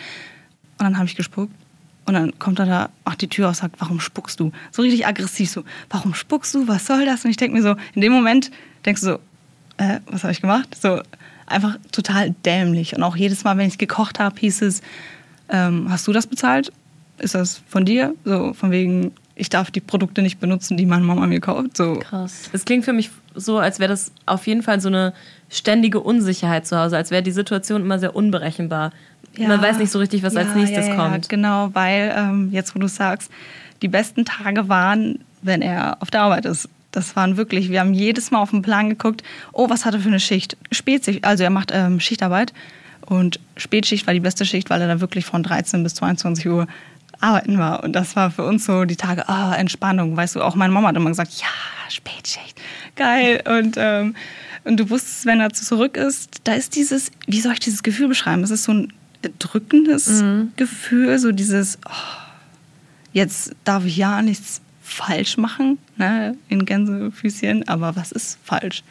Und 0.79 0.85
dann 0.85 0.97
habe 0.97 1.07
ich 1.07 1.17
gespuckt. 1.17 1.53
Und 2.07 2.14
dann 2.14 2.38
kommt 2.38 2.59
er 2.59 2.67
da, 2.67 2.91
macht 3.05 3.23
die 3.23 3.29
Tür 3.29 3.49
auf, 3.49 3.57
sagt, 3.57 3.81
warum 3.81 3.99
spuckst 3.99 4.38
du? 4.38 4.53
So 4.71 4.83
richtig 4.83 5.07
aggressiv, 5.07 5.50
so, 5.50 5.64
warum 5.88 6.14
spuckst 6.14 6.55
du? 6.55 6.69
Was 6.69 6.87
soll 6.87 7.07
das? 7.07 7.25
Und 7.25 7.31
ich 7.31 7.38
denke 7.38 7.57
mir 7.57 7.62
so, 7.62 7.76
in 7.95 8.03
dem 8.03 8.12
Moment 8.12 8.50
denkst 8.85 9.00
du 9.00 9.07
so, 9.07 9.14
äh, 9.79 10.00
was 10.07 10.23
habe 10.23 10.33
ich 10.33 10.43
gemacht? 10.43 10.76
So 10.81 11.00
einfach 11.47 11.79
total 11.93 12.31
dämlich. 12.45 12.95
Und 12.95 13.03
auch 13.03 13.17
jedes 13.17 13.45
Mal, 13.45 13.57
wenn 13.57 13.69
ich 13.69 13.79
gekocht 13.79 14.19
habe, 14.19 14.38
hieß 14.38 14.62
es, 14.62 14.83
ähm, 15.48 15.86
hast 15.90 16.06
du 16.06 16.12
das 16.12 16.26
bezahlt? 16.26 16.72
Ist 17.18 17.34
das 17.34 17.62
von 17.68 17.84
dir? 17.84 18.14
So 18.24 18.54
von 18.54 18.70
wegen, 18.70 19.12
ich 19.36 19.48
darf 19.48 19.70
die 19.70 19.80
Produkte 19.80 20.22
nicht 20.22 20.40
benutzen, 20.40 20.76
die 20.76 20.86
meine 20.86 21.04
Mama 21.04 21.26
mir 21.26 21.40
kauft. 21.40 21.76
So. 21.76 21.94
Krass. 21.94 22.50
Es 22.52 22.64
klingt 22.64 22.84
für 22.84 22.92
mich 22.92 23.10
so, 23.34 23.58
als 23.58 23.78
wäre 23.78 23.88
das 23.88 24.12
auf 24.26 24.46
jeden 24.46 24.62
Fall 24.62 24.80
so 24.80 24.88
eine 24.88 25.12
ständige 25.48 26.00
Unsicherheit 26.00 26.66
zu 26.66 26.78
Hause, 26.78 26.96
als 26.96 27.10
wäre 27.10 27.22
die 27.22 27.32
Situation 27.32 27.82
immer 27.82 27.98
sehr 27.98 28.14
unberechenbar. 28.14 28.92
Man 29.38 29.60
weiß 29.60 29.78
nicht 29.78 29.90
so 29.90 29.98
richtig, 29.98 30.22
was 30.22 30.36
als 30.36 30.48
Ja, 30.50 30.54
nächstes 30.54 30.86
ja, 30.86 30.94
ja, 30.94 30.96
kommt. 30.96 31.28
Genau, 31.28 31.70
weil 31.72 32.14
ähm, 32.16 32.50
jetzt, 32.52 32.74
wo 32.74 32.78
du 32.78 32.86
sagst, 32.86 33.32
die 33.82 33.88
besten 33.88 34.24
Tage 34.24 34.68
waren, 34.68 35.18
wenn 35.42 35.60
er 35.60 35.96
auf 36.00 36.10
der 36.10 36.22
Arbeit 36.22 36.46
ist. 36.46 36.68
Das 36.92 37.16
waren 37.16 37.36
wirklich, 37.36 37.70
wir 37.70 37.80
haben 37.80 37.92
jedes 37.92 38.30
Mal 38.30 38.38
auf 38.38 38.50
den 38.50 38.62
Plan 38.62 38.88
geguckt, 38.88 39.24
oh, 39.52 39.68
was 39.68 39.85
hat 39.85 39.94
er 39.94 40.00
für 40.00 40.09
eine 40.09 40.20
Schicht? 40.20 40.57
Spätschicht, 40.70 41.24
also 41.24 41.42
er 41.42 41.50
macht 41.50 41.72
ähm, 41.74 41.98
Schichtarbeit 41.98 42.52
und 43.07 43.40
Spätschicht 43.57 44.07
war 44.07 44.14
die 44.14 44.21
beste 44.21 44.45
Schicht, 44.45 44.71
weil 44.71 44.81
er 44.81 44.88
da 44.88 45.01
wirklich 45.01 45.25
von 45.25 45.43
13 45.43 45.83
bis 45.83 45.95
22 45.95 46.49
Uhr 46.49 46.67
arbeiten 47.21 47.59
war. 47.59 47.83
Und 47.85 47.93
das 47.93 48.17
war 48.17 48.31
für 48.31 48.45
uns 48.45 48.64
so 48.64 48.85
die 48.85 48.97
Tage, 48.97 49.29
ah, 49.29 49.55
Entspannung. 49.55 50.17
Weißt 50.17 50.37
du, 50.37 50.43
auch 50.43 50.55
meine 50.55 50.73
Mama 50.73 50.88
hat 50.88 50.97
immer 50.97 51.11
gesagt, 51.11 51.33
ja, 51.35 51.47
Spätschicht, 51.88 52.61
geil. 52.97 53.43
Und, 53.47 53.77
ähm, 53.79 54.14
und 54.64 54.79
du 54.79 54.90
wusstest, 54.90 55.27
wenn 55.27 55.40
er 55.40 55.53
zurück 55.53 55.97
ist, 55.97 56.40
da 56.45 56.55
ist 56.55 56.77
dieses, 56.77 57.11
wie 57.27 57.40
soll 57.40 57.53
ich 57.53 57.61
dieses 57.61 57.83
Gefühl 57.83 58.09
beschreiben? 58.09 58.43
Es 58.43 58.51
ist 58.51 58.64
so 58.64 58.73
ein 58.73 58.93
drückendes 59.38 60.23
Gefühl, 60.57 61.19
so 61.19 61.33
dieses, 61.33 61.79
oh, 61.87 61.90
jetzt 63.12 63.55
darf 63.64 63.85
ich 63.85 63.97
ja 63.97 64.21
nichts 64.21 64.61
falsch 64.83 65.38
machen, 65.38 65.79
ne, 65.97 66.37
in 66.49 66.67
Gänsefüßchen, 66.67 67.67
aber 67.69 67.97
was 67.97 68.12
ist 68.12 68.38
falsch? 68.45 68.83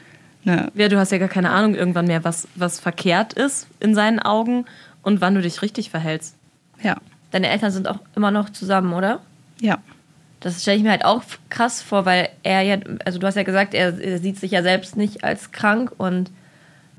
Ne? 0.43 0.71
Ja, 0.75 0.89
du 0.89 0.97
hast 0.97 1.12
ja 1.12 1.17
gar 1.17 1.29
keine 1.29 1.51
Ahnung 1.51 1.75
irgendwann 1.75 2.08
mehr, 2.08 2.23
was, 2.23 2.47
was 2.56 2.79
verkehrt 2.79 3.34
ist 3.34 3.67
in 3.79 3.95
seinen 3.95 4.19
Augen 4.19 4.65
und 5.01 5.21
wann 5.21 5.36
du 5.36 5.41
dich 5.41 5.62
richtig 5.62 5.89
verhältst. 5.89 6.36
Ja, 6.82 6.97
Deine 7.32 7.49
Eltern 7.49 7.71
sind 7.71 7.88
auch 7.88 7.97
immer 8.15 8.29
noch 8.29 8.51
zusammen, 8.51 8.93
oder? 8.93 9.19
ja. 9.60 9.79
Das 10.39 10.62
stelle 10.62 10.75
ich 10.75 10.84
mir 10.84 10.91
halt 10.91 11.06
auch 11.06 11.23
krass 11.49 11.82
vor, 11.82 12.06
weil 12.06 12.27
er 12.43 12.63
ja, 12.63 12.75
also 13.06 13.17
du 13.17 13.25
hast 13.25 13.36
ja 13.36 13.43
gesagt, 13.43 13.73
er, 13.73 13.97
er 13.97 14.19
sieht 14.19 14.38
sich 14.38 14.51
ja 14.51 14.62
selbst 14.62 14.97
nicht 14.97 15.23
als 15.23 15.53
krank 15.53 15.93
und 15.97 16.32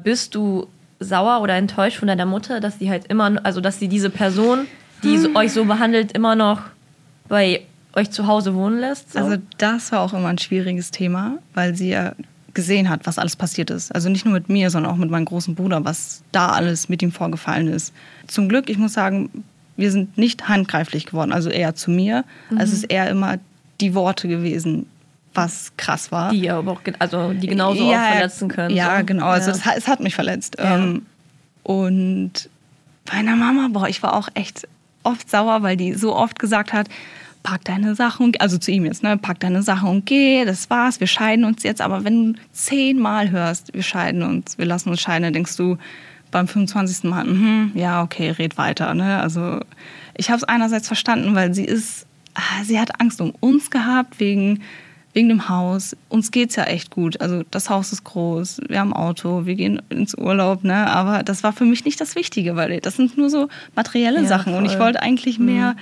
bist 0.03 0.35
du 0.35 0.67
sauer 0.99 1.43
oder 1.43 1.55
enttäuscht 1.55 1.99
von 1.99 2.09
deiner 2.09 2.25
Mutter, 2.25 2.61
dass 2.61 2.79
sie 2.79 2.89
halt 2.89 3.07
immer, 3.09 3.45
also 3.45 3.61
dass 3.61 3.79
sie 3.79 3.89
diese 3.89 4.09
Person, 4.09 4.67
die 5.03 5.19
so, 5.19 5.35
euch 5.35 5.53
so 5.53 5.67
behandelt, 5.67 6.13
immer 6.13 6.35
noch 6.37 6.63
bei 7.29 7.61
euch 7.93 8.11
zu 8.11 8.27
Hause 8.27 8.55
wohnen 8.55 8.81
lässt? 8.81 9.13
So? 9.13 9.19
Also 9.19 9.37
das 9.59 9.93
war 9.93 10.01
auch 10.01 10.15
immer 10.15 10.29
ein 10.29 10.39
schwieriges 10.39 10.91
Thema, 10.91 11.35
weil 11.53 11.75
sie 11.75 11.91
ja 11.91 12.15
gesehen 12.55 12.89
hat, 12.89 13.07
was 13.07 13.19
alles 13.19 13.37
passiert 13.37 13.71
ist. 13.71 13.95
Also 13.95 14.09
nicht 14.09 14.25
nur 14.25 14.35
mit 14.35 14.49
mir, 14.49 14.71
sondern 14.71 14.93
auch 14.93 14.97
mit 14.97 15.11
meinem 15.11 15.25
großen 15.25 15.55
Bruder, 15.55 15.85
was 15.85 16.23
da 16.33 16.51
alles 16.51 16.89
mit 16.89 17.03
ihm 17.03 17.13
vorgefallen 17.13 17.69
ist. 17.69 17.93
Zum 18.29 18.49
Glück, 18.49 18.71
ich 18.71 18.79
muss 18.79 18.93
sagen, 18.93 19.29
wir 19.77 19.91
sind 19.91 20.17
nicht 20.17 20.49
handgreiflich 20.49 21.07
geworden, 21.07 21.33
also 21.33 21.51
eher 21.51 21.75
zu 21.75 21.91
mir. 21.91 22.25
Also 22.51 22.73
es 22.73 22.73
ist 22.75 22.85
eher 22.85 23.11
immer 23.11 23.39
die 23.81 23.95
Worte 23.95 24.29
gewesen, 24.29 24.87
was 25.35 25.73
krass 25.77 26.13
war. 26.13 26.31
die 26.31 26.49
aber 26.49 26.71
auch, 26.73 26.81
also 27.01 27.33
die 27.33 27.49
genauso 27.49 27.85
auch 27.93 27.93
verletzen 28.13 28.49
können. 28.49 28.75
Ja, 28.75 29.01
so. 29.01 29.05
genau. 29.05 29.27
Also 29.27 29.51
Ja. 29.51 29.57
es, 29.57 29.65
hat- 29.65 29.77
es 29.77 29.89
hat 29.89 29.99
mich 29.99 30.15
verletzt. 30.15 30.57
Ja. 30.59 30.77
Ähm, 30.77 31.03
und 31.65 32.49
bei 33.05 33.17
meiner 33.17 33.37
Mama, 33.37 33.69
boah, 33.73 33.89
ich 33.89 34.03
war 34.03 34.15
auch 34.15 34.29
echt 34.35 34.69
oft 35.03 35.29
sauer, 35.29 35.63
weil 35.63 35.77
die 35.77 35.95
so 35.95 36.15
oft 36.15 36.39
gesagt 36.39 36.73
hat, 36.73 36.89
pack 37.45 37.65
deine 37.65 37.95
Sachen, 37.95 38.27
und, 38.27 38.41
also 38.41 38.59
zu 38.59 38.73
ihm 38.73 38.85
jetzt, 38.85 39.05
ne, 39.05 39.17
pack 39.17 39.39
deine 39.39 39.63
Sachen 39.63 39.89
und 39.89 40.07
geh, 40.07 40.45
das 40.45 40.69
war's, 40.71 40.99
wir 40.99 41.07
scheiden 41.07 41.45
uns 41.45 41.63
jetzt. 41.63 41.81
Aber 41.81 42.03
wenn 42.03 42.33
du 42.33 42.41
zehnmal 42.51 43.31
hörst, 43.31 43.73
wir 43.73 43.85
scheiden 43.85 44.23
uns, 44.25 44.59
wir 44.59 44.65
lassen 44.65 44.89
uns 44.89 45.01
scheiden, 45.01 45.23
dann 45.23 45.35
denkst 45.35 45.57
du 45.57 45.77
beim 46.33 46.49
25. 46.49 47.05
Mal, 47.05 47.25
mhm, 47.25 47.71
ja, 47.75 48.03
okay, 48.03 48.31
red 48.31 48.59
weiter. 48.59 48.95
Ne? 48.95 49.21
Also 49.21 49.61
ich 50.17 50.31
habe 50.31 50.39
es 50.39 50.45
einerseits 50.45 50.89
verstanden, 50.89 51.37
weil 51.37 51.55
sie 51.55 51.65
ist, 51.65 52.07
ah, 52.35 52.65
sie 52.65 52.81
hat 52.81 53.01
Angst 53.01 53.21
um 53.21 53.33
uns 53.39 53.71
gehabt 53.71 54.19
wegen 54.19 54.61
wegen 55.13 55.29
dem 55.29 55.49
Haus. 55.49 55.97
Uns 56.09 56.33
geht's 56.33 56.57
ja 56.57 56.65
echt 56.65 56.91
gut. 56.91 57.21
Also 57.21 57.45
das 57.51 57.71
Haus 57.71 57.93
ist 57.93 58.05
groß, 58.05 58.63
wir 58.69 58.81
haben 58.81 58.93
ein 58.93 59.01
Auto, 59.01 59.47
wir 59.47 59.55
gehen 59.55 59.81
ins 59.89 60.17
Urlaub, 60.17 60.65
ne? 60.65 60.89
Aber 60.91 61.23
das 61.23 61.45
war 61.45 61.53
für 61.53 61.65
mich 61.65 61.85
nicht 61.85 62.01
das 62.01 62.17
Wichtige, 62.17 62.57
weil 62.57 62.81
das 62.81 62.97
sind 62.97 63.17
nur 63.17 63.31
so 63.31 63.49
materielle 63.77 64.23
Ja, 64.23 64.27
Sachen. 64.27 64.55
Und 64.55 64.65
ich 64.65 64.73
voll. 64.73 64.87
wollte 64.87 65.03
eigentlich 65.03 65.39
mehr, 65.39 65.77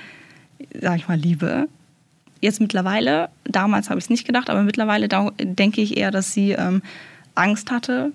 sag 0.81 0.97
ich 0.97 1.07
mal, 1.07 1.17
Liebe. 1.17 1.67
Jetzt 2.41 2.59
mittlerweile, 2.59 3.29
damals 3.45 3.89
habe 3.89 3.99
ich 3.99 4.05
es 4.05 4.09
nicht 4.09 4.25
gedacht, 4.25 4.49
aber 4.49 4.63
mittlerweile 4.63 5.07
denke 5.07 5.81
ich 5.81 5.95
eher, 5.97 6.11
dass 6.11 6.33
sie 6.33 6.51
ähm, 6.51 6.81
Angst 7.35 7.71
hatte. 7.71 8.11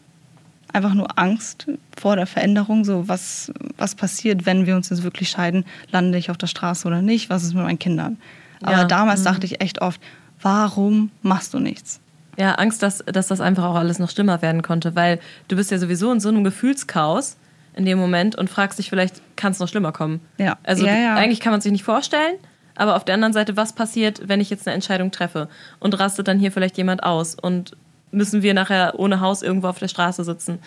Einfach 0.71 0.93
nur 0.93 1.19
Angst 1.19 1.67
vor 1.99 2.17
der 2.17 2.27
Veränderung, 2.27 2.85
so 2.85 3.09
was, 3.09 3.51
was 3.79 3.95
passiert, 3.95 4.45
wenn 4.45 4.67
wir 4.67 4.77
uns 4.77 4.91
jetzt 4.91 5.03
wirklich 5.03 5.31
scheiden, 5.31 5.65
lande 5.91 6.19
ich 6.19 6.31
auf 6.31 6.37
der 6.37 6.47
Straße 6.47 6.87
oder 6.87 7.01
nicht, 7.01 7.31
was 7.31 7.43
ist 7.43 7.55
mit 7.55 7.65
meinen 7.65 7.79
Kindern. 7.79 8.19
Aber 8.61 8.73
Ja, 8.73 8.85
damals 8.85 9.23
dachte 9.23 9.47
ich 9.47 9.63
echt 9.63 9.81
oft, 9.81 9.99
warum 10.43 11.11
machst 11.23 11.55
du 11.55 11.59
nichts? 11.59 12.01
Ja, 12.37 12.53
Angst, 12.57 12.83
dass, 12.83 12.99
dass 13.07 13.29
das 13.29 13.41
einfach 13.41 13.65
auch 13.65 13.77
alles 13.77 13.99
noch 13.99 14.11
schlimmer 14.11 14.43
werden 14.43 14.61
konnte, 14.63 14.95
weil 14.95 15.21
du 15.49 15.57
bist 15.57 15.71
ja 15.71 15.79
sowieso 15.79 16.13
in 16.13 16.21
so 16.21 16.29
einem 16.29 16.45
Gefühlschaos 16.45 17.37
in 17.79 17.85
dem 17.87 17.99
Moment 17.99 18.37
und 18.37 18.51
fragst 18.51 18.79
dich 18.79 18.91
vielleicht, 18.91 19.23
kann 19.37 19.53
es 19.53 19.61
noch 19.61 19.69
schlimmer 19.69 19.93
kommen? 19.93 20.21
Ja. 20.37 20.59
Also 20.65 20.85
Ja, 20.85 20.95
ja. 20.97 21.15
eigentlich 21.15 21.41
kann 21.41 21.53
man 21.53 21.61
sich 21.61 21.73
nicht 21.73 21.85
vorstellen, 21.85 22.35
aber 22.75 22.97
auf 22.97 23.05
der 23.05 23.15
anderen 23.15 23.33
Seite, 23.33 23.57
was 23.57 23.73
passiert, 23.73 24.21
wenn 24.29 24.41
ich 24.41 24.51
jetzt 24.51 24.67
eine 24.67 24.75
Entscheidung 24.75 25.11
treffe 25.11 25.49
und 25.79 25.99
rastet 25.99 26.29
dann 26.29 26.39
hier 26.39 26.53
vielleicht 26.53 26.77
jemand 26.77 27.03
aus 27.03 27.35
und 27.35 27.77
müssen 28.11 28.43
wir 28.43 28.53
nachher 28.55 28.99
ohne 28.99 29.21
Haus 29.21 29.43
irgendwo 29.43 29.69
auf 29.69 29.79
der 29.79 29.89
Straße 29.89 30.25
sitzen? 30.25 30.59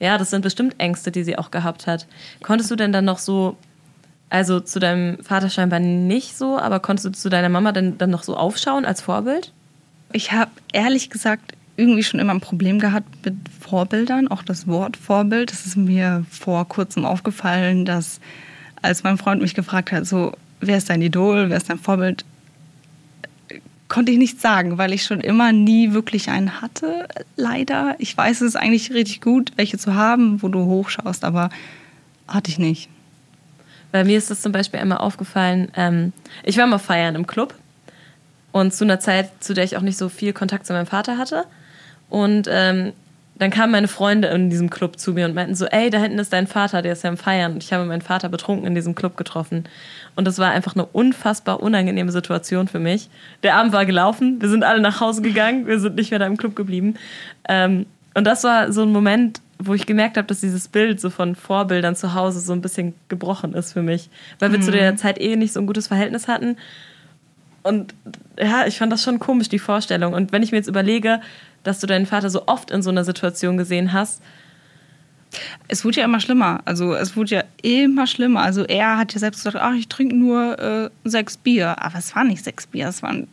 Ja, 0.00 0.18
das 0.18 0.30
sind 0.30 0.42
bestimmt 0.42 0.74
Ängste, 0.78 1.10
die 1.10 1.24
sie 1.24 1.38
auch 1.38 1.50
gehabt 1.50 1.86
hat. 1.86 2.06
Konntest 2.42 2.70
du 2.70 2.76
denn 2.76 2.92
dann 2.92 3.04
noch 3.04 3.18
so 3.18 3.56
Also 4.30 4.60
zu 4.60 4.78
deinem 4.78 5.22
Vater 5.24 5.48
scheinbar 5.50 5.80
nicht 5.80 6.36
so, 6.36 6.58
aber 6.58 6.80
konntest 6.80 7.06
du 7.06 7.12
zu 7.12 7.28
deiner 7.30 7.48
Mama 7.48 7.72
dann, 7.72 7.98
dann 7.98 8.10
noch 8.10 8.22
so 8.24 8.36
aufschauen 8.36 8.84
als 8.84 9.00
Vorbild? 9.00 9.52
Ich 10.12 10.32
habe 10.32 10.50
ehrlich 10.72 11.08
gesagt 11.10 11.52
irgendwie 11.76 12.02
schon 12.02 12.18
immer 12.20 12.34
ein 12.34 12.40
Problem 12.40 12.78
gehabt 12.78 13.08
mit 13.24 13.34
Vorbildern, 13.68 14.28
auch 14.28 14.42
das 14.42 14.66
Wort 14.66 14.96
Vorbild. 14.96 15.50
Das 15.50 15.66
ist 15.66 15.76
mir 15.76 16.24
vor 16.30 16.66
kurzem 16.68 17.04
aufgefallen, 17.04 17.84
dass 17.84 18.20
als 18.80 19.02
mein 19.02 19.18
Freund 19.18 19.42
mich 19.42 19.54
gefragt 19.54 19.92
hat, 19.92 20.06
so, 20.06 20.32
wer 20.60 20.78
ist 20.78 20.88
dein 20.88 21.02
Idol, 21.02 21.50
wer 21.50 21.56
ist 21.56 21.68
dein 21.68 21.78
Vorbild, 21.78 22.24
konnte 23.88 24.12
ich 24.12 24.18
nicht 24.18 24.40
sagen, 24.40 24.78
weil 24.78 24.92
ich 24.92 25.04
schon 25.04 25.20
immer 25.20 25.52
nie 25.52 25.92
wirklich 25.92 26.28
einen 26.28 26.60
hatte, 26.60 27.08
leider. 27.36 27.96
Ich 27.98 28.16
weiß, 28.16 28.42
es 28.42 28.48
ist 28.48 28.56
eigentlich 28.56 28.92
richtig 28.92 29.20
gut, 29.20 29.52
welche 29.56 29.78
zu 29.78 29.94
haben, 29.94 30.42
wo 30.42 30.48
du 30.48 30.64
hochschaust, 30.64 31.24
aber 31.24 31.50
hatte 32.26 32.50
ich 32.50 32.58
nicht. 32.58 32.88
Bei 33.90 34.04
mir 34.04 34.18
ist 34.18 34.30
das 34.30 34.42
zum 34.42 34.52
Beispiel 34.52 34.80
einmal 34.80 34.98
aufgefallen, 34.98 35.72
ähm, 35.74 36.12
ich 36.44 36.58
war 36.58 36.66
mal 36.66 36.78
feiern 36.78 37.14
im 37.14 37.26
Club 37.26 37.54
und 38.52 38.74
zu 38.74 38.84
einer 38.84 39.00
Zeit, 39.00 39.30
zu 39.42 39.54
der 39.54 39.64
ich 39.64 39.76
auch 39.76 39.82
nicht 39.82 39.96
so 39.96 40.08
viel 40.08 40.34
Kontakt 40.34 40.66
zu 40.66 40.74
meinem 40.74 40.86
Vater 40.86 41.16
hatte. 41.16 41.44
Und 42.10 42.48
ähm, 42.50 42.92
dann 43.38 43.50
kamen 43.50 43.70
meine 43.70 43.88
Freunde 43.88 44.28
in 44.28 44.50
diesem 44.50 44.68
Club 44.68 44.98
zu 44.98 45.12
mir 45.12 45.26
und 45.26 45.34
meinten 45.34 45.54
so, 45.54 45.66
ey, 45.66 45.90
da 45.90 45.98
hinten 45.98 46.18
ist 46.18 46.32
dein 46.32 46.46
Vater, 46.46 46.82
der 46.82 46.92
ist 46.92 47.04
ja 47.04 47.10
im 47.10 47.16
Feiern. 47.16 47.52
Und 47.52 47.62
ich 47.62 47.72
habe 47.72 47.84
meinen 47.84 48.02
Vater 48.02 48.28
betrunken 48.28 48.66
in 48.66 48.74
diesem 48.74 48.94
Club 48.94 49.16
getroffen. 49.16 49.64
Und 50.16 50.26
das 50.26 50.38
war 50.38 50.50
einfach 50.50 50.74
eine 50.74 50.86
unfassbar 50.86 51.62
unangenehme 51.62 52.10
Situation 52.10 52.66
für 52.66 52.80
mich. 52.80 53.08
Der 53.44 53.54
Abend 53.54 53.72
war 53.72 53.86
gelaufen, 53.86 54.40
wir 54.40 54.48
sind 54.48 54.64
alle 54.64 54.80
nach 54.80 55.00
Hause 55.00 55.22
gegangen, 55.22 55.66
wir 55.66 55.78
sind 55.78 55.94
nicht 55.94 56.10
mehr 56.10 56.18
da 56.18 56.26
im 56.26 56.36
Club 56.36 56.56
geblieben. 56.56 56.94
Ähm, 57.48 57.86
und 58.14 58.24
das 58.24 58.42
war 58.42 58.72
so 58.72 58.82
ein 58.82 58.90
Moment, 58.90 59.40
wo 59.60 59.74
ich 59.74 59.86
gemerkt 59.86 60.16
habe, 60.16 60.26
dass 60.26 60.40
dieses 60.40 60.66
Bild 60.68 61.00
so 61.00 61.10
von 61.10 61.34
Vorbildern 61.36 61.94
zu 61.94 62.14
Hause 62.14 62.40
so 62.40 62.52
ein 62.52 62.60
bisschen 62.60 62.94
gebrochen 63.08 63.54
ist 63.54 63.72
für 63.72 63.82
mich. 63.82 64.08
Weil 64.40 64.50
wir 64.50 64.58
mhm. 64.58 64.62
zu 64.62 64.70
der 64.72 64.96
Zeit 64.96 65.20
eh 65.20 65.36
nicht 65.36 65.52
so 65.52 65.60
ein 65.60 65.66
gutes 65.66 65.86
Verhältnis 65.86 66.26
hatten. 66.26 66.56
Und 67.68 67.94
ja, 68.38 68.66
ich 68.66 68.78
fand 68.78 68.90
das 68.90 69.02
schon 69.02 69.18
komisch, 69.18 69.48
die 69.48 69.58
Vorstellung. 69.58 70.14
Und 70.14 70.32
wenn 70.32 70.42
ich 70.42 70.52
mir 70.52 70.58
jetzt 70.58 70.68
überlege, 70.68 71.20
dass 71.62 71.80
du 71.80 71.86
deinen 71.86 72.06
Vater 72.06 72.30
so 72.30 72.46
oft 72.46 72.70
in 72.70 72.82
so 72.82 72.90
einer 72.90 73.04
Situation 73.04 73.56
gesehen 73.56 73.92
hast. 73.92 74.22
Es 75.68 75.84
wurde 75.84 75.98
ja 75.98 76.04
immer 76.06 76.20
schlimmer. 76.20 76.60
Also 76.64 76.94
es 76.94 77.14
wurde 77.14 77.34
ja 77.34 77.44
immer 77.62 78.06
schlimmer. 78.06 78.40
Also 78.40 78.64
er 78.64 78.96
hat 78.96 79.12
ja 79.12 79.20
selbst 79.20 79.44
gesagt, 79.44 79.62
ach, 79.62 79.74
ich 79.74 79.88
trinke 79.88 80.16
nur 80.16 80.58
äh, 80.58 80.90
sechs 81.04 81.36
Bier. 81.36 81.82
Aber 81.82 81.98
es 81.98 82.16
waren 82.16 82.28
nicht 82.28 82.42
sechs 82.42 82.66
Bier, 82.66 82.88
es 82.88 83.02
waren 83.02 83.28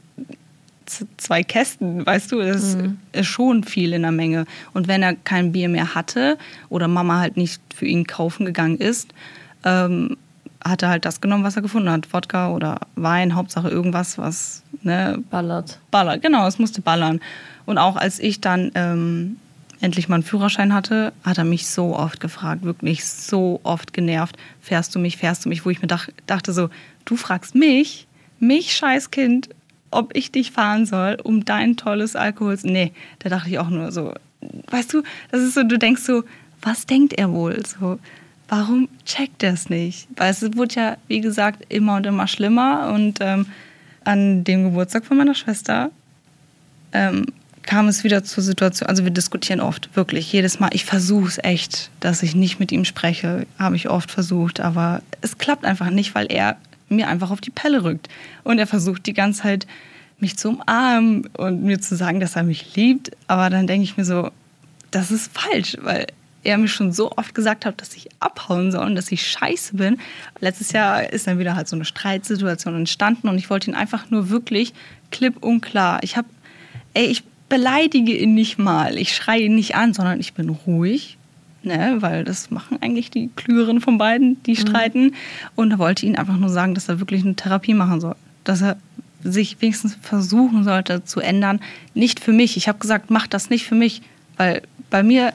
zwei 1.18 1.44
Kästen, 1.44 2.06
weißt 2.06 2.32
du, 2.32 2.42
das 2.42 2.76
mhm. 2.76 2.98
ist 3.12 3.26
schon 3.28 3.64
viel 3.64 3.94
in 3.94 4.02
der 4.04 4.12
Menge. 4.12 4.46
Und 4.74 4.88
wenn 4.88 5.02
er 5.02 5.16
kein 5.16 5.52
Bier 5.52 5.70
mehr 5.70 5.96
hatte 5.96 6.38
oder 6.70 6.88
Mama 6.88 7.20
halt 7.20 7.38
nicht 7.38 7.62
für 7.74 7.86
ihn 7.86 8.06
kaufen 8.06 8.46
gegangen 8.46 8.78
ist, 8.78 9.14
ähm, 9.64 10.18
hat 10.66 10.82
er 10.82 10.90
halt 10.90 11.06
das 11.06 11.22
genommen, 11.22 11.44
was 11.44 11.56
er 11.56 11.62
gefunden 11.62 11.90
hat. 11.90 12.12
Wodka 12.12 12.50
oder 12.50 12.80
Wein, 12.96 13.36
Hauptsache 13.36 13.70
irgendwas, 13.70 14.18
was 14.18 14.64
ne, 14.82 15.24
ballert. 15.30 15.80
Ballert, 15.92 16.22
genau, 16.22 16.48
es 16.48 16.60
musste 16.60 16.82
ballern. 16.82 17.22
Und 17.66 17.78
auch 17.78 17.96
als 17.96 18.20
ich 18.20 18.42
dann 18.42 18.72
ähm, 18.74 19.38
endlich 19.80 20.10
mal 20.10 20.16
einen 20.16 20.24
Führerschein 20.24 20.74
hatte, 20.74 21.14
hat 21.24 21.38
er 21.38 21.44
mich 21.44 21.68
so 21.68 21.96
oft 21.96 22.20
gefragt, 22.20 22.64
wirklich 22.64 23.06
so 23.06 23.60
oft 23.64 23.94
genervt, 23.94 24.38
fährst 24.60 24.96
du 24.96 25.00
mich, 25.00 25.18
fährst 25.18 25.46
du 25.46 25.50
mich, 25.50 25.66
wo 25.66 25.70
ich 25.70 25.82
mir 25.82 25.88
dach, 25.88 26.10
dachte 26.26 26.52
so, 26.52 26.70
du 27.06 27.16
fragst 27.16 27.54
mich, 27.54 28.08
mich 28.40 28.76
scheiß 28.76 29.12
Kind, 29.12 29.50
ob 29.92 30.16
ich 30.16 30.32
dich 30.32 30.52
fahren 30.52 30.86
soll, 30.86 31.18
um 31.24 31.46
dein 31.46 31.78
tolles 31.78 32.16
Alkohol. 32.16 32.58
Nee, 32.64 32.92
da 33.20 33.30
dachte 33.30 33.50
ich 33.50 33.60
auch 33.60 33.70
nur 33.70 33.92
so, 33.92 34.14
weißt 34.72 34.94
du, 34.94 35.04
das 35.32 35.42
ist 35.42 35.54
so, 35.54 35.64
du 35.64 35.78
denkst 35.78 36.02
so, 36.02 36.24
was 36.62 36.88
denkt 36.88 37.14
er 37.14 37.32
wohl? 37.32 37.64
So, 37.66 38.00
warum 38.48 38.90
checkt 39.06 39.44
er 39.44 39.54
es 39.54 39.70
nicht? 39.70 40.08
Weil 40.16 40.32
es 40.32 40.42
wurde 40.56 40.76
ja, 40.76 40.98
wie 41.08 41.22
gesagt, 41.22 41.64
immer 41.70 41.96
und 41.98 42.06
immer 42.06 42.28
schlimmer. 42.28 42.92
Und 42.94 43.20
ähm, 43.22 43.48
an 44.04 44.44
dem 44.44 44.64
Geburtstag 44.64 45.06
von 45.06 45.18
meiner 45.18 45.36
Schwester 45.36 45.92
ähm, 46.92 47.26
kam 47.64 47.88
es 47.88 48.04
wieder 48.04 48.24
zur 48.24 48.44
Situation, 48.44 48.88
also 48.88 49.04
wir 49.04 49.12
diskutieren 49.12 49.60
oft, 49.60 49.96
wirklich, 49.96 50.32
jedes 50.32 50.60
Mal. 50.60 50.70
Ich 50.74 50.86
versuche 50.86 51.28
es 51.28 51.38
echt, 51.44 51.90
dass 52.00 52.24
ich 52.24 52.36
nicht 52.36 52.60
mit 52.60 52.72
ihm 52.72 52.86
spreche, 52.86 53.48
habe 53.58 53.76
ich 53.76 53.90
oft 53.90 54.12
versucht, 54.12 54.60
aber 54.60 55.02
es 55.22 55.38
klappt 55.38 55.66
einfach 55.66 55.90
nicht, 55.90 56.14
weil 56.14 56.28
er 56.32 56.58
mir 56.90 57.08
einfach 57.08 57.32
auf 57.32 57.42
die 57.42 57.50
Pelle 57.50 57.84
rückt. 57.84 58.08
Und 58.44 58.60
er 58.60 58.68
versucht 58.68 59.08
die 59.08 59.14
ganze 59.14 59.42
Zeit, 59.42 59.68
mich 60.20 60.38
zu 60.38 60.50
umarmen 60.50 61.26
und 61.34 61.64
mir 61.64 61.82
zu 61.82 61.96
sagen, 61.96 62.20
dass 62.20 62.36
er 62.36 62.44
mich 62.44 62.76
liebt. 62.76 63.12
Aber 63.28 63.50
dann 63.50 63.68
denke 63.68 63.84
ich 63.84 63.98
mir 63.98 64.06
so, 64.06 64.30
das 64.92 65.12
ist 65.12 65.32
falsch, 65.34 65.78
weil 65.82 66.08
er 66.46 66.58
mir 66.58 66.68
schon 66.68 66.92
so 66.92 67.12
oft 67.12 67.36
gesagt 67.36 67.66
hat, 67.66 67.82
dass 67.82 67.96
ich 67.96 68.08
abhauen 68.20 68.72
soll 68.72 68.86
und 68.86 68.96
dass 68.96 69.12
ich 69.12 69.28
scheiße 69.28 69.76
bin. 69.76 69.98
Letztes 70.40 70.72
Jahr 70.72 71.12
ist 71.12 71.28
dann 71.28 71.40
wieder 71.40 71.56
halt 71.56 71.68
so 71.68 71.76
eine 71.76 71.86
Streitsituation 71.86 72.76
entstanden 72.76 73.28
und 73.28 73.38
ich 73.38 73.50
wollte 73.50 73.70
ihn 73.70 73.76
einfach 73.76 74.10
nur 74.10 74.30
wirklich 74.30 74.74
klipp 75.12 75.44
und 75.44 75.62
klar. 75.62 76.00
Ich 76.04 76.18
habe, 76.18 76.28
ey, 76.94 77.06
ich 77.06 77.24
beleidige 77.50 78.16
ihn 78.16 78.34
nicht 78.34 78.58
mal, 78.58 78.98
ich 78.98 79.16
schreie 79.16 79.44
ihn 79.44 79.56
nicht 79.56 79.76
an, 79.76 79.94
sondern 79.94 80.20
ich 80.20 80.34
bin 80.34 80.50
ruhig, 80.50 81.18
ne, 81.64 81.98
weil 82.00 82.24
das 82.24 82.52
machen 82.52 82.78
eigentlich 82.82 83.12
die 83.12 83.30
Klüren 83.36 83.82
von 83.82 83.98
beiden, 83.98 84.42
die 84.44 84.52
mhm. 84.52 84.58
streiten. 84.58 85.16
Und 85.56 85.78
wollte 85.78 86.06
ihm 86.06 86.16
einfach 86.16 86.38
nur 86.38 86.50
sagen, 86.50 86.74
dass 86.76 86.90
er 86.90 87.00
wirklich 87.00 87.24
eine 87.24 87.36
Therapie 87.36 87.74
machen 87.74 88.00
soll. 88.00 88.16
Dass 88.44 88.62
er 88.62 88.78
sich 89.24 89.58
wenigstens 89.60 89.98
versuchen 90.02 90.64
sollte 90.64 91.04
zu 91.04 91.20
ändern. 91.20 91.60
Nicht 91.94 92.20
für 92.20 92.32
mich. 92.32 92.58
Ich 92.58 92.68
habe 92.68 92.78
gesagt, 92.78 93.10
mach 93.10 93.28
das 93.28 93.50
nicht 93.50 93.66
für 93.66 93.76
mich, 93.76 94.02
weil 94.38 94.62
bei 94.90 95.04
mir, 95.04 95.34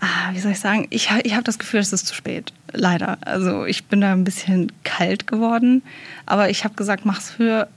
ah, 0.00 0.32
wie 0.32 0.40
soll 0.40 0.52
ich 0.52 0.60
sagen, 0.60 0.86
ich, 0.90 1.10
ich 1.22 1.32
habe 1.32 1.44
das 1.44 1.58
Gefühl, 1.58 1.80
es 1.80 1.92
ist 1.92 2.06
zu 2.06 2.14
spät. 2.14 2.52
Leider. 2.72 3.18
Also 3.22 3.64
ich 3.64 3.84
bin 3.86 4.00
da 4.00 4.12
ein 4.12 4.24
bisschen 4.24 4.72
kalt 4.84 5.26
geworden. 5.26 5.82
Aber 6.26 6.50
ich 6.50 6.64
habe 6.64 6.74
gesagt, 6.74 7.04
mach's 7.04 7.30
für 7.30 7.68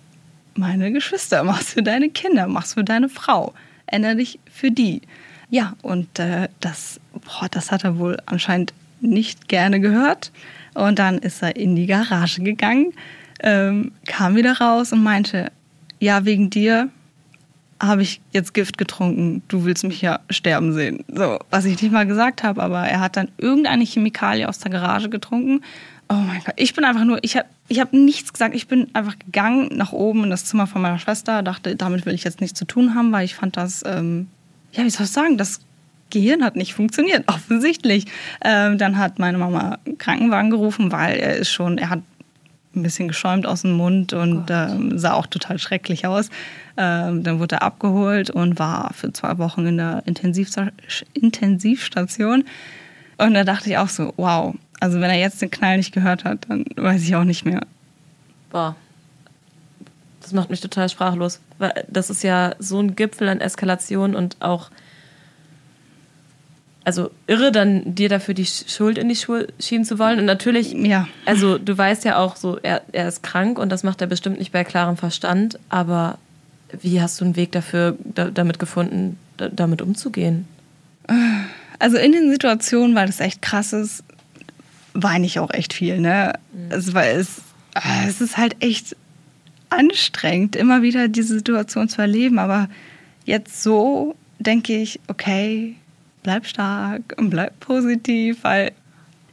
meine 0.55 0.91
Geschwister, 0.91 1.43
mach's 1.45 1.73
für 1.73 1.83
deine 1.83 2.09
Kinder, 2.09 2.47
mach's 2.47 2.73
für 2.73 2.83
deine 2.83 3.09
Frau. 3.09 3.53
Ändere 3.87 4.15
dich 4.15 4.39
für 4.51 4.71
die. 4.71 5.01
Ja, 5.49 5.73
und 5.81 6.19
äh, 6.19 6.47
das, 6.59 6.99
boah, 7.13 7.47
das 7.49 7.71
hat 7.71 7.83
er 7.83 7.99
wohl 7.99 8.17
anscheinend 8.25 8.73
nicht 9.01 9.49
gerne 9.49 9.79
gehört. 9.79 10.31
Und 10.73 10.99
dann 10.99 11.17
ist 11.17 11.43
er 11.43 11.55
in 11.57 11.75
die 11.75 11.87
Garage 11.87 12.41
gegangen, 12.41 12.93
ähm, 13.41 13.91
kam 14.05 14.35
wieder 14.35 14.59
raus 14.59 14.93
und 14.93 15.03
meinte, 15.03 15.51
ja, 15.99 16.23
wegen 16.23 16.49
dir 16.49 16.89
habe 17.81 18.03
ich 18.03 18.21
jetzt 18.31 18.53
Gift 18.53 18.77
getrunken, 18.77 19.41
du 19.47 19.65
willst 19.65 19.83
mich 19.83 20.01
ja 20.01 20.19
sterben 20.29 20.73
sehen. 20.73 21.03
So, 21.07 21.39
was 21.49 21.65
ich 21.65 21.81
nicht 21.81 21.91
mal 21.91 22.05
gesagt 22.05 22.43
habe, 22.43 22.61
aber 22.61 22.81
er 22.81 22.99
hat 22.99 23.17
dann 23.17 23.29
irgendeine 23.37 23.85
Chemikalie 23.85 24.47
aus 24.47 24.59
der 24.59 24.71
Garage 24.71 25.09
getrunken 25.09 25.61
Oh 26.11 26.15
mein 26.15 26.41
Gott, 26.43 26.55
ich 26.57 26.73
bin 26.73 26.83
einfach 26.83 27.05
nur, 27.05 27.19
ich 27.21 27.37
habe 27.37 27.47
ich 27.69 27.79
hab 27.79 27.93
nichts 27.93 28.33
gesagt. 28.33 28.53
Ich 28.53 28.67
bin 28.67 28.93
einfach 28.93 29.17
gegangen 29.17 29.69
nach 29.71 29.93
oben 29.93 30.25
in 30.25 30.29
das 30.29 30.43
Zimmer 30.43 30.67
von 30.67 30.81
meiner 30.81 30.99
Schwester, 30.99 31.41
dachte, 31.41 31.77
damit 31.77 32.05
will 32.05 32.13
ich 32.13 32.25
jetzt 32.25 32.41
nichts 32.41 32.59
zu 32.59 32.65
tun 32.65 32.95
haben, 32.95 33.13
weil 33.13 33.23
ich 33.23 33.33
fand 33.33 33.55
das, 33.55 33.81
ähm, 33.85 34.27
ja, 34.73 34.83
wie 34.83 34.89
soll 34.89 35.05
ich 35.05 35.11
sagen, 35.11 35.37
das 35.37 35.61
Gehirn 36.09 36.43
hat 36.43 36.57
nicht 36.57 36.73
funktioniert, 36.73 37.23
offensichtlich. 37.27 38.07
Ähm, 38.43 38.77
dann 38.77 38.97
hat 38.97 39.19
meine 39.19 39.37
Mama 39.37 39.77
einen 39.85 39.97
Krankenwagen 39.97 40.49
gerufen, 40.49 40.91
weil 40.91 41.17
er 41.17 41.37
ist 41.37 41.49
schon, 41.49 41.77
er 41.77 41.89
hat 41.89 42.01
ein 42.75 42.83
bisschen 42.83 43.07
geschäumt 43.07 43.45
aus 43.45 43.63
dem 43.63 43.73
Mund 43.73 44.13
und 44.13 44.45
ähm, 44.49 44.97
sah 44.97 45.13
auch 45.13 45.27
total 45.27 45.59
schrecklich 45.59 46.07
aus. 46.07 46.29
Ähm, 46.77 47.23
dann 47.23 47.39
wurde 47.39 47.57
er 47.57 47.63
abgeholt 47.63 48.29
und 48.29 48.59
war 48.59 48.93
für 48.93 49.11
zwei 49.11 49.37
Wochen 49.37 49.65
in 49.65 49.77
der 49.77 50.03
Intensivstation. 50.05 52.45
Und 53.17 53.33
da 53.33 53.43
dachte 53.43 53.69
ich 53.69 53.77
auch 53.77 53.89
so, 53.89 54.13
wow, 54.17 54.55
also 54.79 54.99
wenn 54.99 55.09
er 55.09 55.19
jetzt 55.19 55.41
den 55.41 55.51
Knall 55.51 55.77
nicht 55.77 55.93
gehört 55.93 56.23
hat, 56.23 56.49
dann 56.49 56.65
weiß 56.75 57.03
ich 57.03 57.15
auch 57.15 57.23
nicht 57.23 57.45
mehr. 57.45 57.61
Boah. 58.49 58.75
Das 60.21 60.33
macht 60.33 60.49
mich 60.49 60.61
total 60.61 60.89
sprachlos. 60.89 61.39
Das 61.87 62.09
ist 62.09 62.23
ja 62.23 62.55
so 62.57 62.79
ein 62.79 62.95
Gipfel 62.95 63.27
an 63.27 63.41
Eskalation 63.41 64.15
und 64.15 64.37
auch, 64.39 64.71
also 66.83 67.11
irre, 67.27 67.51
dann 67.51 67.95
dir 67.95 68.09
dafür 68.09 68.33
die 68.33 68.45
Schuld 68.45 68.97
in 68.97 69.07
die 69.07 69.15
Schuhe 69.15 69.47
schieben 69.59 69.85
zu 69.85 69.99
wollen. 69.99 70.19
Und 70.19 70.25
natürlich, 70.25 70.73
ja. 70.73 71.07
also 71.25 71.57
du 71.57 71.77
weißt 71.77 72.05
ja 72.05 72.17
auch 72.17 72.35
so, 72.35 72.57
er, 72.57 72.81
er 72.91 73.07
ist 73.07 73.21
krank 73.21 73.59
und 73.59 73.69
das 73.69 73.83
macht 73.83 74.01
er 74.01 74.07
bestimmt 74.07 74.39
nicht 74.39 74.51
bei 74.51 74.63
klarem 74.63 74.97
Verstand. 74.97 75.59
Aber 75.69 76.17
wie 76.81 77.01
hast 77.01 77.21
du 77.21 77.25
einen 77.25 77.35
Weg 77.35 77.51
dafür, 77.51 77.97
da, 78.03 78.29
damit 78.29 78.57
gefunden, 78.57 79.17
da, 79.37 79.49
damit 79.49 79.81
umzugehen? 79.81 80.47
Also 81.77 81.97
in 81.97 82.11
den 82.13 82.31
Situationen, 82.31 82.95
weil 82.95 83.07
das 83.07 83.19
echt 83.19 83.41
krass 83.41 83.73
ist, 83.73 84.03
weine 84.93 85.25
ich 85.25 85.39
auch 85.39 85.51
echt 85.51 85.73
viel. 85.73 85.99
Ne? 85.99 86.33
Mhm. 86.53 86.71
Es, 86.71 86.93
weil 86.93 87.15
es, 87.15 87.41
ah, 87.75 88.05
es 88.07 88.21
ist 88.21 88.37
halt 88.37 88.55
echt 88.59 88.95
anstrengend, 89.69 90.55
immer 90.55 90.81
wieder 90.81 91.07
diese 91.07 91.35
Situation 91.35 91.89
zu 91.89 92.01
erleben. 92.01 92.39
Aber 92.39 92.69
jetzt 93.25 93.61
so 93.61 94.15
denke 94.39 94.75
ich, 94.75 94.99
okay, 95.07 95.75
bleib 96.23 96.45
stark 96.45 97.15
und 97.17 97.29
bleib 97.29 97.59
positiv, 97.59 98.43
weil 98.43 98.71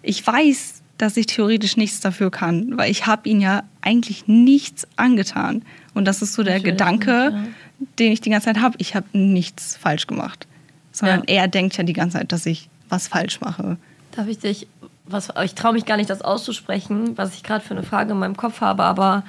ich 0.03 0.27
weiß, 0.27 0.83
dass 0.97 1.17
ich 1.17 1.27
theoretisch 1.27 1.77
nichts 1.77 2.01
dafür 2.01 2.31
kann, 2.31 2.77
weil 2.77 2.91
ich 2.91 3.07
habe 3.07 3.29
ihn 3.29 3.41
ja 3.41 3.63
eigentlich 3.81 4.27
nichts 4.27 4.87
angetan. 4.97 5.63
Und 5.95 6.07
das 6.07 6.23
ist 6.23 6.35
so 6.35 6.43
der 6.43 6.55
Natürlich 6.55 6.73
Gedanke, 6.73 7.31
nicht, 7.33 7.47
ja. 7.81 7.87
den 7.99 8.13
ich 8.13 8.21
die 8.21 8.31
ganze 8.31 8.47
Zeit 8.47 8.61
habe. 8.61 8.77
Ich 8.79 8.95
habe 8.95 9.07
nichts 9.13 9.77
falsch 9.77 10.07
gemacht. 10.07 10.47
Sondern 10.91 11.21
ja. 11.29 11.43
er 11.43 11.49
denkt 11.49 11.77
ja 11.77 11.85
die 11.85 11.93
ganze 11.93 12.19
Zeit, 12.19 12.33
dass 12.33 12.47
ich 12.47 12.69
was 12.89 13.07
falsch 13.07 13.41
mache. 13.41 13.77
Darf 14.13 14.27
ich 14.27 14.39
dich 14.39 14.67
was, 15.11 15.31
ich 15.43 15.55
traue 15.55 15.73
mich 15.73 15.85
gar 15.85 15.97
nicht, 15.97 16.11
das 16.11 16.23
auszusprechen, 16.23 17.17
was 17.17 17.35
ich 17.35 17.43
gerade 17.43 17.65
für 17.65 17.75
eine 17.75 17.83
Frage 17.83 18.13
in 18.13 18.19
meinem 18.19 18.37
Kopf 18.37 18.61
habe, 18.61 18.85
aber 18.85 19.25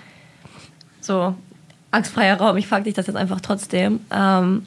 so, 1.02 1.36
angstfreier 1.91 2.38
Raum, 2.38 2.58
ich 2.58 2.67
frage 2.67 2.84
dich 2.84 2.93
das 2.93 3.08
jetzt 3.08 3.15
einfach 3.15 3.41
trotzdem. 3.41 4.02
Ähm, 4.12 4.65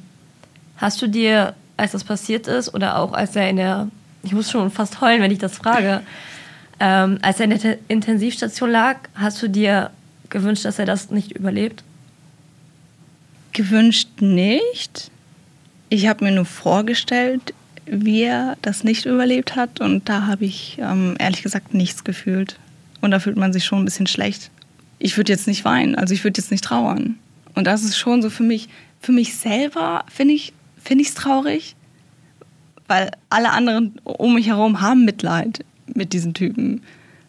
hast 0.76 1.00
du 1.02 1.08
dir, 1.08 1.54
als 1.76 1.92
das 1.92 2.04
passiert 2.04 2.46
ist, 2.46 2.74
oder 2.74 2.98
auch 2.98 3.12
als 3.12 3.36
er 3.36 3.48
in 3.48 3.56
der, 3.56 3.88
ich 4.22 4.32
muss 4.32 4.50
schon 4.50 4.70
fast 4.70 5.00
heulen, 5.00 5.22
wenn 5.22 5.30
ich 5.30 5.38
das 5.38 5.56
frage, 5.56 6.02
ähm, 6.80 7.18
als 7.22 7.40
er 7.40 7.44
in 7.44 7.58
der 7.58 7.78
Intensivstation 7.88 8.70
lag, 8.70 8.96
hast 9.14 9.42
du 9.42 9.48
dir 9.48 9.90
gewünscht, 10.30 10.64
dass 10.64 10.78
er 10.78 10.86
das 10.86 11.10
nicht 11.10 11.32
überlebt? 11.32 11.84
Gewünscht 13.52 14.08
nicht. 14.20 15.10
Ich 15.88 16.06
habe 16.08 16.24
mir 16.24 16.32
nur 16.32 16.46
vorgestellt, 16.46 17.52
wie 17.86 18.22
er 18.22 18.56
das 18.62 18.82
nicht 18.82 19.04
überlebt 19.04 19.56
hat. 19.56 19.80
Und 19.80 20.08
da 20.08 20.26
habe 20.26 20.44
ich 20.44 20.78
ähm, 20.80 21.16
ehrlich 21.18 21.42
gesagt 21.42 21.74
nichts 21.74 22.04
gefühlt. 22.04 22.58
Und 23.00 23.10
da 23.10 23.20
fühlt 23.20 23.36
man 23.36 23.52
sich 23.52 23.64
schon 23.64 23.80
ein 23.80 23.84
bisschen 23.84 24.06
schlecht. 24.06 24.50
Ich 24.98 25.16
würde 25.16 25.32
jetzt 25.32 25.46
nicht 25.46 25.64
weinen, 25.64 25.96
also 25.96 26.14
ich 26.14 26.24
würde 26.24 26.40
jetzt 26.40 26.50
nicht 26.50 26.64
trauern. 26.64 27.18
Und 27.54 27.66
das 27.66 27.82
ist 27.82 27.98
schon 27.98 28.22
so 28.22 28.30
für 28.30 28.44
mich, 28.44 28.68
für 29.00 29.12
mich 29.12 29.36
selber 29.36 30.04
finde 30.08 30.34
ich 30.34 30.52
es 30.82 30.88
find 30.88 31.14
traurig, 31.14 31.76
weil 32.88 33.10
alle 33.30 33.50
anderen 33.50 33.98
um 34.04 34.34
mich 34.34 34.48
herum 34.48 34.80
haben 34.80 35.04
Mitleid 35.04 35.64
mit 35.94 36.12
diesen 36.12 36.34
Typen. 36.34 36.82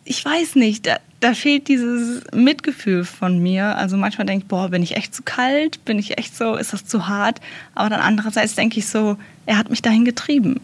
Ich 0.06 0.24
weiß 0.24 0.56
nicht, 0.56 0.86
da, 0.86 0.98
da 1.22 1.34
fehlt 1.34 1.70
dieses 1.70 2.22
Mitgefühl 2.34 3.06
von 3.06 3.40
mir. 3.40 3.78
Also 3.78 3.96
manchmal 3.96 4.28
denke 4.28 4.44
ich, 4.44 4.50
boah, 4.50 4.70
bin 4.70 4.84
ich 4.84 4.98
echt 4.98 5.16
zu 5.16 5.24
kalt? 5.24 5.84
Bin 5.86 5.98
ich 5.98 6.18
echt 6.18 6.36
so, 6.36 6.56
ist 6.56 6.74
das 6.74 6.86
zu 6.86 7.08
hart? 7.08 7.40
Aber 7.74 7.90
dann 7.90 8.02
andererseits 8.02 8.56
denke 8.56 8.80
ich 8.80 8.88
so, 8.88 9.18
er 9.46 9.58
hat 9.58 9.70
mich 9.70 9.82
dahin 9.82 10.04
getrieben. 10.04 10.60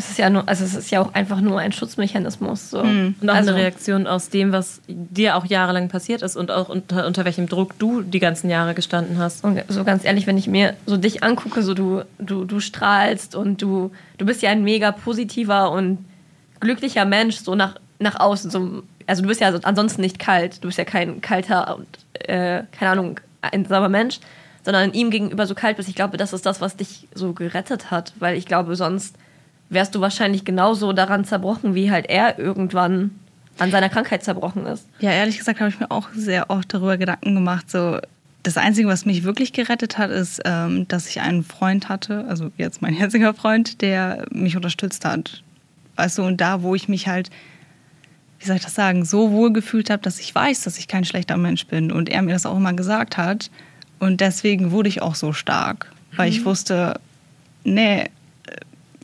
Es 0.00 0.08
ist 0.08 0.18
ja 0.18 0.30
nur, 0.30 0.48
also 0.48 0.64
es 0.64 0.74
ist 0.74 0.90
ja 0.90 1.02
auch 1.02 1.12
einfach 1.12 1.42
nur 1.42 1.60
ein 1.60 1.72
Schutzmechanismus. 1.72 2.70
So. 2.70 2.82
Mhm. 2.82 3.16
Und 3.20 3.28
auch 3.28 3.34
also, 3.34 3.50
eine 3.50 3.60
Reaktion 3.60 4.06
aus 4.06 4.30
dem, 4.30 4.50
was 4.50 4.80
dir 4.88 5.36
auch 5.36 5.44
jahrelang 5.44 5.90
passiert 5.90 6.22
ist 6.22 6.36
und 6.36 6.50
auch 6.50 6.70
unter, 6.70 7.06
unter 7.06 7.26
welchem 7.26 7.50
Druck 7.50 7.78
du 7.78 8.00
die 8.00 8.18
ganzen 8.18 8.48
Jahre 8.48 8.72
gestanden 8.72 9.18
hast. 9.18 9.44
Und 9.44 9.62
so 9.68 9.84
ganz 9.84 10.06
ehrlich, 10.06 10.26
wenn 10.26 10.38
ich 10.38 10.46
mir 10.46 10.74
so 10.86 10.96
dich 10.96 11.22
angucke, 11.22 11.62
so 11.62 11.74
du, 11.74 12.00
du, 12.18 12.46
du 12.46 12.60
strahlst 12.60 13.34
und 13.34 13.60
du, 13.60 13.90
du 14.16 14.24
bist 14.24 14.40
ja 14.40 14.48
ein 14.48 14.64
mega 14.64 14.90
positiver 14.90 15.70
und 15.70 15.98
glücklicher 16.60 17.04
Mensch, 17.04 17.36
so 17.36 17.54
nach, 17.54 17.74
nach 17.98 18.18
außen. 18.18 18.50
So, 18.50 18.82
also 19.06 19.20
du 19.20 19.28
bist 19.28 19.42
ja 19.42 19.52
ansonsten 19.64 20.00
nicht 20.00 20.18
kalt, 20.18 20.64
du 20.64 20.68
bist 20.68 20.78
ja 20.78 20.84
kein 20.84 21.20
kalter 21.20 21.76
und, 21.76 21.88
äh, 22.26 22.62
keine 22.72 22.92
Ahnung, 22.92 23.20
einsamer 23.42 23.90
Mensch, 23.90 24.18
sondern 24.64 24.94
ihm 24.94 25.10
gegenüber 25.10 25.46
so 25.46 25.54
kalt 25.54 25.76
bist. 25.76 25.90
Ich 25.90 25.94
glaube, 25.94 26.16
das 26.16 26.32
ist 26.32 26.46
das, 26.46 26.62
was 26.62 26.76
dich 26.76 27.06
so 27.14 27.34
gerettet 27.34 27.90
hat, 27.90 28.14
weil 28.18 28.38
ich 28.38 28.46
glaube, 28.46 28.76
sonst 28.76 29.16
wärst 29.70 29.94
du 29.94 30.00
wahrscheinlich 30.00 30.44
genauso 30.44 30.92
daran 30.92 31.24
zerbrochen, 31.24 31.74
wie 31.74 31.90
halt 31.90 32.06
er 32.06 32.38
irgendwann 32.38 33.12
an 33.58 33.70
seiner 33.70 33.88
Krankheit 33.88 34.24
zerbrochen 34.24 34.66
ist. 34.66 34.86
Ja, 35.00 35.10
ehrlich 35.10 35.38
gesagt 35.38 35.60
habe 35.60 35.70
ich 35.70 35.80
mir 35.80 35.90
auch 35.90 36.08
sehr 36.14 36.50
oft 36.50 36.72
darüber 36.72 36.96
Gedanken 36.96 37.34
gemacht. 37.34 37.70
So, 37.70 37.98
das 38.42 38.56
Einzige, 38.56 38.88
was 38.88 39.06
mich 39.06 39.22
wirklich 39.22 39.52
gerettet 39.52 39.98
hat, 39.98 40.10
ist, 40.10 40.40
ähm, 40.44 40.88
dass 40.88 41.08
ich 41.08 41.20
einen 41.20 41.44
Freund 41.44 41.88
hatte, 41.88 42.24
also 42.28 42.50
jetzt 42.56 42.82
mein 42.82 42.94
jetziger 42.98 43.34
Freund, 43.34 43.80
der 43.80 44.26
mich 44.30 44.56
unterstützt 44.56 45.04
hat. 45.04 45.42
Weißt 45.96 46.18
du, 46.18 46.22
und 46.22 46.40
da, 46.40 46.62
wo 46.62 46.74
ich 46.74 46.88
mich 46.88 47.08
halt 47.08 47.30
wie 48.40 48.46
soll 48.46 48.56
ich 48.56 48.62
das 48.62 48.74
sagen, 48.74 49.04
so 49.04 49.30
wohl 49.30 49.52
gefühlt 49.52 49.90
habe, 49.90 50.02
dass 50.02 50.18
ich 50.18 50.34
weiß, 50.34 50.62
dass 50.62 50.78
ich 50.78 50.88
kein 50.88 51.04
schlechter 51.04 51.36
Mensch 51.36 51.66
bin 51.66 51.92
und 51.92 52.08
er 52.08 52.22
mir 52.22 52.32
das 52.32 52.46
auch 52.46 52.56
immer 52.56 52.72
gesagt 52.72 53.18
hat. 53.18 53.50
Und 53.98 54.22
deswegen 54.22 54.70
wurde 54.70 54.88
ich 54.88 55.02
auch 55.02 55.14
so 55.14 55.34
stark, 55.34 55.92
weil 56.16 56.30
ich 56.30 56.46
wusste, 56.46 56.98
nee, 57.64 58.06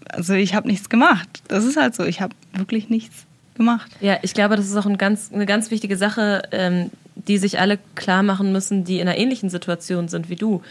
also 0.09 0.35
ich 0.35 0.55
habe 0.55 0.69
nichts 0.69 0.88
gemacht. 0.88 1.29
Das 1.49 1.64
ist 1.64 1.77
halt 1.77 1.95
so, 1.95 2.05
ich 2.05 2.21
habe 2.21 2.35
wirklich 2.53 2.88
nichts 2.88 3.25
gemacht. 3.55 3.90
Ja, 4.01 4.19
ich 4.23 4.35
glaube, 4.35 4.57
das 4.57 4.66
ist 4.66 4.77
auch 4.77 4.87
ein 4.87 4.99
ganz, 4.99 5.31
eine 5.33 5.47
ganz 5.47 5.71
wichtige 5.71 5.97
Sache, 5.97 6.42
ähm, 6.53 6.90
die 7.14 7.38
sich 7.38 7.59
alle 7.59 7.79
klar 7.95 8.23
machen 8.23 8.53
müssen, 8.53 8.85
die 8.85 9.01
in 9.01 9.09
einer 9.09 9.19
ähnlichen 9.19 9.51
Situation 9.51 10.09
sind 10.09 10.29
wie 10.29 10.37
du. 10.37 10.62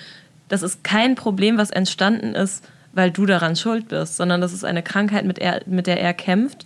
Das 0.48 0.62
ist 0.62 0.84
kein 0.84 1.16
Problem, 1.16 1.58
was 1.58 1.72
entstanden 1.72 2.36
ist, 2.36 2.64
weil 2.94 3.12
du 3.12 3.26
daran 3.26 3.56
schuld 3.56 3.88
bist, 3.88 4.16
sondern 4.16 4.42
das 4.42 4.54
ist 4.54 4.64
eine 4.64 4.84
Krankheit, 4.84 5.26
mit, 5.26 5.40
er, 5.40 5.62
mit 5.66 5.88
der 5.88 6.00
er 6.00 6.14
kämpft 6.14 6.66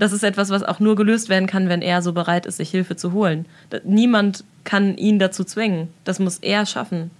das 0.00 0.12
ist 0.12 0.24
etwas, 0.24 0.48
was 0.48 0.62
auch 0.62 0.80
nur 0.80 0.96
gelöst 0.96 1.28
werden 1.28 1.46
kann, 1.46 1.68
wenn 1.68 1.82
er 1.82 2.00
so 2.00 2.12
bereit 2.14 2.46
ist, 2.46 2.56
sich 2.56 2.70
Hilfe 2.70 2.96
zu 2.96 3.12
holen. 3.12 3.44
Niemand 3.84 4.44
kann 4.64 4.96
ihn 4.96 5.18
dazu 5.18 5.44
zwingen. 5.44 5.88
Das 6.04 6.18
muss 6.18 6.38
er 6.38 6.64
schaffen. 6.64 7.10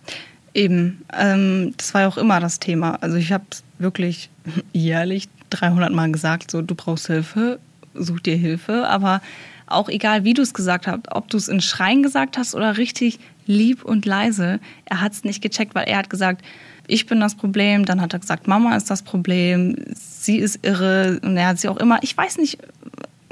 Eben. 0.54 1.04
Ähm, 1.16 1.74
das 1.76 1.92
war 1.92 2.02
ja 2.02 2.08
auch 2.08 2.16
immer 2.16 2.40
das 2.40 2.58
Thema. 2.58 2.96
Also 3.02 3.16
ich 3.18 3.32
habe 3.32 3.44
wirklich 3.80 4.30
jährlich 4.72 5.28
300 5.50 5.92
Mal 5.92 6.12
gesagt, 6.12 6.50
so 6.50 6.62
du 6.62 6.74
brauchst 6.74 7.06
Hilfe, 7.06 7.58
such 7.94 8.20
dir 8.20 8.36
Hilfe. 8.36 8.88
Aber 8.88 9.20
auch 9.66 9.88
egal, 9.88 10.24
wie 10.24 10.34
du 10.34 10.42
es 10.42 10.54
gesagt 10.54 10.86
hast, 10.86 11.00
ob 11.10 11.28
du 11.28 11.36
es 11.36 11.48
in 11.48 11.60
Schreien 11.60 12.02
gesagt 12.02 12.38
hast 12.38 12.54
oder 12.54 12.76
richtig 12.76 13.18
lieb 13.46 13.84
und 13.84 14.06
leise, 14.06 14.60
er 14.84 15.00
hat 15.00 15.12
es 15.12 15.24
nicht 15.24 15.42
gecheckt, 15.42 15.74
weil 15.74 15.88
er 15.88 15.98
hat 15.98 16.10
gesagt, 16.10 16.44
ich 16.86 17.06
bin 17.06 17.20
das 17.20 17.36
Problem. 17.36 17.84
Dann 17.84 18.00
hat 18.00 18.12
er 18.12 18.18
gesagt, 18.18 18.48
Mama 18.48 18.76
ist 18.76 18.90
das 18.90 19.02
Problem. 19.02 19.76
Sie 19.94 20.38
ist 20.38 20.64
irre. 20.66 21.20
Und 21.22 21.36
er 21.36 21.48
hat 21.48 21.58
sie 21.58 21.68
auch 21.68 21.76
immer, 21.76 21.98
ich 22.02 22.16
weiß 22.16 22.38
nicht, 22.38 22.58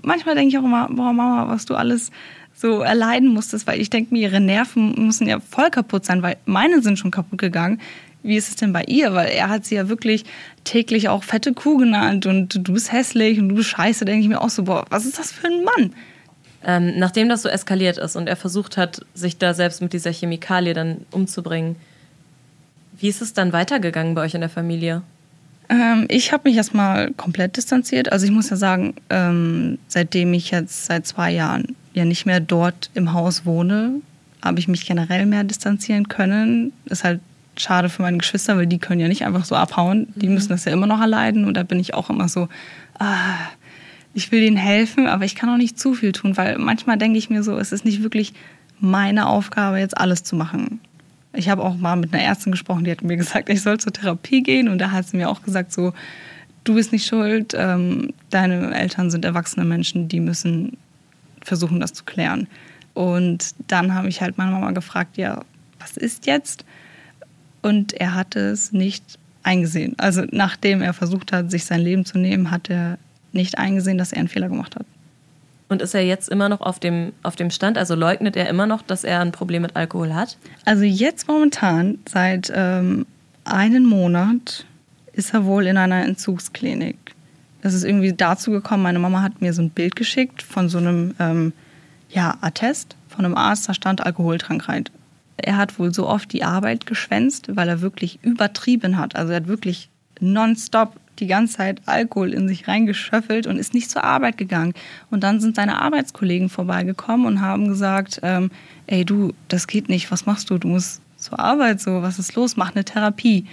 manchmal 0.02 0.34
denke 0.34 0.50
ich 0.50 0.58
auch 0.58 0.64
immer, 0.64 0.88
boah, 0.88 1.12
Mama, 1.12 1.48
was 1.48 1.66
du 1.66 1.74
alles 1.74 2.10
so 2.54 2.80
erleiden 2.80 3.28
musstest, 3.28 3.66
weil 3.66 3.80
ich 3.80 3.90
denke 3.90 4.12
mir, 4.12 4.22
ihre 4.22 4.40
Nerven 4.40 5.06
müssen 5.06 5.28
ja 5.28 5.38
voll 5.38 5.70
kaputt 5.70 6.04
sein, 6.04 6.22
weil 6.22 6.36
meine 6.44 6.82
sind 6.82 6.98
schon 6.98 7.10
kaputt 7.10 7.38
gegangen. 7.38 7.80
Wie 8.22 8.36
ist 8.36 8.48
es 8.48 8.56
denn 8.56 8.72
bei 8.72 8.84
ihr? 8.84 9.14
Weil 9.14 9.28
er 9.28 9.48
hat 9.48 9.64
sie 9.64 9.76
ja 9.76 9.88
wirklich 9.88 10.24
täglich 10.64 11.08
auch 11.08 11.22
fette 11.22 11.52
Kuh 11.52 11.78
genannt 11.78 12.26
und 12.26 12.66
du 12.66 12.72
bist 12.72 12.92
hässlich 12.92 13.38
und 13.38 13.48
du 13.48 13.54
bist 13.54 13.70
scheiße, 13.70 14.04
denke 14.04 14.22
ich 14.22 14.28
mir 14.28 14.40
auch 14.40 14.50
so, 14.50 14.64
boah, 14.64 14.84
was 14.90 15.06
ist 15.06 15.18
das 15.18 15.32
für 15.32 15.46
ein 15.46 15.64
Mann? 15.64 15.94
Ähm, 16.64 16.98
nachdem 16.98 17.28
das 17.28 17.42
so 17.42 17.48
eskaliert 17.48 17.98
ist 17.98 18.16
und 18.16 18.28
er 18.28 18.36
versucht 18.36 18.76
hat, 18.76 19.00
sich 19.14 19.38
da 19.38 19.54
selbst 19.54 19.80
mit 19.80 19.92
dieser 19.92 20.12
Chemikalie 20.12 20.74
dann 20.74 21.06
umzubringen, 21.12 21.76
wie 22.98 23.08
ist 23.08 23.22
es 23.22 23.32
dann 23.32 23.52
weitergegangen 23.52 24.14
bei 24.14 24.22
euch 24.22 24.34
in 24.34 24.40
der 24.40 24.50
Familie? 24.50 25.02
Ähm, 25.68 26.06
ich 26.08 26.32
habe 26.32 26.48
mich 26.48 26.56
erstmal 26.56 27.12
komplett 27.12 27.56
distanziert. 27.56 28.10
Also 28.10 28.24
ich 28.26 28.32
muss 28.32 28.50
ja 28.50 28.56
sagen, 28.56 28.94
ähm, 29.10 29.78
seitdem 29.86 30.34
ich 30.34 30.50
jetzt 30.50 30.86
seit 30.86 31.06
zwei 31.06 31.30
Jahren 31.30 31.76
ja 31.94 32.04
nicht 32.04 32.26
mehr 32.26 32.40
dort 32.40 32.90
im 32.94 33.12
Haus 33.12 33.44
wohne, 33.44 34.00
habe 34.42 34.58
ich 34.58 34.68
mich 34.68 34.86
generell 34.86 35.26
mehr 35.26 35.44
distanzieren 35.44 36.08
können. 36.08 36.72
Ist 36.86 37.04
halt 37.04 37.20
schade 37.60 37.88
für 37.88 38.02
meine 38.02 38.18
Geschwister, 38.18 38.56
weil 38.56 38.66
die 38.66 38.78
können 38.78 39.00
ja 39.00 39.08
nicht 39.08 39.24
einfach 39.24 39.44
so 39.44 39.54
abhauen. 39.54 40.08
Die 40.14 40.28
mhm. 40.28 40.34
müssen 40.34 40.50
das 40.50 40.64
ja 40.64 40.72
immer 40.72 40.86
noch 40.86 41.00
erleiden. 41.00 41.44
Und 41.44 41.54
da 41.56 41.62
bin 41.62 41.80
ich 41.80 41.94
auch 41.94 42.10
immer 42.10 42.28
so, 42.28 42.48
ah, 42.98 43.34
ich 44.14 44.32
will 44.32 44.42
ihnen 44.42 44.56
helfen, 44.56 45.06
aber 45.06 45.24
ich 45.24 45.34
kann 45.34 45.50
auch 45.50 45.56
nicht 45.56 45.78
zu 45.78 45.94
viel 45.94 46.12
tun, 46.12 46.36
weil 46.36 46.58
manchmal 46.58 46.98
denke 46.98 47.18
ich 47.18 47.30
mir 47.30 47.42
so, 47.42 47.56
es 47.58 47.72
ist 47.72 47.84
nicht 47.84 48.02
wirklich 48.02 48.32
meine 48.80 49.26
Aufgabe, 49.26 49.78
jetzt 49.78 49.96
alles 49.96 50.24
zu 50.24 50.36
machen. 50.36 50.80
Ich 51.32 51.48
habe 51.48 51.62
auch 51.62 51.76
mal 51.76 51.96
mit 51.96 52.12
einer 52.12 52.22
Ärztin 52.22 52.52
gesprochen, 52.52 52.84
die 52.84 52.90
hat 52.90 53.02
mir 53.02 53.16
gesagt, 53.18 53.48
ich 53.48 53.62
soll 53.62 53.78
zur 53.78 53.92
Therapie 53.92 54.42
gehen. 54.42 54.68
Und 54.68 54.78
da 54.78 54.90
hat 54.90 55.06
sie 55.06 55.16
mir 55.16 55.28
auch 55.28 55.42
gesagt, 55.42 55.72
so, 55.72 55.92
du 56.64 56.74
bist 56.74 56.92
nicht 56.92 57.06
schuld, 57.06 57.54
ähm, 57.56 58.12
deine 58.30 58.74
Eltern 58.74 59.10
sind 59.10 59.24
erwachsene 59.24 59.64
Menschen, 59.64 60.08
die 60.08 60.20
müssen 60.20 60.76
versuchen, 61.42 61.80
das 61.80 61.92
zu 61.92 62.04
klären. 62.04 62.46
Und 62.94 63.54
dann 63.68 63.94
habe 63.94 64.08
ich 64.08 64.20
halt 64.20 64.38
meine 64.38 64.50
Mama 64.50 64.72
gefragt, 64.72 65.16
ja, 65.16 65.40
was 65.78 65.96
ist 65.96 66.26
jetzt? 66.26 66.64
Und 67.68 67.92
er 67.92 68.14
hat 68.14 68.34
es 68.34 68.72
nicht 68.72 69.04
eingesehen. 69.42 69.94
Also 69.98 70.22
nachdem 70.30 70.80
er 70.80 70.94
versucht 70.94 71.32
hat, 71.32 71.50
sich 71.50 71.66
sein 71.66 71.82
Leben 71.82 72.06
zu 72.06 72.16
nehmen, 72.16 72.50
hat 72.50 72.70
er 72.70 72.96
nicht 73.32 73.58
eingesehen, 73.58 73.98
dass 73.98 74.12
er 74.12 74.20
einen 74.20 74.28
Fehler 74.28 74.48
gemacht 74.48 74.74
hat. 74.74 74.86
Und 75.68 75.82
ist 75.82 75.92
er 75.92 76.02
jetzt 76.02 76.30
immer 76.30 76.48
noch 76.48 76.62
auf 76.62 76.78
dem, 76.78 77.12
auf 77.22 77.36
dem 77.36 77.50
Stand? 77.50 77.76
Also 77.76 77.94
leugnet 77.94 78.36
er 78.36 78.48
immer 78.48 78.66
noch, 78.66 78.80
dass 78.80 79.04
er 79.04 79.20
ein 79.20 79.32
Problem 79.32 79.60
mit 79.60 79.76
Alkohol 79.76 80.14
hat? 80.14 80.38
Also 80.64 80.84
jetzt 80.84 81.28
momentan, 81.28 81.98
seit 82.08 82.50
ähm, 82.54 83.04
einem 83.44 83.84
Monat, 83.84 84.64
ist 85.12 85.34
er 85.34 85.44
wohl 85.44 85.66
in 85.66 85.76
einer 85.76 86.02
Entzugsklinik. 86.06 86.96
Das 87.60 87.74
ist 87.74 87.84
irgendwie 87.84 88.14
dazu 88.14 88.50
gekommen, 88.50 88.82
meine 88.82 88.98
Mama 88.98 89.20
hat 89.20 89.42
mir 89.42 89.52
so 89.52 89.60
ein 89.60 89.68
Bild 89.68 89.94
geschickt 89.94 90.40
von 90.40 90.70
so 90.70 90.78
einem 90.78 91.14
ähm, 91.18 91.52
ja, 92.08 92.38
Attest 92.40 92.96
von 93.08 93.26
einem 93.26 93.34
Arzt, 93.34 93.68
da 93.68 93.74
stand 93.74 94.06
Alkoholkrankheit. 94.06 94.90
Er 95.38 95.56
hat 95.56 95.78
wohl 95.78 95.94
so 95.94 96.06
oft 96.06 96.32
die 96.32 96.44
Arbeit 96.44 96.86
geschwänzt, 96.86 97.56
weil 97.56 97.68
er 97.68 97.80
wirklich 97.80 98.18
übertrieben 98.22 98.98
hat. 98.98 99.16
Also 99.16 99.32
er 99.32 99.36
hat 99.36 99.48
wirklich 99.48 99.88
nonstop 100.20 100.96
die 101.18 101.26
ganze 101.26 101.56
Zeit 101.56 101.82
Alkohol 101.86 102.32
in 102.32 102.48
sich 102.48 102.68
reingeschöffelt 102.68 103.46
und 103.46 103.56
ist 103.56 103.74
nicht 103.74 103.90
zur 103.90 104.04
Arbeit 104.04 104.36
gegangen. 104.36 104.74
Und 105.10 105.22
dann 105.22 105.40
sind 105.40 105.56
seine 105.56 105.80
Arbeitskollegen 105.80 106.48
vorbeigekommen 106.48 107.26
und 107.26 107.40
haben 107.40 107.68
gesagt, 107.68 108.20
ähm, 108.22 108.50
ey 108.86 109.04
du, 109.04 109.32
das 109.48 109.66
geht 109.66 109.88
nicht, 109.88 110.10
was 110.10 110.26
machst 110.26 110.50
du? 110.50 110.58
Du 110.58 110.68
musst 110.68 111.02
zur 111.16 111.38
Arbeit 111.38 111.80
so, 111.80 112.02
was 112.02 112.18
ist 112.18 112.34
los? 112.34 112.56
Mach 112.56 112.74
eine 112.74 112.84
Therapie. 112.84 113.46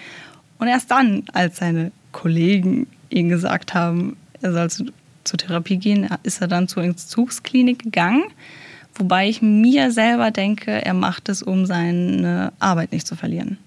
Und 0.59 0.67
erst 0.67 0.91
dann, 0.91 1.23
als 1.33 1.57
seine 1.57 1.91
Kollegen 2.11 2.87
ihm 3.09 3.29
gesagt 3.29 3.73
haben, 3.73 4.15
er 4.41 4.53
soll 4.53 4.69
zu, 4.69 4.85
zur 5.23 5.37
Therapie 5.37 5.77
gehen, 5.77 6.07
ist 6.23 6.41
er 6.41 6.47
dann 6.47 6.67
zur 6.67 6.83
Entzugsklinik 6.83 7.79
gegangen. 7.79 8.23
Wobei 8.97 9.27
ich 9.27 9.41
mir 9.41 9.91
selber 9.91 10.31
denke, 10.31 10.85
er 10.85 10.93
macht 10.93 11.29
es, 11.29 11.43
um 11.43 11.65
seine 11.65 12.53
Arbeit 12.59 12.91
nicht 12.91 13.07
zu 13.07 13.15
verlieren 13.15 13.57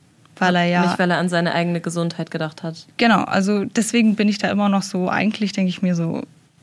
weil 0.40 0.56
er 0.56 0.64
ja. 0.64 0.82
Nicht, 0.82 0.98
weil 0.98 1.10
er 1.10 1.18
an 1.18 1.28
seine 1.28 1.54
eigene 1.54 1.80
Gesundheit 1.80 2.30
gedacht 2.30 2.62
hat. 2.62 2.86
Genau, 2.96 3.22
also 3.22 3.64
deswegen 3.64 4.14
bin 4.14 4.28
ich 4.28 4.38
da 4.38 4.50
immer 4.50 4.68
noch 4.68 4.82
so, 4.82 5.08
eigentlich 5.08 5.52
denke 5.52 5.70
ich 5.70 5.82
mir 5.82 5.94
so, 5.94 6.22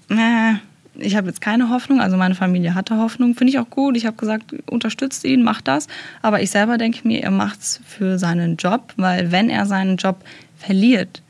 äh, 0.10 0.54
ich 0.98 1.16
habe 1.16 1.28
jetzt 1.28 1.42
keine 1.42 1.70
Hoffnung, 1.70 2.00
also 2.00 2.16
meine 2.16 2.36
Familie 2.36 2.74
hatte 2.74 2.98
Hoffnung, 2.98 3.36
finde 3.36 3.52
ich 3.52 3.60
auch 3.60 3.70
gut. 3.70 3.98
Ich 3.98 4.06
habe 4.06 4.16
gesagt, 4.16 4.56
unterstützt 4.70 5.26
ihn, 5.26 5.44
macht 5.44 5.68
das. 5.68 5.88
Aber 6.22 6.42
ich 6.42 6.52
selber 6.52 6.78
denke 6.78 7.06
mir, 7.06 7.22
er 7.22 7.32
macht 7.32 7.60
es 7.60 7.82
für 7.86 8.18
seinen 8.18 8.56
Job, 8.56 8.94
weil 8.96 9.32
wenn 9.32 9.50
er 9.50 9.66
seinen 9.66 9.98
Job 9.98 10.24
verliert, 10.58 11.22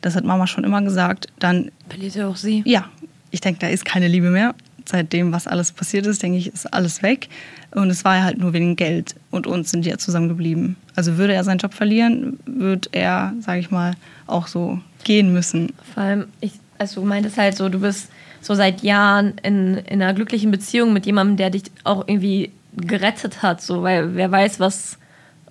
das 0.00 0.16
hat 0.16 0.24
Mama 0.24 0.46
schon 0.46 0.64
immer 0.64 0.82
gesagt, 0.82 1.28
dann 1.38 1.70
Verliert 1.88 2.16
er 2.16 2.28
auch 2.28 2.36
sie? 2.36 2.62
ja, 2.66 2.86
ich 3.30 3.40
denke, 3.40 3.60
da 3.60 3.68
ist 3.68 3.84
keine 3.84 4.08
Liebe 4.08 4.30
mehr. 4.30 4.54
Seitdem, 4.86 5.32
was 5.32 5.46
alles 5.46 5.72
passiert 5.72 6.06
ist, 6.06 6.22
denke 6.22 6.38
ich, 6.38 6.52
ist 6.52 6.72
alles 6.72 7.02
weg. 7.02 7.28
Und 7.70 7.90
es 7.90 8.04
war 8.04 8.22
halt 8.22 8.38
nur 8.38 8.52
wegen 8.52 8.76
Geld 8.76 9.14
und 9.30 9.46
uns 9.46 9.70
sind 9.70 9.84
die 9.84 9.90
ja 9.90 9.98
zusammengeblieben. 9.98 10.76
Also 10.94 11.16
würde 11.16 11.32
er 11.32 11.42
seinen 11.42 11.58
Job 11.58 11.74
verlieren, 11.74 12.38
würde 12.44 12.88
er, 12.92 13.32
sage 13.40 13.60
ich 13.60 13.70
mal, 13.70 13.94
auch 14.26 14.46
so 14.46 14.78
gehen 15.02 15.32
müssen. 15.32 15.72
Vor 15.94 16.02
allem, 16.02 16.26
ich, 16.40 16.52
also 16.78 17.00
du 17.00 17.06
meintest 17.06 17.38
halt 17.38 17.56
so, 17.56 17.68
du 17.68 17.80
bist 17.80 18.10
so 18.42 18.54
seit 18.54 18.82
Jahren 18.82 19.34
in, 19.42 19.78
in 19.78 20.02
einer 20.02 20.12
glücklichen 20.12 20.50
Beziehung 20.50 20.92
mit 20.92 21.06
jemandem, 21.06 21.38
der 21.38 21.50
dich 21.50 21.64
auch 21.84 22.06
irgendwie 22.06 22.52
gerettet 22.76 23.42
hat, 23.42 23.62
so, 23.62 23.82
weil 23.82 24.14
wer 24.16 24.30
weiß, 24.30 24.60
was 24.60 24.98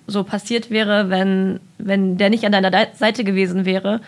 so 0.06 0.24
passiert 0.24 0.70
wäre, 0.70 1.10
wenn, 1.10 1.60
wenn 1.78 2.18
der 2.18 2.30
nicht 2.30 2.46
an 2.46 2.52
deiner 2.52 2.70
Dei- 2.72 2.90
Seite 2.94 3.24
gewesen 3.24 3.66
wäre. 3.66 4.02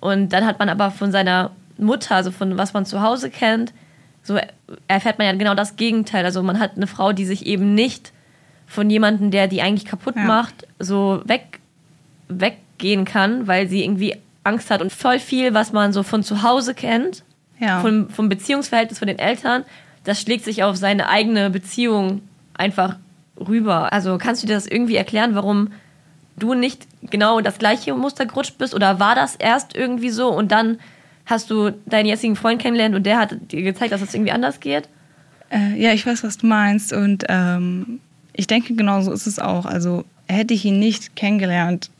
Und 0.00 0.32
dann 0.32 0.46
hat 0.46 0.58
man 0.58 0.68
aber 0.68 0.90
von 0.90 1.10
seiner 1.10 1.50
Mutter, 1.78 2.14
also 2.14 2.30
von 2.30 2.56
was 2.58 2.74
man 2.74 2.86
zu 2.86 3.02
Hause 3.02 3.30
kennt, 3.30 3.72
so 4.28 4.38
erfährt 4.86 5.18
man 5.18 5.26
ja 5.26 5.32
genau 5.32 5.54
das 5.54 5.74
Gegenteil. 5.76 6.24
Also 6.24 6.42
man 6.42 6.58
hat 6.60 6.76
eine 6.76 6.86
Frau, 6.86 7.12
die 7.12 7.24
sich 7.24 7.46
eben 7.46 7.74
nicht 7.74 8.12
von 8.66 8.88
jemandem, 8.90 9.30
der 9.30 9.48
die 9.48 9.62
eigentlich 9.62 9.86
kaputt 9.86 10.14
Ja. 10.16 10.22
macht, 10.22 10.66
so 10.78 11.22
weg, 11.24 11.58
weggehen 12.28 13.04
kann, 13.04 13.46
weil 13.46 13.68
sie 13.68 13.82
irgendwie 13.82 14.16
Angst 14.44 14.70
hat 14.70 14.80
und 14.82 14.92
voll 14.92 15.18
viel, 15.18 15.54
was 15.54 15.72
man 15.72 15.92
so 15.92 16.02
von 16.02 16.22
zu 16.22 16.42
Hause 16.42 16.74
kennt, 16.74 17.24
Ja. 17.58 17.80
vom, 17.80 18.08
vom 18.10 18.28
Beziehungsverhältnis 18.28 18.98
von 18.98 19.08
den 19.08 19.18
Eltern, 19.18 19.64
das 20.04 20.20
schlägt 20.20 20.44
sich 20.44 20.62
auf 20.62 20.76
seine 20.76 21.08
eigene 21.08 21.50
Beziehung 21.50 22.22
einfach 22.54 22.96
rüber. 23.38 23.92
Also 23.92 24.18
kannst 24.18 24.42
du 24.42 24.46
dir 24.46 24.54
das 24.54 24.66
irgendwie 24.66 24.96
erklären, 24.96 25.34
warum 25.34 25.72
du 26.36 26.54
nicht 26.54 26.86
genau 27.02 27.40
das 27.40 27.58
gleiche 27.58 27.94
Muster 27.94 28.26
gerutscht 28.26 28.58
bist? 28.58 28.74
Oder 28.74 29.00
war 29.00 29.14
das 29.14 29.34
erst 29.36 29.74
irgendwie 29.74 30.10
so 30.10 30.28
und 30.28 30.52
dann 30.52 30.78
hast 31.28 31.50
du 31.50 31.70
deinen 31.86 32.06
jetzigen 32.06 32.36
Freund 32.36 32.60
kennengelernt 32.60 32.96
und 32.96 33.04
der 33.04 33.18
hat 33.18 33.36
dir 33.52 33.62
gezeigt, 33.62 33.92
dass 33.92 34.00
es 34.00 34.14
irgendwie 34.14 34.32
anders 34.32 34.60
geht? 34.60 34.88
Äh, 35.50 35.80
ja, 35.80 35.92
ich 35.92 36.04
weiß, 36.06 36.24
was 36.24 36.38
du 36.38 36.46
meinst. 36.46 36.92
Und 36.92 37.24
ähm, 37.28 38.00
ich 38.32 38.46
denke, 38.46 38.74
genau 38.74 39.00
so 39.02 39.12
ist 39.12 39.26
es 39.26 39.38
auch. 39.38 39.66
Also 39.66 40.04
hätte 40.26 40.54
ich 40.54 40.64
ihn 40.64 40.78
nicht 40.78 41.16
kennengelernt, 41.16 41.90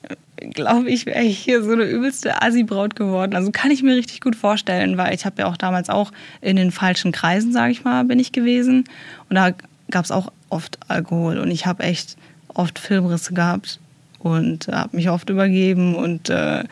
glaube 0.55 0.91
ich, 0.91 1.07
wäre 1.07 1.25
ich 1.25 1.39
hier 1.39 1.63
so 1.63 1.73
eine 1.73 1.85
übelste 1.85 2.43
Assi-Braut 2.43 2.97
geworden. 2.97 3.35
Also 3.35 3.51
kann 3.51 3.71
ich 3.71 3.83
mir 3.83 3.97
richtig 3.97 4.21
gut 4.21 4.37
vorstellen, 4.37 4.97
weil 4.97 5.15
ich 5.15 5.27
habe 5.27 5.43
ja 5.43 5.47
auch 5.47 5.57
damals 5.57 5.91
auch 5.91 6.13
in 6.41 6.57
den 6.57 6.71
falschen 6.71 7.13
Kreisen, 7.13 7.53
sage 7.53 7.73
ich 7.73 7.85
mal, 7.85 8.05
bin 8.05 8.19
ich 8.19 8.33
gewesen. 8.33 8.85
Und 9.29 9.37
da 9.37 9.53
gab 9.91 10.05
es 10.05 10.11
auch 10.11 10.33
oft 10.49 10.79
Alkohol. 10.89 11.39
Und 11.39 11.51
ich 11.51 11.67
habe 11.67 11.83
echt 11.83 12.17
oft 12.55 12.79
Filmrisse 12.79 13.35
gehabt 13.35 13.81
und 14.21 14.69
habe 14.69 14.97
mich 14.97 15.11
oft 15.11 15.29
übergeben 15.31 15.95
und 15.95 16.31
äh, 16.31 16.65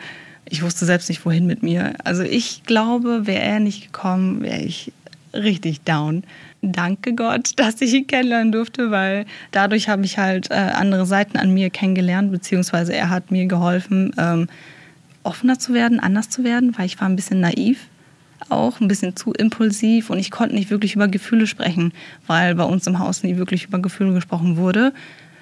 ich 0.49 0.63
wusste 0.63 0.85
selbst 0.85 1.09
nicht, 1.09 1.25
wohin 1.25 1.45
mit 1.45 1.63
mir. 1.63 1.93
Also 2.03 2.23
ich 2.23 2.63
glaube, 2.63 3.27
wäre 3.27 3.41
er 3.41 3.59
nicht 3.59 3.83
gekommen, 3.83 4.41
wäre 4.41 4.61
ich 4.61 4.91
richtig 5.33 5.81
down. 5.81 6.23
Danke 6.61 7.13
Gott, 7.13 7.51
dass 7.57 7.81
ich 7.81 7.93
ihn 7.93 8.07
kennenlernen 8.07 8.51
durfte, 8.51 8.91
weil 8.91 9.25
dadurch 9.51 9.89
habe 9.89 10.05
ich 10.05 10.17
halt 10.17 10.49
äh, 10.51 10.55
andere 10.55 11.05
Seiten 11.05 11.37
an 11.37 11.53
mir 11.53 11.69
kennengelernt, 11.69 12.31
beziehungsweise 12.31 12.95
er 12.95 13.09
hat 13.09 13.31
mir 13.31 13.45
geholfen, 13.45 14.13
ähm, 14.17 14.47
offener 15.23 15.59
zu 15.59 15.73
werden, 15.73 15.99
anders 15.99 16.29
zu 16.29 16.43
werden, 16.43 16.77
weil 16.77 16.85
ich 16.85 16.99
war 16.99 17.07
ein 17.07 17.15
bisschen 17.15 17.41
naiv 17.41 17.87
auch, 18.49 18.79
ein 18.79 18.87
bisschen 18.87 19.15
zu 19.15 19.33
impulsiv 19.33 20.09
und 20.09 20.19
ich 20.19 20.31
konnte 20.31 20.55
nicht 20.55 20.69
wirklich 20.69 20.95
über 20.95 21.07
Gefühle 21.07 21.47
sprechen, 21.47 21.91
weil 22.27 22.55
bei 22.55 22.63
uns 22.63 22.87
im 22.87 22.99
Haus 22.99 23.23
nie 23.23 23.37
wirklich 23.37 23.65
über 23.65 23.79
Gefühle 23.79 24.13
gesprochen 24.13 24.57
wurde. 24.57 24.93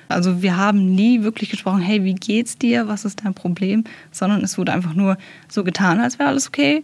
Also 0.08 0.42
wir 0.42 0.58
haben 0.58 0.94
nie 0.94 1.24
wirklich 1.24 1.50
gesprochen, 1.50 1.82
hey, 1.82 2.04
wie 2.04 2.16
geht's 2.16 2.58
dir, 2.58 2.88
was 2.88 3.06
ist 3.06 3.24
dein 3.24 3.34
Problem, 3.34 3.84
sondern 4.12 4.44
es 4.44 4.58
wurde 4.58 4.74
einfach 4.74 4.94
nur 4.94 5.18
so 5.50 5.64
getan, 5.64 6.00
als 6.00 6.20
wäre 6.20 6.30
alles 6.30 6.48
okay, 6.48 6.84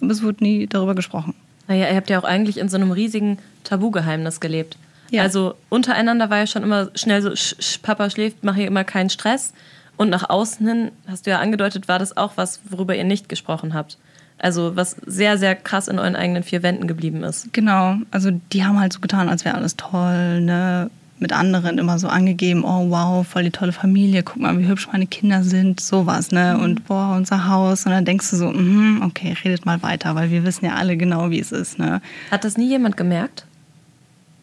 aber 0.00 0.10
es 0.10 0.22
wurde 0.22 0.44
nie 0.44 0.66
darüber 0.66 0.94
gesprochen. 0.94 1.34
Naja, 1.68 1.88
ihr 1.88 1.96
habt 1.96 2.10
ja 2.10 2.18
auch 2.18 2.24
eigentlich 2.24 2.58
in 2.58 2.68
so 2.68 2.76
einem 2.76 2.90
riesigen 2.90 3.38
Tabugeheimnis 3.64 4.40
gelebt. 4.40 4.76
Ja. 5.10 5.22
Also 5.22 5.54
untereinander 5.68 6.30
war 6.30 6.38
ja 6.38 6.46
schon 6.46 6.62
immer 6.62 6.90
schnell 6.94 7.22
so, 7.22 7.34
sch, 7.34 7.56
sch, 7.58 7.78
Papa 7.82 8.10
schläft, 8.10 8.42
mach 8.42 8.54
hier 8.54 8.66
immer 8.66 8.84
keinen 8.84 9.10
Stress. 9.10 9.52
Und 9.96 10.08
nach 10.08 10.30
außen 10.30 10.66
hin, 10.66 10.90
hast 11.06 11.26
du 11.26 11.30
ja 11.30 11.40
angedeutet, 11.40 11.86
war 11.86 11.98
das 11.98 12.16
auch 12.16 12.32
was, 12.36 12.60
worüber 12.68 12.96
ihr 12.96 13.04
nicht 13.04 13.28
gesprochen 13.28 13.74
habt. 13.74 13.98
Also 14.38 14.74
was 14.74 14.96
sehr, 15.04 15.36
sehr 15.36 15.54
krass 15.54 15.88
in 15.88 15.98
euren 15.98 16.16
eigenen 16.16 16.42
vier 16.42 16.62
Wänden 16.62 16.86
geblieben 16.86 17.22
ist. 17.22 17.52
Genau, 17.52 17.96
also 18.10 18.30
die 18.52 18.64
haben 18.64 18.80
halt 18.80 18.92
so 18.92 19.00
getan, 19.00 19.28
als 19.28 19.44
wäre 19.44 19.56
alles 19.56 19.76
toll, 19.76 20.40
ne? 20.40 20.90
Mit 21.20 21.32
anderen 21.32 21.78
immer 21.78 21.98
so 21.98 22.08
angegeben, 22.08 22.64
oh 22.64 22.90
wow, 22.90 23.26
voll 23.26 23.44
die 23.44 23.50
tolle 23.50 23.72
Familie, 23.72 24.22
guck 24.22 24.38
mal, 24.38 24.58
wie 24.58 24.66
hübsch 24.66 24.88
meine 24.90 25.06
Kinder 25.06 25.44
sind, 25.44 25.78
sowas, 25.78 26.32
ne? 26.32 26.58
Und 26.58 26.86
boah, 26.86 27.14
unser 27.14 27.46
Haus. 27.46 27.84
Und 27.84 27.92
dann 27.92 28.06
denkst 28.06 28.30
du 28.30 28.36
so, 28.36 28.50
mhm, 28.50 29.02
okay, 29.04 29.36
redet 29.44 29.66
mal 29.66 29.82
weiter, 29.82 30.14
weil 30.14 30.30
wir 30.30 30.44
wissen 30.44 30.64
ja 30.64 30.74
alle 30.74 30.96
genau, 30.96 31.30
wie 31.30 31.38
es 31.38 31.52
ist, 31.52 31.78
ne? 31.78 32.00
Hat 32.30 32.44
das 32.44 32.56
nie 32.56 32.68
jemand 32.68 32.96
gemerkt? 32.96 33.44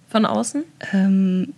Von 0.09 0.25
außen? 0.25 0.63
Ähm, 0.93 1.53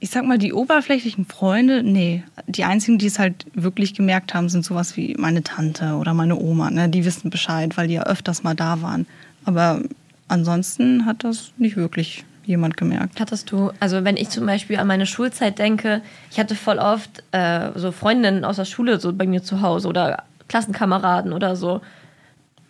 ich 0.00 0.10
sag 0.10 0.26
mal, 0.26 0.36
die 0.36 0.52
oberflächlichen 0.52 1.24
Freunde, 1.24 1.84
nee. 1.84 2.24
Die 2.48 2.64
einzigen, 2.64 2.98
die 2.98 3.06
es 3.06 3.20
halt 3.20 3.46
wirklich 3.54 3.94
gemerkt 3.94 4.34
haben, 4.34 4.48
sind 4.48 4.64
sowas 4.64 4.96
wie 4.96 5.14
meine 5.16 5.44
Tante 5.44 5.94
oder 5.94 6.12
meine 6.12 6.36
Oma. 6.36 6.72
Ne? 6.72 6.88
Die 6.88 7.04
wissen 7.04 7.30
Bescheid, 7.30 7.76
weil 7.76 7.86
die 7.86 7.94
ja 7.94 8.02
öfters 8.02 8.42
mal 8.42 8.56
da 8.56 8.82
waren. 8.82 9.06
Aber 9.44 9.80
ansonsten 10.26 11.06
hat 11.06 11.22
das 11.22 11.52
nicht 11.56 11.76
wirklich 11.76 12.24
jemand 12.44 12.76
gemerkt. 12.76 13.20
Hattest 13.20 13.50
du, 13.50 13.70
also 13.80 14.04
wenn 14.04 14.16
ich 14.16 14.30
zum 14.30 14.46
Beispiel 14.46 14.78
an 14.78 14.86
meine 14.86 15.06
Schulzeit 15.06 15.58
denke, 15.58 16.02
ich 16.30 16.38
hatte 16.38 16.54
voll 16.54 16.78
oft 16.78 17.22
äh, 17.32 17.70
so 17.74 17.92
Freundinnen 17.92 18.44
aus 18.44 18.56
der 18.56 18.64
Schule 18.64 19.00
so 19.00 19.12
bei 19.12 19.26
mir 19.26 19.42
zu 19.42 19.62
Hause 19.62 19.88
oder 19.88 20.24
Klassenkameraden 20.48 21.32
oder 21.32 21.56
so. 21.56 21.80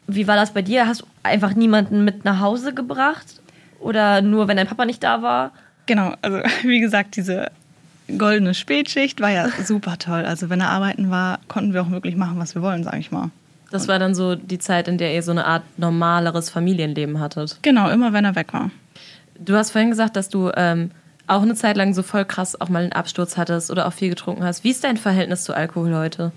Wie 0.07 0.27
war 0.27 0.37
das 0.37 0.53
bei 0.53 0.63
dir? 0.63 0.87
Hast 0.87 1.03
du 1.03 1.07
einfach 1.23 1.55
niemanden 1.55 2.05
mit 2.05 2.25
nach 2.25 2.41
Hause 2.41 2.75
gebracht? 2.75 3.41
Oder 3.81 4.23
nur, 4.23 4.49
wenn 4.49 4.57
dein 4.57 4.67
Papa 4.67 4.85
nicht 4.85 5.03
da 5.03 5.23
war? 5.23 5.53
Genau, 5.87 6.15
also 6.23 6.39
wie 6.63 6.81
gesagt, 6.81 7.17
diese 7.17 7.51
goldene 8.19 8.55
Spätschicht 8.55 9.21
war 9.21 9.31
ja 9.31 9.49
super 9.65 9.99
toll. 9.99 10.25
Also 10.25 10.51
wenn 10.51 10.61
er 10.61 10.71
arbeiten 10.71 11.11
war, 11.11 11.41
konnten 11.49 11.73
wir 11.73 11.83
auch 11.83 11.91
wirklich 11.91 12.17
machen, 12.17 12.39
was 12.39 12.55
wir 12.55 12.63
wollen, 12.63 12.85
sage 12.85 12.99
ich 12.99 13.11
mal. 13.11 13.31
Das 13.71 13.89
war 13.89 13.99
dann 13.99 14.15
so 14.15 14.35
die 14.35 14.59
Zeit, 14.59 14.87
in 14.87 14.99
der 14.99 15.15
ihr 15.15 15.23
so 15.23 15.31
eine 15.31 15.47
Art 15.47 15.63
normaleres 15.79 16.51
Familienleben 16.51 17.19
hattet. 17.21 17.59
Genau, 17.63 17.89
immer 17.89 18.13
wenn 18.13 18.27
er 18.27 18.37
weg 18.37 18.53
war. 18.53 18.71
Du 19.45 19.57
hast 19.57 19.73
vorhin 19.73 19.91
gesagt, 19.91 20.15
dass 20.15 20.29
du 20.29 20.51
ähm, 20.57 20.91
auch 21.27 21.43
eine 21.43 21.55
Zeit 21.55 21.77
lang 21.77 21.95
so 21.95 22.03
voll 22.03 22.25
krass 22.25 22.61
auch 22.61 22.69
mal 22.69 22.83
einen 22.83 22.93
Absturz 22.93 23.37
hattest 23.37 23.71
oder 23.71 23.87
auch 23.87 23.93
viel 23.93 24.11
getrunken 24.11 24.45
hast. 24.45 24.63
Wie 24.63 24.71
ist 24.71 24.85
dein 24.85 24.97
Verhältnis 24.97 25.45
zu 25.45 25.55
Alkohol 25.55 25.95
heute? 25.95 26.33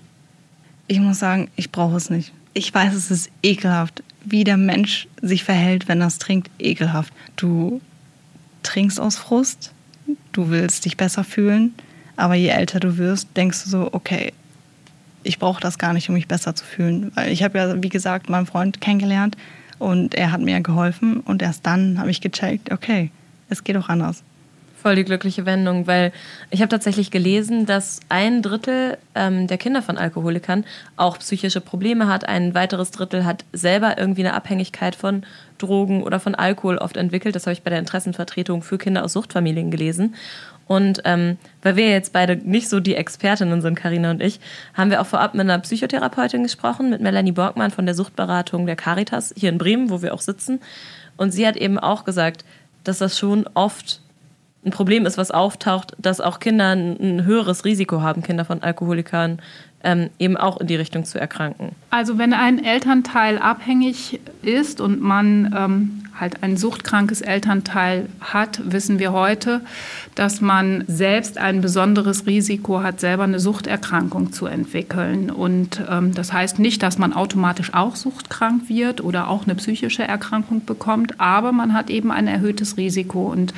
Ich 0.88 0.98
muss 0.98 1.18
sagen, 1.18 1.48
ich 1.56 1.70
brauche 1.70 1.96
es 1.96 2.10
nicht. 2.10 2.32
Ich 2.52 2.72
weiß, 2.72 2.94
es 2.94 3.10
ist 3.10 3.30
ekelhaft, 3.42 4.02
wie 4.24 4.42
der 4.42 4.56
Mensch 4.56 5.06
sich 5.22 5.44
verhält, 5.44 5.88
wenn 5.88 6.00
er 6.00 6.08
es 6.08 6.18
trinkt. 6.18 6.50
Ekelhaft. 6.58 7.12
Du 7.36 7.80
trinkst 8.62 8.98
aus 8.98 9.16
Frust, 9.16 9.72
du 10.32 10.50
willst 10.50 10.84
dich 10.84 10.96
besser 10.96 11.22
fühlen, 11.22 11.74
aber 12.16 12.34
je 12.34 12.48
älter 12.48 12.80
du 12.80 12.98
wirst, 12.98 13.28
denkst 13.36 13.64
du 13.64 13.70
so, 13.70 13.88
okay, 13.92 14.32
ich 15.22 15.38
brauche 15.38 15.60
das 15.60 15.78
gar 15.78 15.92
nicht, 15.92 16.08
um 16.08 16.14
mich 16.14 16.28
besser 16.28 16.54
zu 16.54 16.64
fühlen. 16.64 17.12
Weil 17.14 17.30
ich 17.30 17.42
habe 17.42 17.58
ja, 17.58 17.82
wie 17.82 17.88
gesagt, 17.88 18.28
meinen 18.28 18.46
Freund 18.46 18.80
kennengelernt 18.80 19.36
und 19.78 20.14
er 20.14 20.32
hat 20.32 20.40
mir 20.40 20.60
geholfen 20.60 21.20
und 21.20 21.42
erst 21.42 21.66
dann 21.66 21.98
habe 21.98 22.10
ich 22.10 22.20
gecheckt, 22.20 22.72
okay, 22.72 23.10
es 23.48 23.64
geht 23.64 23.76
auch 23.76 23.88
anders. 23.88 24.22
Voll 24.76 24.94
die 24.94 25.04
glückliche 25.04 25.46
Wendung, 25.46 25.86
weil 25.86 26.12
ich 26.50 26.60
habe 26.60 26.68
tatsächlich 26.68 27.10
gelesen, 27.10 27.66
dass 27.66 28.00
ein 28.08 28.42
Drittel 28.42 28.98
ähm, 29.14 29.46
der 29.48 29.58
Kinder 29.58 29.82
von 29.82 29.98
Alkoholikern 29.98 30.64
auch 30.96 31.18
psychische 31.18 31.60
Probleme 31.60 32.06
hat. 32.06 32.28
Ein 32.28 32.54
weiteres 32.54 32.90
Drittel 32.92 33.24
hat 33.24 33.44
selber 33.52 33.98
irgendwie 33.98 34.20
eine 34.20 34.34
Abhängigkeit 34.34 34.94
von 34.94 35.24
Drogen 35.58 36.02
oder 36.02 36.20
von 36.20 36.34
Alkohol 36.34 36.78
oft 36.78 36.96
entwickelt. 36.96 37.34
Das 37.34 37.46
habe 37.46 37.54
ich 37.54 37.62
bei 37.62 37.70
der 37.70 37.80
Interessenvertretung 37.80 38.62
für 38.62 38.78
Kinder 38.78 39.04
aus 39.04 39.14
Suchtfamilien 39.14 39.70
gelesen. 39.70 40.14
Und 40.66 41.02
ähm, 41.04 41.38
weil 41.62 41.76
wir 41.76 41.90
jetzt 41.90 42.12
beide 42.12 42.36
nicht 42.36 42.68
so 42.68 42.80
die 42.80 42.96
Expertinnen 42.96 43.62
sind, 43.62 43.76
Karina 43.76 44.10
und 44.10 44.22
ich, 44.22 44.40
haben 44.74 44.90
wir 44.90 45.00
auch 45.00 45.06
vorab 45.06 45.34
mit 45.34 45.42
einer 45.42 45.58
Psychotherapeutin 45.60 46.42
gesprochen, 46.42 46.90
mit 46.90 47.00
Melanie 47.00 47.32
Borgmann 47.32 47.70
von 47.70 47.86
der 47.86 47.94
Suchtberatung 47.94 48.66
der 48.66 48.76
Caritas 48.76 49.32
hier 49.36 49.50
in 49.50 49.58
Bremen, 49.58 49.90
wo 49.90 50.02
wir 50.02 50.12
auch 50.12 50.20
sitzen. 50.20 50.60
Und 51.16 51.30
sie 51.30 51.46
hat 51.46 51.56
eben 51.56 51.78
auch 51.78 52.04
gesagt, 52.04 52.44
dass 52.82 52.98
das 52.98 53.18
schon 53.18 53.48
oft 53.54 54.00
ein 54.66 54.72
Problem 54.72 55.06
ist, 55.06 55.16
was 55.16 55.30
auftaucht, 55.30 55.94
dass 55.98 56.20
auch 56.20 56.40
Kinder 56.40 56.72
ein, 56.72 57.24
höheres 57.24 57.64
Risiko 57.64 58.02
haben, 58.02 58.22
Kinder 58.22 58.44
von 58.44 58.62
Alkoholikern 58.62 59.38
ähm, 59.84 60.10
eben 60.18 60.36
auch 60.36 60.60
in 60.60 60.66
die 60.66 60.74
Richtung 60.74 61.04
zu 61.04 61.20
erkranken. 61.20 61.70
Also 61.90 62.18
wenn 62.18 62.32
ein 62.32 62.62
Elternteil 62.62 63.38
abhängig 63.38 64.18
ist 64.42 64.80
und 64.80 65.00
man 65.00 65.54
ähm, 65.56 66.02
halt 66.18 66.42
ein 66.42 66.56
suchtkrankes 66.56 67.20
Elternteil 67.20 68.08
hat, 68.20 68.60
wissen 68.64 68.98
wir 68.98 69.12
heute, 69.12 69.60
dass 70.16 70.40
man 70.40 70.82
selbst 70.88 71.38
ein 71.38 71.60
besonderes 71.60 72.26
Risiko 72.26 72.82
hat, 72.82 72.98
selber 72.98 73.24
eine 73.24 73.38
Suchterkrankung 73.38 74.32
zu 74.32 74.46
entwickeln. 74.46 75.30
Und 75.30 75.80
ähm, 75.88 76.12
das 76.14 76.32
heißt 76.32 76.58
nicht, 76.58 76.82
dass 76.82 76.98
man 76.98 77.12
automatisch 77.12 77.72
auch 77.72 77.94
suchtkrank 77.94 78.68
wird 78.68 79.00
oder 79.00 79.28
auch 79.28 79.44
eine 79.44 79.54
psychische 79.54 80.02
Erkrankung 80.02 80.64
bekommt, 80.64 81.20
aber 81.20 81.52
man 81.52 81.72
hat 81.72 81.90
eben 81.90 82.10
ein 82.10 82.26
erhöhtes 82.26 82.76
Risiko. 82.76 83.26
Und 83.26 83.54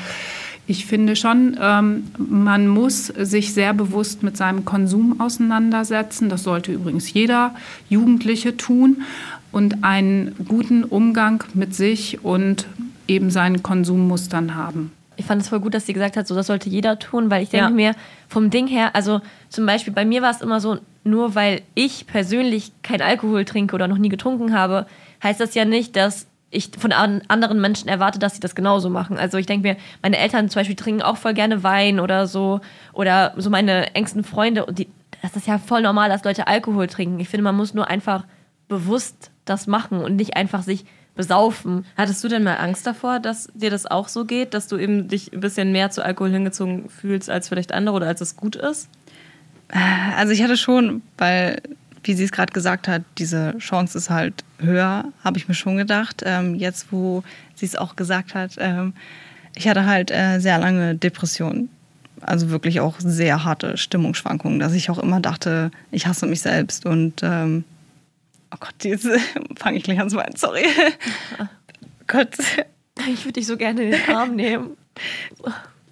ich 0.69 0.85
finde 0.85 1.17
schon, 1.17 1.57
ähm, 1.61 2.05
man 2.19 2.69
muss 2.69 3.07
sich 3.07 3.55
sehr 3.55 3.73
bewusst 3.73 4.23
mit 4.23 4.37
seinem 4.37 4.67
Konsum 4.67 5.19
auseinandersetzen. 5.19 6.29
Das 6.29 6.43
sollte 6.43 6.73
übrigens 6.73 7.11
jeder 7.13 7.55
Jugendliche 7.89 8.55
tun 8.57 9.03
und 9.51 9.83
einen 9.83 10.37
guten 10.47 10.85
Umgang 10.85 11.43
mit 11.55 11.75
sich 11.75 12.23
und 12.23 12.67
eben 13.09 13.31
seinen 13.31 13.63
Konsummustern 13.63 14.55
haben. 14.55 14.93
Ich 15.17 15.25
fand 15.25 15.41
es 15.41 15.49
voll 15.49 15.61
gut, 15.61 15.73
dass 15.73 15.87
sie 15.87 15.95
gesagt 15.95 16.19
hat, 16.19 16.29
so 16.29 16.35
das 16.35 16.47
sollte 16.49 16.69
jeder 16.69 16.99
tun, 16.99 17.31
weil 17.31 17.43
ich 17.43 17.49
denke 17.49 17.71
Ja. 17.71 17.75
mir 17.75 17.95
vom 18.29 18.51
Ding 18.51 18.67
her, 18.67 18.95
also 18.95 19.23
zum 19.49 19.65
Beispiel 19.65 19.95
bei 19.95 20.05
mir 20.05 20.21
war 20.21 20.31
es 20.31 20.43
immer 20.43 20.61
so, 20.61 20.79
nur 21.03 21.35
weil 21.35 21.63
ich 21.75 22.07
persönlich 22.07 22.73
kein 22.83 23.01
Alkohol 23.01 23.47
trinke 23.47 23.75
oder 23.75 23.89
noch 23.89 23.99
nie 23.99 24.11
getrunken 24.11 24.53
habe, 24.53 24.87
heißt 25.23 25.41
das 25.41 25.55
ja 25.55 25.65
nicht, 25.65 25.97
dass 25.97 26.27
ich 26.51 26.71
von 26.79 26.93
an- 26.93 27.23
anderen 27.29 27.61
Menschen 27.61 27.89
erwarte, 27.89 28.19
dass 28.19 28.35
sie 28.35 28.41
das 28.41 28.55
genauso 28.55 28.89
machen. 28.91 29.19
Also 29.19 29.37
ich 29.39 29.47
denke 29.47 29.69
mir, 29.69 29.77
meine 30.03 30.17
Eltern 30.19 30.49
zum 30.49 30.61
Beispiel 30.61 30.77
trinken 30.77 31.03
auch 31.03 31.17
voll 31.17 31.35
gerne 31.35 31.63
Wein 31.63 32.01
oder 32.01 32.27
so 32.27 32.61
oder 32.93 33.35
so 33.37 33.51
meine 33.51 33.95
engsten 33.95 34.25
Freunde 34.25 34.65
und 34.65 34.79
die, 34.79 34.89
das 35.23 35.37
ist 35.37 35.47
ja 35.47 35.59
voll 35.59 35.83
normal, 35.83 36.09
dass 36.09 36.25
Leute 36.25 36.47
Alkohol 36.47 36.87
trinken. 36.87 37.21
Ich 37.21 37.29
finde, 37.29 37.45
man 37.45 37.57
muss 37.57 37.75
nur 37.75 37.89
einfach 37.89 38.25
bewusst 38.69 39.31
das 39.45 39.67
machen 39.67 40.01
und 40.01 40.17
nicht 40.17 40.37
einfach 40.37 40.63
sich 40.63 40.85
besaufen. 41.15 41.85
Hattest 41.97 42.23
du 42.23 42.29
denn 42.29 42.45
mal 42.45 42.59
Angst 42.59 42.87
davor, 42.87 43.19
dass 43.19 43.49
dir 43.53 43.71
das 43.71 43.87
auch 43.87 44.09
so 44.09 44.25
geht, 44.25 44.55
dass 44.55 44.69
du 44.69 44.77
eben 44.77 45.09
dich 45.09 45.33
ein 45.33 45.41
bisschen 45.41 45.73
mehr 45.73 45.91
zu 45.91 46.05
Alkohol 46.05 46.31
hingezogen 46.31 46.89
fühlst 46.89 47.29
als 47.29 47.49
vielleicht 47.49 47.73
andere 47.73 47.97
oder 47.97 48.07
als 48.07 48.21
es 48.21 48.37
gut 48.37 48.57
ist? 48.57 48.89
Also 50.17 50.33
ich 50.33 50.43
hatte 50.43 50.57
schon, 50.57 51.03
weil, 51.19 51.61
wie 52.09 52.15
sie 52.15 52.25
es 52.25 52.33
gerade 52.33 52.53
gesagt 52.53 52.89
hat, 52.89 53.03
diese 53.19 53.57
Chance 53.59 53.99
ist 53.99 54.09
halt 54.09 54.43
höher, 54.59 55.13
habe 55.23 55.37
ich 55.37 55.47
mir 55.47 55.55
schon 55.55 55.77
gedacht. 55.77 56.23
Ähm, 56.25 56.55
jetzt, 56.55 56.91
wo 56.91 57.23
sie 57.55 57.67
es 57.67 57.77
auch 57.77 57.97
gesagt 57.97 58.35
hat, 58.35 58.53
ähm, 58.59 58.95
ich 59.55 59.69
hatte 59.69 59.85
halt 59.85 60.11
äh, 60.11 60.39
sehr 60.39 60.59
lange 60.59 60.95
Depressionen. 60.95 61.69
Also 62.23 62.51
wirklich 62.51 62.81
auch 62.81 62.97
sehr 62.99 63.45
harte 63.45 63.77
Stimmungsschwankungen, 63.77 64.59
dass 64.59 64.73
ich 64.73 64.91
auch 64.91 64.99
immer 64.99 65.21
dachte, 65.21 65.71
ich 65.91 66.07
hasse 66.07 66.27
mich 66.27 66.41
selbst 66.41 66.87
und 66.87 67.23
ähm, 67.23 67.65
oh 68.53 68.57
Gott, 68.59 68.75
diese 68.83 69.19
fange 69.57 69.77
ich 69.77 69.85
gleich 69.85 70.01
an 70.01 70.09
zu 70.09 70.17
weinen, 70.17 70.35
sorry. 70.35 70.65
Gott, 72.07 72.37
Ich 73.13 73.25
würde 73.25 73.35
dich 73.35 73.47
so 73.47 73.59
gerne 73.59 73.83
in 73.83 73.91
den 73.91 74.09
Arm 74.09 74.35
nehmen. 74.35 74.79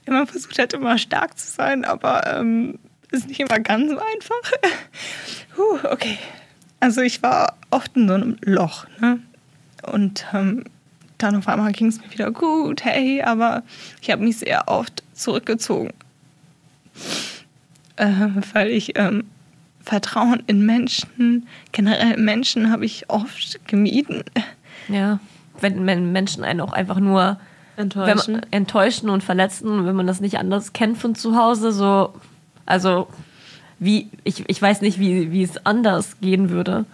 immer 0.06 0.26
versucht 0.26 0.58
hat, 0.58 0.72
immer 0.72 0.96
stark 0.96 1.38
zu 1.38 1.46
sein, 1.46 1.84
aber 1.84 2.38
ähm, 2.38 2.78
ist 3.12 3.28
nicht 3.28 3.40
immer 3.40 3.60
ganz 3.60 3.90
so 3.90 3.98
einfach. 3.98 4.52
Puh, 5.56 5.78
okay. 5.90 6.18
Also 6.80 7.00
ich 7.00 7.22
war 7.22 7.56
oft 7.70 7.96
in 7.96 8.06
so 8.06 8.14
einem 8.14 8.36
Loch, 8.42 8.86
ne? 9.00 9.18
Und 9.90 10.26
ähm, 10.32 10.64
dann 11.18 11.36
auf 11.36 11.48
einmal 11.48 11.72
ging 11.72 11.86
es 11.88 12.00
mir 12.00 12.10
wieder 12.12 12.30
gut, 12.30 12.84
hey, 12.84 13.22
aber 13.22 13.62
ich 14.02 14.10
habe 14.10 14.22
mich 14.22 14.38
sehr 14.38 14.68
oft 14.68 15.02
zurückgezogen. 15.14 15.92
Äh, 17.96 18.28
weil 18.52 18.68
ich 18.70 18.98
ähm, 18.98 19.24
Vertrauen 19.82 20.42
in 20.46 20.66
Menschen, 20.66 21.46
generell 21.72 22.16
Menschen 22.18 22.70
habe 22.70 22.84
ich 22.84 23.08
oft 23.08 23.66
gemieden. 23.66 24.24
Ja, 24.88 25.18
wenn 25.60 25.84
Men- 25.84 26.12
Menschen 26.12 26.44
einen 26.44 26.60
auch 26.60 26.72
einfach 26.72 26.98
nur 27.00 27.38
wenn 27.76 27.84
Enttäuschen. 27.84 28.32
man, 28.34 28.46
enttäuschen 28.50 29.08
und 29.10 29.22
verletzen, 29.22 29.86
wenn 29.86 29.96
man 29.96 30.06
das 30.06 30.20
nicht 30.20 30.38
anders 30.38 30.72
kennt 30.72 30.98
von 30.98 31.14
zu 31.14 31.36
Hause, 31.36 31.72
so, 31.72 32.14
also 32.66 33.06
wie, 33.78 34.08
ich, 34.24 34.44
ich 34.48 34.60
weiß 34.60 34.80
nicht, 34.80 34.98
wie, 34.98 35.30
wie 35.30 35.42
es 35.42 35.64
anders 35.66 36.16
gehen 36.20 36.50
würde. 36.50 36.84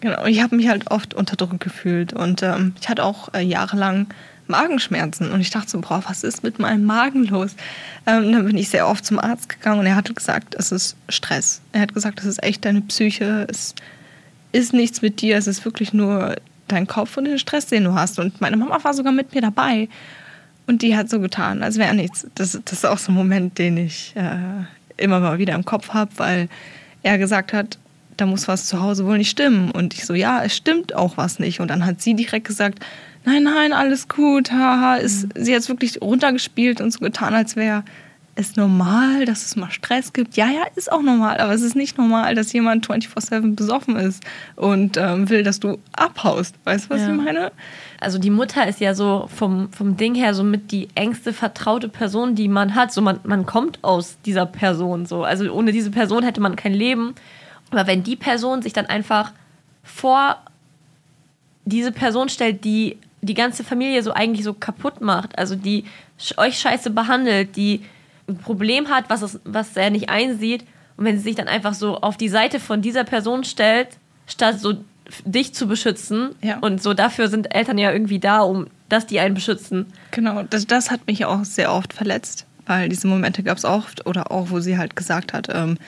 Genau, 0.00 0.24
ich 0.24 0.42
habe 0.42 0.56
mich 0.56 0.68
halt 0.68 0.90
oft 0.90 1.14
unter 1.14 1.36
Druck 1.36 1.60
gefühlt 1.60 2.12
und 2.12 2.42
ähm, 2.42 2.74
ich 2.80 2.88
hatte 2.88 3.04
auch 3.04 3.34
äh, 3.34 3.40
jahrelang 3.40 4.06
Magenschmerzen 4.46 5.30
und 5.30 5.40
ich 5.40 5.50
dachte 5.50 5.70
so, 5.70 5.80
boah, 5.80 6.02
was 6.06 6.24
ist 6.24 6.42
mit 6.42 6.58
meinem 6.58 6.84
Magen 6.84 7.24
los? 7.24 7.54
Ähm, 8.06 8.32
dann 8.32 8.46
bin 8.46 8.56
ich 8.56 8.70
sehr 8.70 8.88
oft 8.88 9.04
zum 9.04 9.18
Arzt 9.18 9.48
gegangen 9.48 9.80
und 9.80 9.86
er 9.86 9.96
hat 9.96 10.14
gesagt, 10.14 10.54
es 10.58 10.72
ist 10.72 10.96
Stress. 11.08 11.60
Er 11.72 11.82
hat 11.82 11.94
gesagt, 11.94 12.20
es 12.20 12.26
ist 12.26 12.42
echt 12.42 12.64
deine 12.64 12.80
Psyche, 12.82 13.46
es 13.48 13.74
ist 14.52 14.72
nichts 14.72 15.02
mit 15.02 15.20
dir, 15.20 15.36
es 15.36 15.46
ist 15.46 15.64
wirklich 15.64 15.92
nur 15.92 16.34
dein 16.66 16.86
Kopf 16.86 17.16
und 17.16 17.24
den 17.24 17.38
Stress, 17.38 17.66
den 17.66 17.84
du 17.84 17.94
hast. 17.94 18.18
Und 18.18 18.40
meine 18.40 18.56
Mama 18.56 18.82
war 18.82 18.94
sogar 18.94 19.12
mit 19.12 19.34
mir 19.34 19.40
dabei 19.40 19.88
und 20.66 20.82
die 20.82 20.96
hat 20.96 21.10
so 21.10 21.20
getan, 21.20 21.62
als 21.62 21.78
wäre 21.78 21.94
nichts. 21.94 22.26
Das, 22.34 22.58
das 22.64 22.72
ist 22.72 22.86
auch 22.86 22.98
so 22.98 23.12
ein 23.12 23.16
Moment, 23.16 23.58
den 23.58 23.76
ich 23.76 24.14
äh, 24.16 24.64
immer 25.00 25.20
mal 25.20 25.38
wieder 25.38 25.54
im 25.54 25.64
Kopf 25.64 25.90
habe, 25.90 26.10
weil 26.16 26.48
er 27.02 27.18
gesagt 27.18 27.52
hat, 27.52 27.78
da 28.16 28.26
muss 28.26 28.48
was 28.48 28.66
zu 28.66 28.80
Hause 28.80 29.06
wohl 29.06 29.18
nicht 29.18 29.30
stimmen. 29.30 29.70
Und 29.70 29.94
ich 29.94 30.04
so, 30.04 30.14
ja, 30.14 30.42
es 30.44 30.54
stimmt 30.54 30.94
auch 30.94 31.16
was 31.16 31.38
nicht. 31.38 31.60
Und 31.60 31.68
dann 31.68 31.86
hat 31.86 32.00
sie 32.02 32.14
direkt 32.14 32.46
gesagt, 32.46 32.80
nein, 33.24 33.42
nein, 33.42 33.72
alles 33.72 34.08
gut, 34.08 34.52
haha. 34.52 34.96
Ist, 34.96 35.28
Sie 35.34 35.54
hat 35.54 35.62
es 35.62 35.68
wirklich 35.68 36.00
runtergespielt 36.00 36.80
und 36.80 36.90
so 36.92 37.00
getan, 37.00 37.34
als 37.34 37.56
wäre 37.56 37.84
es 38.40 38.56
normal, 38.56 39.24
dass 39.24 39.44
es 39.44 39.56
mal 39.56 39.70
Stress 39.70 40.12
gibt. 40.12 40.36
Ja, 40.36 40.46
ja, 40.50 40.62
ist 40.74 40.90
auch 40.90 41.02
normal, 41.02 41.38
aber 41.38 41.52
es 41.52 41.62
ist 41.62 41.76
nicht 41.76 41.96
normal, 41.98 42.34
dass 42.34 42.52
jemand 42.52 42.86
24-7 42.88 43.54
besoffen 43.54 43.96
ist 43.96 44.22
und 44.56 44.96
ähm, 44.96 45.28
will, 45.30 45.42
dass 45.42 45.60
du 45.60 45.78
abhaust. 45.92 46.54
Weißt 46.64 46.86
du, 46.86 46.90
was 46.94 47.00
Ja. 47.02 47.10
ich 47.10 47.16
meine? 47.16 47.52
Also 48.00 48.18
die 48.18 48.30
Mutter 48.30 48.66
ist 48.66 48.80
ja 48.80 48.94
so 48.94 49.28
vom, 49.34 49.70
vom 49.72 49.96
Ding 49.96 50.14
her 50.14 50.34
so 50.34 50.42
mit 50.42 50.72
die 50.72 50.88
engste 50.94 51.32
vertraute 51.32 51.88
Person, 51.88 52.34
die 52.34 52.48
man 52.48 52.74
hat. 52.74 52.92
So 52.92 53.02
man, 53.02 53.20
man 53.24 53.46
kommt 53.46 53.78
aus 53.82 54.16
dieser 54.24 54.46
Person 54.46 55.06
so. 55.06 55.24
Also 55.24 55.52
ohne 55.52 55.72
diese 55.72 55.90
Person 55.90 56.22
hätte 56.22 56.40
man 56.40 56.56
kein 56.56 56.72
Leben. 56.74 57.14
Aber 57.70 57.86
wenn 57.86 58.02
die 58.02 58.16
Person 58.16 58.62
sich 58.62 58.72
dann 58.72 58.86
einfach 58.86 59.32
vor 59.84 60.36
diese 61.64 61.92
Person 61.92 62.28
stellt, 62.28 62.64
die 62.64 62.96
die 63.22 63.34
ganze 63.34 63.64
Familie 63.64 64.02
so 64.02 64.12
eigentlich 64.12 64.44
so 64.44 64.54
kaputt 64.54 65.00
macht, 65.02 65.38
also 65.38 65.54
die 65.54 65.84
euch 66.38 66.58
scheiße 66.58 66.90
behandelt, 66.90 67.54
die 67.56 67.82
ein 68.30 68.38
Problem 68.38 68.88
hat, 68.88 69.10
was, 69.10 69.22
es, 69.22 69.40
was 69.44 69.76
er 69.76 69.90
nicht 69.90 70.08
einsieht, 70.08 70.64
und 70.96 71.04
wenn 71.06 71.16
sie 71.16 71.24
sich 71.24 71.36
dann 71.36 71.48
einfach 71.48 71.74
so 71.74 71.98
auf 72.00 72.16
die 72.16 72.28
Seite 72.28 72.60
von 72.60 72.82
dieser 72.82 73.04
Person 73.04 73.44
stellt, 73.44 73.88
statt 74.26 74.60
so 74.60 74.74
dich 75.24 75.54
zu 75.54 75.66
beschützen, 75.66 76.34
Ja. 76.42 76.58
und 76.58 76.82
so 76.82 76.94
dafür 76.94 77.28
sind 77.28 77.54
Eltern 77.54 77.78
ja 77.78 77.90
irgendwie 77.92 78.18
da, 78.18 78.40
um 78.40 78.66
dass 78.88 79.06
die 79.06 79.20
einen 79.20 79.34
beschützen. 79.34 79.86
Genau, 80.10 80.42
das, 80.42 80.66
das 80.66 80.90
hat 80.90 81.06
mich 81.06 81.24
auch 81.24 81.44
sehr 81.44 81.72
oft 81.72 81.92
verletzt, 81.92 82.44
weil 82.66 82.88
diese 82.88 83.06
Momente 83.06 83.42
gab 83.44 83.56
es 83.56 83.64
oft 83.64 84.04
oder 84.06 84.30
auch, 84.32 84.50
wo 84.50 84.58
sie 84.60 84.78
halt 84.78 84.96
gesagt 84.96 85.32
hat, 85.32 85.48
ähm, 85.52 85.78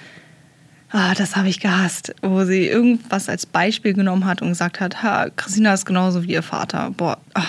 ah, 0.90 1.12
das 1.14 1.34
habe 1.36 1.48
ich 1.48 1.58
gehasst, 1.58 2.14
wo 2.22 2.44
sie 2.44 2.66
irgendwas 2.68 3.28
als 3.28 3.44
Beispiel 3.44 3.92
genommen 3.92 4.24
hat 4.24 4.40
und 4.40 4.48
gesagt 4.48 4.80
hat, 4.80 5.02
ha, 5.02 5.26
Christina 5.36 5.74
ist 5.74 5.84
genauso 5.84 6.22
wie 6.22 6.32
ihr 6.32 6.42
Vater. 6.44 6.92
Boah, 6.96 7.18
ah, 7.34 7.42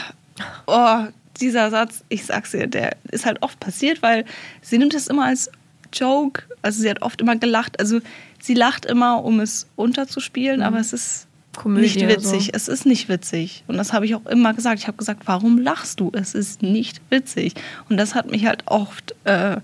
oh, 0.65 1.07
dieser 1.39 1.69
Satz, 1.71 2.03
ich 2.09 2.25
sag's 2.25 2.51
dir, 2.51 2.67
der 2.67 2.95
ist 3.11 3.25
halt 3.25 3.41
oft 3.41 3.59
passiert, 3.59 4.01
weil 4.01 4.25
sie 4.61 4.77
nimmt 4.77 4.93
es 4.93 5.07
immer 5.07 5.25
als 5.25 5.49
Joke, 5.91 6.43
also 6.61 6.81
sie 6.81 6.89
hat 6.89 7.01
oft 7.01 7.21
immer 7.21 7.35
gelacht, 7.35 7.79
also 7.79 7.99
sie 8.39 8.53
lacht 8.53 8.85
immer, 8.85 9.23
um 9.23 9.39
es 9.39 9.67
unterzuspielen, 9.75 10.61
aber 10.61 10.79
es 10.79 10.93
ist 10.93 11.27
Komödie 11.55 11.81
nicht 11.81 12.07
witzig. 12.07 12.45
so. 12.45 12.51
Es 12.53 12.67
ist 12.67 12.85
nicht 12.85 13.09
witzig. 13.09 13.63
Und 13.67 13.77
das 13.77 13.93
habe 13.93 14.05
ich 14.05 14.15
auch 14.15 14.25
immer 14.25 14.53
gesagt. 14.53 14.79
Ich 14.79 14.87
habe 14.87 14.97
gesagt, 14.97 15.21
warum 15.25 15.59
lachst 15.59 15.99
du? 15.99 16.11
Es 16.13 16.33
ist 16.33 16.63
nicht 16.63 16.99
witzig. 17.09 17.53
Und 17.89 17.97
das 17.97 18.15
hat 18.15 18.31
mich 18.31 18.45
halt 18.45 18.63
oft 18.65 19.13
äh, 19.25 19.57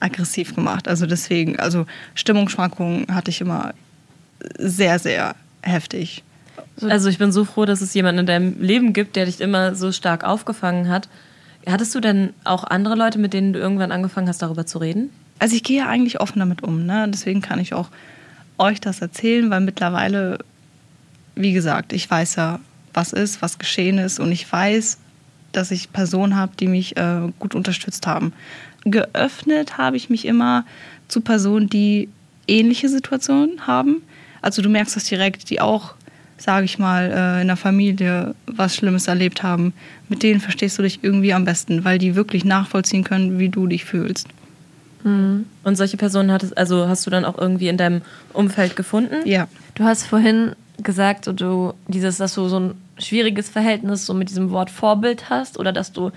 aggressiv 0.00 0.54
gemacht. 0.54 0.88
Also 0.88 1.06
deswegen, 1.06 1.58
also 1.58 1.86
Stimmungsschwankungen 2.14 3.14
hatte 3.14 3.30
ich 3.30 3.40
immer 3.40 3.74
sehr, 4.58 4.98
sehr 4.98 5.36
heftig. 5.62 6.22
Also 6.82 7.08
ich 7.08 7.18
bin 7.18 7.32
so 7.32 7.44
froh, 7.44 7.64
dass 7.64 7.80
es 7.80 7.94
jemanden 7.94 8.20
in 8.20 8.26
deinem 8.26 8.60
Leben 8.60 8.92
gibt, 8.92 9.16
der 9.16 9.26
dich 9.26 9.40
immer 9.40 9.74
so 9.74 9.92
stark 9.92 10.24
aufgefangen 10.24 10.88
hat. 10.88 11.08
Hattest 11.66 11.94
du 11.94 12.00
denn 12.00 12.34
auch 12.44 12.64
andere 12.64 12.94
Leute, 12.94 13.18
mit 13.18 13.32
denen 13.32 13.52
du 13.52 13.58
irgendwann 13.58 13.92
angefangen 13.92 14.28
hast, 14.28 14.42
darüber 14.42 14.66
zu 14.66 14.78
reden? 14.78 15.10
Also 15.38 15.56
ich 15.56 15.62
gehe 15.62 15.78
ja 15.78 15.88
eigentlich 15.88 16.20
offen 16.20 16.38
damit 16.38 16.62
um. 16.62 16.84
Ne? 16.84 17.06
Deswegen 17.08 17.40
kann 17.40 17.58
ich 17.58 17.74
auch 17.74 17.88
euch 18.58 18.80
das 18.80 19.00
erzählen, 19.00 19.50
weil 19.50 19.60
mittlerweile, 19.60 20.38
wie 21.34 21.52
gesagt, 21.52 21.92
ich 21.92 22.10
weiß 22.10 22.36
ja, 22.36 22.60
was 22.92 23.12
ist, 23.12 23.42
was 23.42 23.58
geschehen 23.58 23.98
ist 23.98 24.20
und 24.20 24.30
ich 24.30 24.50
weiß, 24.50 24.98
dass 25.52 25.70
ich 25.70 25.92
Personen 25.92 26.36
habe, 26.36 26.52
die 26.58 26.68
mich 26.68 26.96
äh, 26.96 27.32
gut 27.38 27.54
unterstützt 27.54 28.06
haben. 28.06 28.32
Geöffnet 28.84 29.78
habe 29.78 29.96
ich 29.96 30.10
mich 30.10 30.26
immer 30.26 30.64
zu 31.08 31.20
Personen, 31.20 31.68
die 31.68 32.08
ähnliche 32.46 32.88
Situationen 32.88 33.66
haben. 33.66 34.02
Also 34.42 34.62
du 34.62 34.68
merkst 34.68 34.96
das 34.96 35.04
direkt, 35.04 35.50
die 35.50 35.60
auch 35.60 35.94
sage 36.36 36.64
ich 36.64 36.78
mal, 36.78 37.10
äh, 37.10 37.40
in 37.42 37.46
der 37.48 37.56
Familie 37.56 38.34
was 38.46 38.76
Schlimmes 38.76 39.06
erlebt 39.06 39.42
haben, 39.42 39.72
mit 40.08 40.22
denen 40.22 40.40
verstehst 40.40 40.78
du 40.78 40.82
dich 40.82 41.00
irgendwie 41.02 41.32
am 41.32 41.44
besten, 41.44 41.84
weil 41.84 41.98
die 41.98 42.14
wirklich 42.14 42.44
nachvollziehen 42.44 43.04
können, 43.04 43.38
wie 43.38 43.48
du 43.48 43.66
dich 43.66 43.84
fühlst. 43.84 44.28
Und 45.04 45.76
solche 45.76 45.98
Personen 45.98 46.32
hattest, 46.32 46.56
also 46.56 46.88
hast 46.88 47.06
du 47.06 47.10
dann 47.10 47.26
auch 47.26 47.36
irgendwie 47.36 47.68
in 47.68 47.76
deinem 47.76 48.00
Umfeld 48.32 48.74
gefunden? 48.74 49.16
Ja. 49.26 49.48
Du 49.74 49.84
hast 49.84 50.04
vorhin 50.06 50.56
gesagt, 50.82 51.26
du 51.26 51.74
dieses, 51.88 52.16
dass 52.16 52.34
du 52.34 52.48
so 52.48 52.58
ein 52.58 52.74
schwieriges 52.98 53.50
Verhältnis 53.50 54.06
so 54.06 54.14
mit 54.14 54.30
diesem 54.30 54.50
Wort 54.50 54.70
Vorbild 54.70 55.28
hast 55.28 55.58
oder 55.58 55.72
dass 55.72 55.92
du 55.92 56.10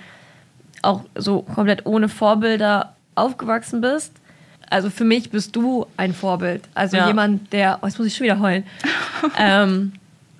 auch 0.84 1.02
so 1.16 1.42
komplett 1.42 1.86
ohne 1.86 2.08
Vorbilder 2.08 2.96
aufgewachsen 3.16 3.82
bist. 3.82 4.14
Also 4.70 4.90
für 4.90 5.04
mich 5.04 5.32
bist 5.32 5.54
du 5.58 5.86
ein 5.98 6.14
Vorbild. 6.14 6.64
Also 6.74 6.96
Ja. 6.96 7.08
jemand, 7.08 7.52
der, 7.52 7.80
oh, 7.82 7.88
jetzt 7.88 7.98
muss 7.98 8.08
ich 8.08 8.16
schon 8.16 8.24
wieder 8.26 8.40
heulen. 8.40 8.64
ähm, 9.38 9.92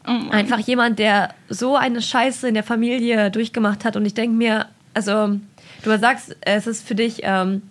einfach 0.08 0.60
jemand, 0.60 1.00
der 1.00 1.34
so 1.50 1.76
eine 1.76 2.02
Scheiße 2.02 2.48
in 2.48 2.54
der 2.54 2.64
Familie 2.64 3.30
durchgemacht 3.30 3.86
hat. 3.86 3.96
Und 3.96 4.06
ich 4.06 4.14
denke 4.14 4.36
mir, 4.36 4.68
also 4.94 5.38
du 5.84 5.98
sagst, 6.00 6.36
es 6.42 6.68
ist 6.68 6.88
für 6.88 6.96
dich, 6.96 7.20
ähm, 7.24 7.62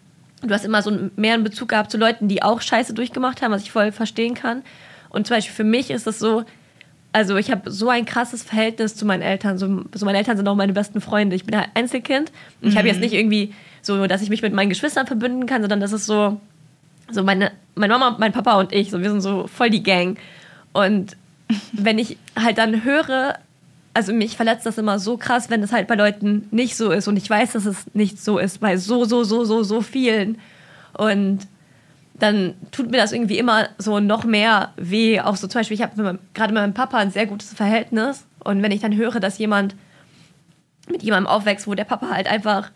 du 0.42 0.52
hast 0.52 0.64
immer 0.64 0.82
so 0.82 1.10
mehr 1.16 1.34
einen 1.34 1.44
Bezug 1.44 1.70
gehabt 1.70 1.90
zu 1.90 1.98
Leuten, 1.98 2.28
die 2.28 2.42
auch 2.42 2.60
Scheiße 2.60 2.94
durchgemacht 2.94 3.42
haben, 3.42 3.52
was 3.52 3.62
ich 3.62 3.72
voll 3.72 3.90
verstehen 3.90 4.34
kann. 4.34 4.62
Und 5.08 5.26
zum 5.26 5.36
Beispiel 5.36 5.54
für 5.54 5.64
mich 5.64 5.90
ist 5.90 6.06
es 6.06 6.18
so, 6.18 6.44
also 7.12 7.36
ich 7.36 7.50
habe 7.50 7.70
so 7.70 7.88
ein 7.88 8.04
krasses 8.04 8.42
Verhältnis 8.42 8.94
zu 8.94 9.06
meinen 9.06 9.22
Eltern. 9.22 9.56
So, 9.56 9.84
so 9.94 10.04
meine 10.04 10.18
Eltern 10.18 10.36
sind 10.36 10.46
auch 10.46 10.54
meine 10.54 10.74
besten 10.74 11.00
Freunde. 11.00 11.34
Ich 11.34 11.46
bin 11.46 11.54
ein 11.54 11.68
Einzelkind. 11.72 12.30
Und 12.60 12.68
ich 12.68 12.76
habe 12.76 12.88
jetzt 12.88 13.00
nicht 13.00 13.14
irgendwie 13.14 13.54
so, 13.80 14.06
dass 14.06 14.20
ich 14.20 14.28
mich 14.28 14.42
mit 14.42 14.52
meinen 14.52 14.68
Geschwistern 14.68 15.06
verbünden 15.06 15.46
kann, 15.46 15.62
sondern 15.62 15.80
das 15.80 15.92
ist 15.92 16.04
so, 16.04 16.38
so 17.10 17.22
meine, 17.22 17.52
meine 17.74 17.94
Mama, 17.94 18.16
mein 18.18 18.32
Papa 18.32 18.60
und 18.60 18.72
ich, 18.74 18.90
so 18.90 19.00
wir 19.00 19.08
sind 19.08 19.22
so 19.22 19.46
voll 19.46 19.70
die 19.70 19.82
Gang. 19.82 20.18
Und 20.74 21.16
wenn 21.72 21.98
ich 21.98 22.18
halt 22.36 22.58
dann 22.58 22.84
höre, 22.84 23.38
also 23.94 24.12
mich 24.12 24.36
verletzt 24.36 24.66
das 24.66 24.78
immer 24.78 24.98
so 24.98 25.16
krass, 25.16 25.48
wenn 25.50 25.62
es 25.62 25.72
halt 25.72 25.86
bei 25.86 25.94
Leuten 25.94 26.48
nicht 26.50 26.76
so 26.76 26.90
ist. 26.90 27.08
Und 27.08 27.16
ich 27.16 27.28
weiß, 27.28 27.52
dass 27.52 27.66
es 27.66 27.86
nicht 27.94 28.22
so 28.22 28.38
ist, 28.38 28.60
bei 28.60 28.76
so, 28.76 29.04
so, 29.04 29.24
so, 29.24 29.44
so, 29.44 29.62
so 29.62 29.80
vielen. 29.80 30.38
Und 30.92 31.46
dann 32.14 32.54
tut 32.72 32.90
mir 32.90 32.96
das 32.98 33.12
irgendwie 33.12 33.38
immer 33.38 33.68
so 33.78 34.00
noch 34.00 34.24
mehr 34.24 34.72
weh. 34.76 35.20
Auch 35.20 35.36
so 35.36 35.46
zum 35.46 35.60
Beispiel, 35.60 35.76
ich 35.76 35.82
habe 35.82 36.18
gerade 36.34 36.52
mit 36.52 36.62
meinem 36.62 36.74
Papa 36.74 36.98
ein 36.98 37.10
sehr 37.10 37.26
gutes 37.26 37.52
Verhältnis. 37.52 38.24
Und 38.42 38.62
wenn 38.62 38.72
ich 38.72 38.80
dann 38.80 38.96
höre, 38.96 39.20
dass 39.20 39.38
jemand 39.38 39.74
mit 40.88 41.02
jemandem 41.02 41.26
aufwächst, 41.26 41.66
wo 41.66 41.74
der 41.74 41.84
Papa 41.84 42.10
halt 42.10 42.26
einfach 42.26 42.70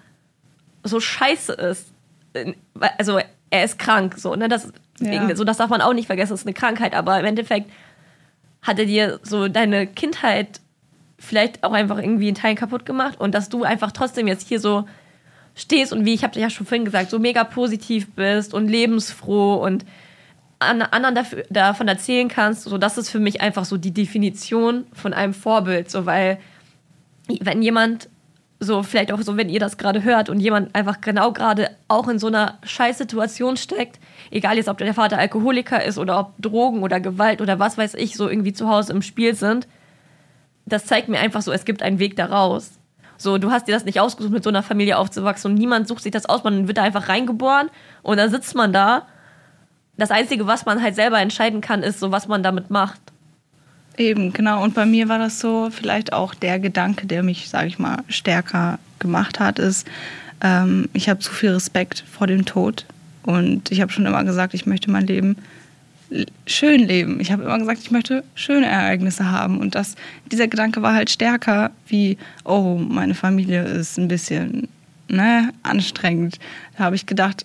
so 0.84 1.00
scheiße 1.00 1.52
ist, 1.52 1.88
äh, 2.32 2.52
also 2.98 3.18
er 3.50 3.64
ist 3.64 3.78
krank, 3.78 4.14
so, 4.16 4.34
ne? 4.36 4.48
Das, 4.48 4.72
Ja. 5.00 5.34
so, 5.34 5.44
das 5.44 5.56
darf 5.56 5.70
man 5.70 5.80
auch 5.80 5.92
nicht 5.94 6.06
vergessen, 6.06 6.32
das 6.32 6.40
ist 6.40 6.46
eine 6.46 6.54
Krankheit, 6.54 6.94
aber 6.94 7.18
im 7.18 7.26
Endeffekt 7.26 7.70
hat 8.62 8.78
er 8.78 8.86
dir 8.86 9.20
so 9.22 9.48
deine 9.48 9.86
Kindheit 9.86 10.60
vielleicht 11.18 11.64
auch 11.64 11.72
einfach 11.72 11.98
irgendwie 11.98 12.28
in 12.28 12.34
Teilen 12.34 12.56
kaputt 12.56 12.86
gemacht 12.86 13.20
und 13.20 13.34
dass 13.34 13.48
du 13.48 13.62
einfach 13.62 13.92
trotzdem 13.92 14.26
jetzt 14.26 14.48
hier 14.48 14.60
so 14.60 14.86
stehst 15.54 15.92
und 15.92 16.04
wie 16.04 16.14
ich 16.14 16.24
habe 16.24 16.38
ja 16.38 16.48
schon 16.48 16.66
vorhin 16.66 16.84
gesagt, 16.84 17.10
so 17.10 17.18
mega 17.18 17.44
positiv 17.44 18.10
bist 18.14 18.54
und 18.54 18.68
lebensfroh 18.68 19.54
und 19.54 19.84
an 20.58 20.82
anderen 20.82 21.14
dafür, 21.14 21.44
davon 21.50 21.88
erzählen 21.88 22.28
kannst, 22.28 22.64
so 22.64 22.78
das 22.78 22.98
ist 22.98 23.10
für 23.10 23.18
mich 23.18 23.40
einfach 23.40 23.64
so 23.64 23.76
die 23.76 23.92
Definition 23.92 24.86
von 24.92 25.12
einem 25.12 25.34
Vorbild, 25.34 25.90
so 25.90 26.06
weil 26.06 26.38
wenn 27.40 27.62
jemand 27.62 28.08
so 28.60 28.82
vielleicht 28.82 29.10
auch 29.10 29.22
so, 29.22 29.38
wenn 29.38 29.48
ihr 29.48 29.58
das 29.58 29.78
gerade 29.78 30.04
hört 30.04 30.28
und 30.28 30.38
jemand 30.38 30.74
einfach 30.74 31.00
genau 31.00 31.32
gerade 31.32 31.70
auch 31.88 32.08
in 32.08 32.18
so 32.18 32.26
einer 32.26 32.58
Scheißsituation 32.62 33.56
steckt, 33.56 33.98
egal 34.30 34.58
jetzt 34.58 34.68
ob 34.68 34.76
der 34.76 34.92
Vater 34.92 35.18
Alkoholiker 35.18 35.82
ist 35.82 35.98
oder 35.98 36.20
ob 36.20 36.34
Drogen 36.38 36.82
oder 36.82 37.00
Gewalt 37.00 37.40
oder 37.40 37.58
was 37.58 37.78
weiß 37.78 37.94
ich 37.94 38.16
so 38.16 38.28
irgendwie 38.28 38.52
zu 38.52 38.68
Hause 38.68 38.92
im 38.92 39.00
Spiel 39.00 39.34
sind, 39.34 39.66
das 40.66 40.84
zeigt 40.84 41.08
mir 41.08 41.18
einfach 41.18 41.40
so, 41.40 41.52
es 41.52 41.64
gibt 41.64 41.82
einen 41.82 41.98
Weg 41.98 42.16
daraus. 42.16 42.72
So, 43.16 43.38
du 43.38 43.50
hast 43.50 43.66
dir 43.66 43.72
das 43.72 43.86
nicht 43.86 43.98
ausgesucht, 43.98 44.32
mit 44.32 44.44
so 44.44 44.50
einer 44.50 44.62
Familie 44.62 44.98
aufzuwachsen 44.98 45.52
und 45.52 45.58
niemand 45.58 45.88
sucht 45.88 46.02
sich 46.02 46.12
das 46.12 46.26
aus, 46.26 46.44
man 46.44 46.68
wird 46.68 46.76
da 46.76 46.82
einfach 46.82 47.08
reingeboren 47.08 47.70
und 48.02 48.18
dann 48.18 48.30
sitzt 48.30 48.54
man 48.54 48.74
da. 48.74 49.06
Das 49.96 50.10
Einzige, 50.10 50.46
was 50.46 50.66
man 50.66 50.82
halt 50.82 50.94
selber 50.94 51.18
entscheiden 51.18 51.62
kann, 51.62 51.82
ist 51.82 51.98
so, 51.98 52.12
was 52.12 52.28
man 52.28 52.42
damit 52.42 52.70
macht. 52.70 53.00
Eben, 54.00 54.32
genau. 54.32 54.62
Und 54.64 54.72
bei 54.72 54.86
mir 54.86 55.10
war 55.10 55.18
das 55.18 55.40
so, 55.40 55.68
vielleicht 55.70 56.14
auch 56.14 56.34
der 56.34 56.58
Gedanke, 56.58 57.06
der 57.06 57.22
mich, 57.22 57.50
sage 57.50 57.68
ich 57.68 57.78
mal, 57.78 58.02
stärker 58.08 58.78
gemacht 58.98 59.38
hat, 59.38 59.58
ist, 59.58 59.86
ähm, 60.40 60.88
ich 60.94 61.10
habe 61.10 61.20
zu 61.20 61.30
viel 61.30 61.50
Respekt 61.50 62.02
vor 62.10 62.26
dem 62.26 62.46
Tod. 62.46 62.86
Und 63.24 63.70
ich 63.70 63.82
habe 63.82 63.92
schon 63.92 64.06
immer 64.06 64.24
gesagt, 64.24 64.54
ich 64.54 64.64
möchte 64.64 64.90
mein 64.90 65.06
Leben 65.06 65.36
schön 66.46 66.80
leben. 66.80 67.20
Ich 67.20 67.30
habe 67.30 67.42
immer 67.42 67.58
gesagt, 67.58 67.80
ich 67.82 67.90
möchte 67.90 68.24
schöne 68.34 68.64
Ereignisse 68.64 69.30
haben. 69.30 69.58
Und 69.58 69.74
das, 69.74 69.96
dieser 70.32 70.48
Gedanke 70.48 70.80
war 70.80 70.94
halt 70.94 71.10
stärker 71.10 71.70
wie, 71.86 72.16
oh, 72.44 72.76
meine 72.76 73.14
Familie 73.14 73.64
ist 73.64 73.98
ein 73.98 74.08
bisschen 74.08 74.68
ne, 75.08 75.50
anstrengend. 75.62 76.38
Da 76.78 76.84
habe 76.84 76.96
ich 76.96 77.04
gedacht, 77.04 77.44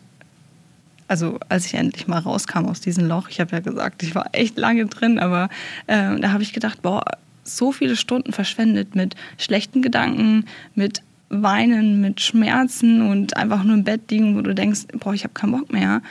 also 1.07 1.39
als 1.49 1.65
ich 1.65 1.75
endlich 1.75 2.07
mal 2.07 2.19
rauskam 2.19 2.65
aus 2.65 2.81
diesem 2.81 3.07
Loch, 3.07 3.29
ich 3.29 3.39
habe 3.39 3.51
ja 3.51 3.59
gesagt, 3.59 4.03
ich 4.03 4.15
war 4.15 4.27
echt 4.31 4.57
lange 4.57 4.85
drin, 4.85 5.19
aber 5.19 5.49
ähm, 5.87 6.21
da 6.21 6.31
habe 6.31 6.43
ich 6.43 6.53
gedacht, 6.53 6.81
boah, 6.81 7.03
so 7.43 7.71
viele 7.71 7.95
Stunden 7.95 8.33
verschwendet 8.33 8.95
mit 8.95 9.15
schlechten 9.37 9.81
Gedanken, 9.81 10.45
mit 10.73 11.01
Weinen, 11.29 12.01
mit 12.01 12.21
Schmerzen 12.21 13.07
und 13.09 13.37
einfach 13.37 13.63
nur 13.63 13.75
im 13.75 13.83
Bett 13.83 14.09
liegen, 14.09 14.35
wo 14.35 14.41
du 14.41 14.55
denkst, 14.55 14.81
boah, 14.99 15.13
ich 15.13 15.23
habe 15.23 15.33
keinen 15.33 15.51
Bock 15.51 15.71
mehr. 15.71 16.01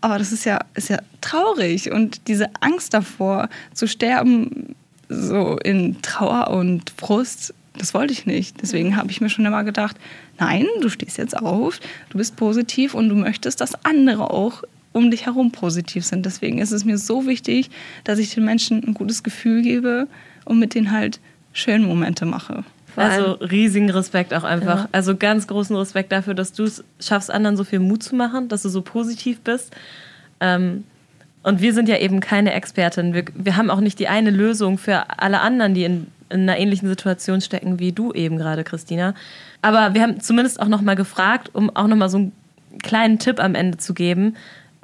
Aber 0.00 0.18
das 0.18 0.32
ist 0.32 0.44
ja, 0.44 0.60
ist 0.74 0.90
ja 0.90 0.98
traurig 1.20 1.90
und 1.90 2.28
diese 2.28 2.48
Angst 2.60 2.94
davor 2.94 3.48
zu 3.72 3.86
sterben, 3.86 4.74
so 5.08 5.58
in 5.64 6.00
Trauer 6.02 6.50
und 6.50 6.90
Frust, 6.96 7.54
das 7.78 7.94
wollte 7.94 8.12
ich 8.12 8.26
nicht. 8.26 8.60
Deswegen 8.60 8.96
habe 8.96 9.10
ich 9.10 9.20
mir 9.20 9.30
schon 9.30 9.46
immer 9.46 9.64
gedacht, 9.64 9.96
nein, 10.38 10.66
du 10.80 10.88
stehst 10.88 11.18
jetzt 11.18 11.36
auf, 11.36 11.80
du 12.10 12.18
bist 12.18 12.36
positiv 12.36 12.94
und 12.94 13.08
du 13.08 13.14
möchtest, 13.14 13.60
dass 13.60 13.84
andere 13.84 14.30
auch 14.30 14.62
um 14.92 15.10
dich 15.10 15.26
herum 15.26 15.52
positiv 15.52 16.04
sind. 16.04 16.26
Deswegen 16.26 16.58
ist 16.58 16.72
es 16.72 16.84
mir 16.84 16.98
so 16.98 17.26
wichtig, 17.26 17.70
dass 18.04 18.18
ich 18.18 18.34
den 18.34 18.44
Menschen 18.44 18.82
ein 18.84 18.94
gutes 18.94 19.22
Gefühl 19.22 19.62
gebe 19.62 20.08
und 20.44 20.58
mit 20.58 20.74
denen 20.74 20.90
halt 20.90 21.20
schöne 21.52 21.86
Momente 21.86 22.26
mache. 22.26 22.64
Also 22.96 23.32
riesigen 23.34 23.90
Respekt 23.90 24.34
auch 24.34 24.42
einfach. 24.42 24.88
Also 24.92 25.16
ganz 25.16 25.46
großen 25.46 25.76
Respekt 25.76 26.10
dafür, 26.10 26.34
dass 26.34 26.52
du 26.52 26.64
es 26.64 26.82
schaffst, 26.98 27.30
anderen 27.30 27.56
so 27.56 27.62
viel 27.62 27.78
Mut 27.78 28.02
zu 28.02 28.16
machen, 28.16 28.48
dass 28.48 28.62
du 28.62 28.68
so 28.68 28.82
positiv 28.82 29.40
bist. 29.40 29.72
Ähm, 30.40 30.84
und 31.44 31.60
wir 31.62 31.72
sind 31.72 31.88
ja 31.88 31.98
eben 31.98 32.20
keine 32.20 32.52
Expertin. 32.52 33.14
Wir, 33.14 33.24
wir 33.34 33.56
haben 33.56 33.70
auch 33.70 33.80
nicht 33.80 33.98
die 34.00 34.08
eine 34.08 34.30
Lösung 34.30 34.78
für 34.78 35.18
alle 35.20 35.40
anderen, 35.40 35.74
die 35.74 35.84
in, 35.84 36.08
in 36.30 36.42
einer 36.42 36.58
ähnlichen 36.58 36.88
Situation 36.88 37.40
stecken 37.40 37.78
wie 37.78 37.92
du 37.92 38.12
eben 38.12 38.36
gerade, 38.36 38.64
Christina. 38.64 39.14
Aber 39.62 39.94
wir 39.94 40.02
haben 40.02 40.20
zumindest 40.20 40.60
auch 40.60 40.68
nochmal 40.68 40.96
gefragt, 40.96 41.50
um 41.54 41.74
auch 41.74 41.86
nochmal 41.86 42.08
so 42.08 42.18
einen 42.18 42.32
kleinen 42.82 43.18
Tipp 43.18 43.40
am 43.40 43.54
Ende 43.54 43.78
zu 43.78 43.94
geben, 43.94 44.36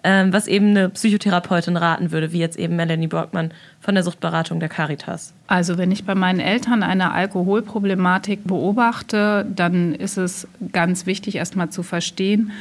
ähm, 0.02 0.32
was 0.32 0.46
eben 0.46 0.70
eine 0.70 0.90
Psychotherapeutin 0.90 1.76
raten 1.76 2.12
würde, 2.12 2.32
wie 2.32 2.38
jetzt 2.38 2.58
eben 2.58 2.76
Melanie 2.76 3.06
Borgmann 3.06 3.52
von 3.80 3.94
der 3.94 4.04
Suchtberatung 4.04 4.60
der 4.60 4.68
Caritas. 4.68 5.32
Also 5.46 5.78
wenn 5.78 5.90
ich 5.90 6.04
bei 6.04 6.14
meinen 6.14 6.40
Eltern 6.40 6.82
eine 6.82 7.12
Alkoholproblematik 7.12 8.44
beobachte, 8.44 9.46
dann 9.54 9.94
ist 9.94 10.18
es 10.18 10.46
ganz 10.72 11.06
wichtig 11.06 11.36
erstmal 11.36 11.70
zu 11.70 11.82
verstehen, 11.82 12.52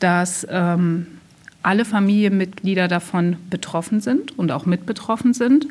dass 0.00 0.46
ähm, 0.50 1.06
alle 1.62 1.84
Familienmitglieder 1.84 2.88
davon 2.88 3.36
betroffen 3.50 4.00
sind 4.00 4.38
und 4.38 4.52
auch 4.52 4.66
mit 4.66 4.86
betroffen 4.86 5.32
sind. 5.32 5.66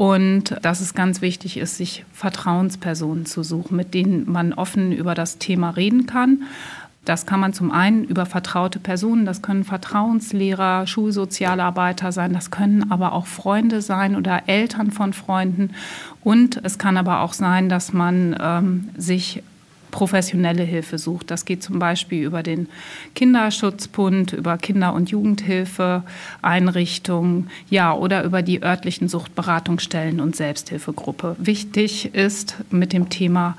Und 0.00 0.56
dass 0.62 0.80
es 0.80 0.94
ganz 0.94 1.20
wichtig 1.20 1.58
ist, 1.58 1.76
sich 1.76 2.06
Vertrauenspersonen 2.14 3.26
zu 3.26 3.42
suchen, 3.42 3.76
mit 3.76 3.92
denen 3.92 4.32
man 4.32 4.54
offen 4.54 4.92
über 4.92 5.14
das 5.14 5.36
Thema 5.36 5.68
reden 5.68 6.06
kann. 6.06 6.44
Das 7.04 7.26
kann 7.26 7.38
man 7.38 7.52
zum 7.52 7.70
einen 7.70 8.04
über 8.04 8.24
vertraute 8.24 8.78
Personen, 8.78 9.26
das 9.26 9.42
können 9.42 9.62
Vertrauenslehrer, 9.62 10.86
Schulsozialarbeiter 10.86 12.12
sein, 12.12 12.32
das 12.32 12.50
können 12.50 12.90
aber 12.90 13.12
auch 13.12 13.26
Freunde 13.26 13.82
sein 13.82 14.16
oder 14.16 14.44
Eltern 14.46 14.90
von 14.90 15.12
Freunden. 15.12 15.74
Und 16.24 16.58
es 16.64 16.78
kann 16.78 16.96
aber 16.96 17.20
auch 17.20 17.34
sein, 17.34 17.68
dass 17.68 17.92
man 17.92 18.34
ähm, 18.40 18.88
sich 18.96 19.42
professionelle 19.90 20.62
Hilfe 20.62 20.96
sucht. 20.98 21.30
Das 21.30 21.44
geht 21.44 21.62
zum 21.62 21.78
Beispiel 21.78 22.24
über 22.24 22.42
den 22.42 22.68
Kinderschutzbund, 23.14 24.32
über 24.32 24.56
Kinder- 24.58 24.94
und 24.94 25.10
Jugendhilfeeinrichtungen, 25.10 27.50
ja, 27.68 27.94
oder 27.94 28.24
über 28.24 28.42
die 28.42 28.62
örtlichen 28.62 29.08
Suchtberatungsstellen 29.08 30.20
und 30.20 30.36
Selbsthilfegruppe. 30.36 31.36
Wichtig 31.38 32.14
ist, 32.14 32.56
mit 32.70 32.92
dem 32.92 33.08
Thema 33.08 33.56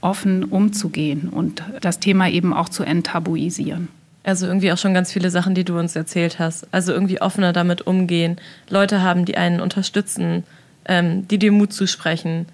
offen 0.00 0.44
umzugehen 0.44 1.28
und 1.28 1.62
das 1.80 2.00
Thema 2.00 2.28
eben 2.28 2.52
auch 2.52 2.68
zu 2.68 2.82
enttabuisieren. 2.82 3.86
Also 4.24 4.46
irgendwie 4.46 4.72
auch 4.72 4.78
schon 4.78 4.94
ganz 4.94 5.12
viele 5.12 5.30
Sachen, 5.30 5.54
die 5.54 5.64
du 5.64 5.78
uns 5.78 5.96
erzählt 5.96 6.38
hast. 6.38 6.66
Also 6.72 6.92
irgendwie 6.92 7.20
offener 7.20 7.52
damit 7.52 7.82
umgehen, 7.82 8.36
Leute 8.68 9.02
haben, 9.02 9.24
die 9.24 9.36
einen 9.36 9.60
unterstützen, 9.60 10.44
ähm, 10.84 11.26
die 11.28 11.38
dir 11.38 11.52
Mut 11.52 11.72
zusprechen 11.72 12.46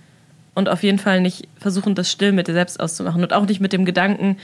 und 0.59 0.69
auf 0.69 0.83
jeden 0.83 0.99
Fall 0.99 1.21
nicht 1.21 1.47
versuchen, 1.61 1.95
das 1.95 2.11
still 2.11 2.33
mit 2.33 2.49
dir 2.49 2.53
selbst 2.53 2.81
auszumachen 2.81 3.23
und 3.23 3.33
auch 3.33 3.47
nicht 3.47 3.61
mit 3.61 3.73
dem 3.73 3.85
Gedanken, 3.85 4.39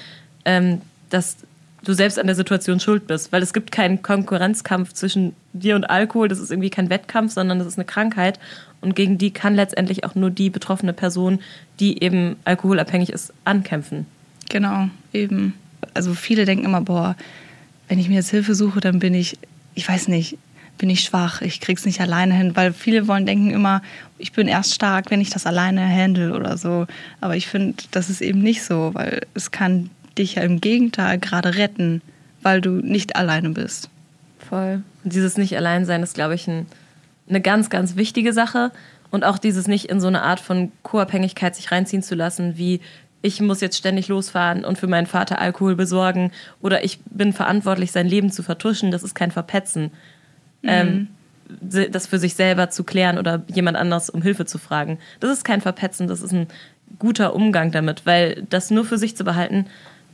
ähm, 0.44 0.80
dass 1.10 1.38
du 1.82 1.92
selbst 1.92 2.20
an 2.20 2.28
der 2.28 2.36
Situation 2.36 2.78
schuld 2.78 3.08
bist, 3.08 3.32
weil 3.32 3.42
es 3.42 3.52
gibt 3.52 3.72
keinen 3.72 4.00
Konkurrenzkampf 4.00 4.92
zwischen 4.92 5.34
dir 5.52 5.74
und 5.74 5.82
Alkohol, 5.82 6.28
das 6.28 6.38
ist 6.38 6.52
irgendwie 6.52 6.70
kein 6.70 6.88
Wettkampf, 6.88 7.32
sondern 7.32 7.58
das 7.58 7.66
ist 7.66 7.78
eine 7.78 7.84
Krankheit 7.84 8.38
und 8.80 8.94
gegen 8.94 9.18
die 9.18 9.32
kann 9.32 9.56
letztendlich 9.56 10.04
auch 10.04 10.14
nur 10.14 10.30
die 10.30 10.50
betroffene 10.50 10.92
Person, 10.92 11.40
die 11.80 12.00
eben 12.00 12.36
alkoholabhängig 12.44 13.10
ist, 13.10 13.32
ankämpfen. 13.44 14.06
Genau, 14.48 14.90
eben. 15.12 15.54
Also 15.94 16.14
viele 16.14 16.44
denken 16.44 16.64
immer, 16.64 16.80
boah, 16.80 17.16
wenn 17.88 17.98
ich 17.98 18.08
mir 18.08 18.14
jetzt 18.14 18.30
Hilfe 18.30 18.54
suche, 18.54 18.78
dann 18.78 19.00
bin 19.00 19.14
ich, 19.14 19.36
ich 19.74 19.88
weiß 19.88 20.06
nicht, 20.06 20.38
bin 20.78 20.90
ich 20.90 21.00
schwach, 21.04 21.40
ich 21.40 21.60
krieg's 21.60 21.86
nicht 21.86 22.00
alleine 22.00 22.34
hin, 22.34 22.56
weil 22.56 22.72
viele 22.72 23.06
wollen 23.06 23.26
denken 23.26 23.50
immer, 23.50 23.82
ich 24.18 24.32
bin 24.32 24.48
erst 24.48 24.74
stark, 24.74 25.10
wenn 25.10 25.20
ich 25.20 25.30
das 25.30 25.46
alleine 25.46 25.86
handle 25.88 26.34
oder 26.34 26.56
so. 26.56 26.86
Aber 27.20 27.36
ich 27.36 27.46
finde, 27.46 27.82
das 27.90 28.10
ist 28.10 28.20
eben 28.20 28.40
nicht 28.40 28.62
so, 28.62 28.90
weil 28.94 29.22
es 29.34 29.50
kann 29.50 29.90
dich 30.18 30.36
ja 30.36 30.42
im 30.42 30.60
Gegenteil 30.60 31.18
gerade 31.18 31.56
retten, 31.56 32.02
weil 32.42 32.60
du 32.60 32.70
nicht 32.70 33.16
alleine 33.16 33.50
bist. 33.50 33.88
Voll. 34.38 34.82
Und 35.02 35.12
dieses 35.12 35.36
nicht 35.36 35.56
allein 35.56 35.86
sein 35.86 36.02
ist, 36.02 36.14
glaube 36.14 36.34
ich, 36.34 36.46
ein, 36.48 36.66
eine 37.28 37.40
ganz, 37.40 37.70
ganz 37.70 37.96
wichtige 37.96 38.32
Sache. 38.32 38.70
Und 39.10 39.24
auch 39.24 39.38
dieses 39.38 39.68
nicht 39.68 39.86
in 39.86 40.00
so 40.00 40.08
eine 40.08 40.22
Art 40.22 40.40
von 40.40 40.72
Co-Abhängigkeit 40.82 41.54
sich 41.54 41.70
reinziehen 41.70 42.02
zu 42.02 42.14
lassen, 42.14 42.58
wie 42.58 42.80
ich 43.22 43.40
muss 43.40 43.62
jetzt 43.62 43.78
ständig 43.78 44.08
losfahren 44.08 44.66
und 44.66 44.76
für 44.76 44.86
meinen 44.86 45.06
Vater 45.06 45.40
Alkohol 45.40 45.76
besorgen 45.76 46.30
oder 46.60 46.84
ich 46.84 46.98
bin 47.06 47.32
verantwortlich, 47.32 47.90
sein 47.90 48.06
Leben 48.06 48.30
zu 48.30 48.42
vertuschen. 48.42 48.90
Das 48.90 49.02
ist 49.02 49.14
kein 49.14 49.30
Verpetzen. 49.30 49.92
Ähm, 50.66 51.08
das 51.60 52.06
für 52.06 52.18
sich 52.18 52.34
selber 52.34 52.70
zu 52.70 52.84
klären 52.84 53.18
oder 53.18 53.42
jemand 53.48 53.76
anders 53.76 54.08
um 54.08 54.22
Hilfe 54.22 54.46
zu 54.46 54.58
fragen. 54.58 54.98
Das 55.20 55.30
ist 55.30 55.44
kein 55.44 55.60
Verpetzen, 55.60 56.08
das 56.08 56.22
ist 56.22 56.32
ein 56.32 56.48
guter 56.98 57.34
Umgang 57.34 57.70
damit, 57.70 58.06
weil 58.06 58.46
das 58.48 58.70
nur 58.70 58.84
für 58.84 58.98
sich 58.98 59.16
zu 59.16 59.24
behalten, 59.24 59.66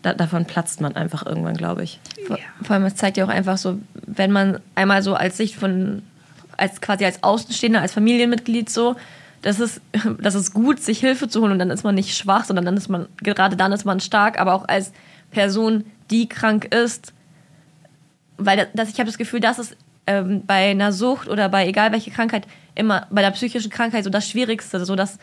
da, 0.03 0.15
davon 0.15 0.47
platzt 0.47 0.81
man 0.81 0.97
einfach 0.97 1.27
irgendwann, 1.27 1.57
glaube 1.57 1.83
ich. 1.83 2.01
Vor, 2.27 2.39
vor 2.63 2.75
allem, 2.75 2.85
es 2.85 2.95
zeigt 2.97 3.17
ja 3.17 3.25
auch 3.25 3.29
einfach 3.29 3.59
so, 3.59 3.79
wenn 4.07 4.33
man 4.33 4.61
einmal 4.75 5.03
so 5.03 5.15
als 5.15 5.37
Sicht 5.37 5.55
von, 5.55 6.03
als 6.57 6.81
quasi 6.81 7.05
als 7.05 7.23
Außenstehender, 7.23 7.81
als 7.81 7.93
Familienmitglied 7.93 8.71
so, 8.71 8.97
das 9.43 9.61
ist, 9.61 9.81
das 10.19 10.35
ist 10.35 10.55
gut, 10.55 10.81
sich 10.81 11.01
Hilfe 11.01 11.29
zu 11.29 11.43
holen 11.43 11.53
und 11.53 11.59
dann 11.59 11.71
ist 11.71 11.85
man 11.85 11.95
nicht 11.95 12.17
schwach, 12.17 12.45
sondern 12.45 12.65
dann 12.65 12.77
ist 12.77 12.89
man, 12.89 13.07
gerade 13.19 13.57
dann 13.57 13.73
ist 13.73 13.85
man 13.85 14.01
stark, 14.01 14.41
aber 14.41 14.55
auch 14.55 14.67
als 14.69 14.93
Person, 15.31 15.85
die 16.11 16.29
krank 16.29 16.75
ist, 16.75 17.13
weil 18.37 18.69
das, 18.75 18.89
ich 18.89 18.99
habe 18.99 19.07
das 19.07 19.19
Gefühl, 19.19 19.41
dass 19.41 19.59
es 19.59 19.77
ähm, 20.07 20.43
bei 20.47 20.71
einer 20.71 20.93
Sucht 20.93 21.29
oder 21.29 21.49
bei 21.49 21.67
egal 21.67 21.93
welche 21.93 22.11
Krankheit 22.11 22.47
immer 22.75 23.07
bei 23.11 23.23
der 23.23 23.31
psychischen 23.31 23.71
Krankheit 23.71 24.05
so 24.05 24.11
das 24.11 24.29
Schwierigste, 24.29 24.85
so 24.85 24.97
dass 24.97 25.19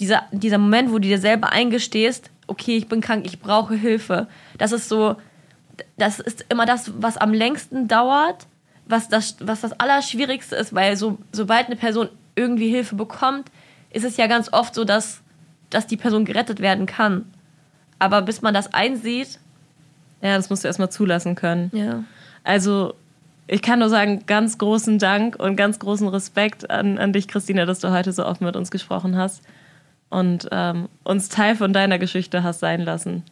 dieser, 0.00 0.24
dieser 0.32 0.58
Moment, 0.58 0.90
wo 0.90 0.94
du 0.94 1.08
dir 1.08 1.18
selber 1.18 1.52
eingestehst, 1.52 2.30
okay, 2.46 2.76
ich 2.76 2.88
bin 2.88 3.00
krank, 3.00 3.26
ich 3.26 3.40
brauche 3.40 3.74
Hilfe, 3.74 4.26
das 4.58 4.72
ist 4.72 4.88
so, 4.88 5.16
das 5.96 6.18
ist 6.18 6.46
immer 6.48 6.66
das, 6.66 6.90
was 6.98 7.16
am 7.16 7.32
längsten 7.32 7.88
dauert, 7.88 8.46
was 8.86 9.08
das, 9.08 9.36
was 9.40 9.60
das 9.60 9.78
Allerschwierigste 9.78 10.56
ist, 10.56 10.74
weil 10.74 10.96
so, 10.96 11.18
sobald 11.32 11.66
eine 11.66 11.76
Person 11.76 12.08
irgendwie 12.34 12.68
Hilfe 12.68 12.94
bekommt, 12.94 13.50
ist 13.90 14.04
es 14.04 14.16
ja 14.16 14.26
ganz 14.26 14.52
oft 14.52 14.74
so, 14.74 14.84
dass, 14.84 15.22
dass 15.70 15.86
die 15.86 15.96
Person 15.96 16.24
gerettet 16.24 16.60
werden 16.60 16.86
kann. 16.86 17.26
Aber 17.98 18.22
bis 18.22 18.42
man 18.42 18.54
das 18.54 18.72
einsieht. 18.72 19.38
Ja, 20.22 20.36
das 20.36 20.50
musst 20.50 20.64
du 20.64 20.68
erstmal 20.68 20.90
zulassen 20.90 21.34
können. 21.34 21.70
Ja. 21.74 22.04
Also, 22.42 22.94
ich 23.52 23.60
kann 23.60 23.80
nur 23.80 23.90
sagen, 23.90 24.24
ganz 24.26 24.56
großen 24.56 24.98
Dank 24.98 25.36
und 25.36 25.56
ganz 25.56 25.78
großen 25.78 26.08
Respekt 26.08 26.70
an, 26.70 26.96
an 26.96 27.12
dich, 27.12 27.28
Christina, 27.28 27.66
dass 27.66 27.80
du 27.80 27.90
heute 27.90 28.10
so 28.12 28.24
offen 28.24 28.46
mit 28.46 28.56
uns 28.56 28.70
gesprochen 28.70 29.14
hast 29.16 29.42
und 30.08 30.48
ähm, 30.50 30.88
uns 31.04 31.28
Teil 31.28 31.54
von 31.54 31.74
deiner 31.74 31.98
Geschichte 31.98 32.42
hast 32.42 32.60
sein 32.60 32.80
lassen. 32.80 33.24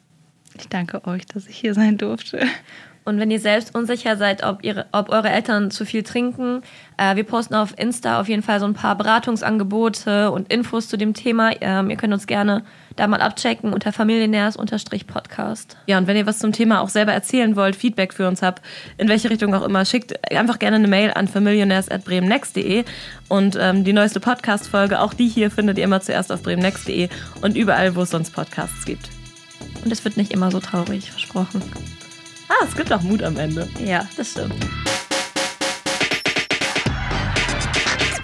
Ich 0.58 0.68
danke 0.68 1.06
euch, 1.06 1.24
dass 1.24 1.46
ich 1.46 1.56
hier 1.56 1.72
sein 1.72 1.96
durfte. 1.96 2.40
Und 3.10 3.18
wenn 3.18 3.30
ihr 3.32 3.40
selbst 3.40 3.74
unsicher 3.74 4.16
seid, 4.16 4.44
ob, 4.44 4.62
ihre, 4.62 4.86
ob 4.92 5.08
eure 5.08 5.30
Eltern 5.30 5.72
zu 5.72 5.84
viel 5.84 6.04
trinken, 6.04 6.62
äh, 6.96 7.16
wir 7.16 7.24
posten 7.24 7.56
auf 7.56 7.76
Insta 7.76 8.20
auf 8.20 8.28
jeden 8.28 8.44
Fall 8.44 8.60
so 8.60 8.66
ein 8.66 8.74
paar 8.74 8.96
Beratungsangebote 8.96 10.30
und 10.30 10.52
Infos 10.52 10.86
zu 10.86 10.96
dem 10.96 11.12
Thema. 11.12 11.50
Ähm, 11.60 11.90
ihr 11.90 11.96
könnt 11.96 12.12
uns 12.12 12.28
gerne 12.28 12.62
da 12.94 13.08
mal 13.08 13.20
abchecken 13.20 13.72
unter 13.72 13.92
familienärs-podcast. 13.92 15.76
Ja, 15.88 15.98
und 15.98 16.06
wenn 16.06 16.16
ihr 16.16 16.26
was 16.26 16.38
zum 16.38 16.52
Thema 16.52 16.82
auch 16.82 16.88
selber 16.88 17.12
erzählen 17.12 17.56
wollt, 17.56 17.74
Feedback 17.74 18.14
für 18.14 18.28
uns 18.28 18.42
habt, 18.42 18.62
in 18.96 19.08
welche 19.08 19.28
Richtung 19.28 19.52
auch 19.56 19.64
immer, 19.64 19.84
schickt 19.84 20.32
einfach 20.32 20.60
gerne 20.60 20.76
eine 20.76 20.86
Mail 20.86 21.10
an 21.12 21.26
familionärs.bremennext.de 21.26 22.84
und 23.28 23.58
ähm, 23.60 23.82
die 23.82 23.92
neueste 23.92 24.20
Podcast-Folge, 24.20 25.00
auch 25.00 25.14
die 25.14 25.26
hier, 25.26 25.50
findet 25.50 25.78
ihr 25.78 25.84
immer 25.84 26.00
zuerst 26.00 26.30
auf 26.30 26.44
bremennext.de 26.44 27.08
und 27.42 27.56
überall, 27.56 27.96
wo 27.96 28.02
es 28.02 28.10
sonst 28.10 28.30
Podcasts 28.30 28.84
gibt. 28.84 29.08
Und 29.84 29.90
es 29.90 30.04
wird 30.04 30.16
nicht 30.16 30.30
immer 30.30 30.52
so 30.52 30.60
traurig, 30.60 31.10
versprochen. 31.10 31.60
Ah, 32.50 32.64
es 32.66 32.74
gibt 32.74 32.92
auch 32.92 33.00
Mut 33.02 33.22
am 33.22 33.36
Ende. 33.36 33.68
Ja, 33.78 34.08
das 34.16 34.32
stimmt. 34.32 34.54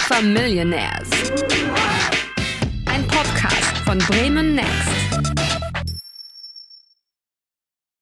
Familionaires. 0.00 1.08
Ein 2.86 3.06
Podcast 3.06 3.78
von 3.84 3.98
Bremen 3.98 4.56
Next. 4.56 5.05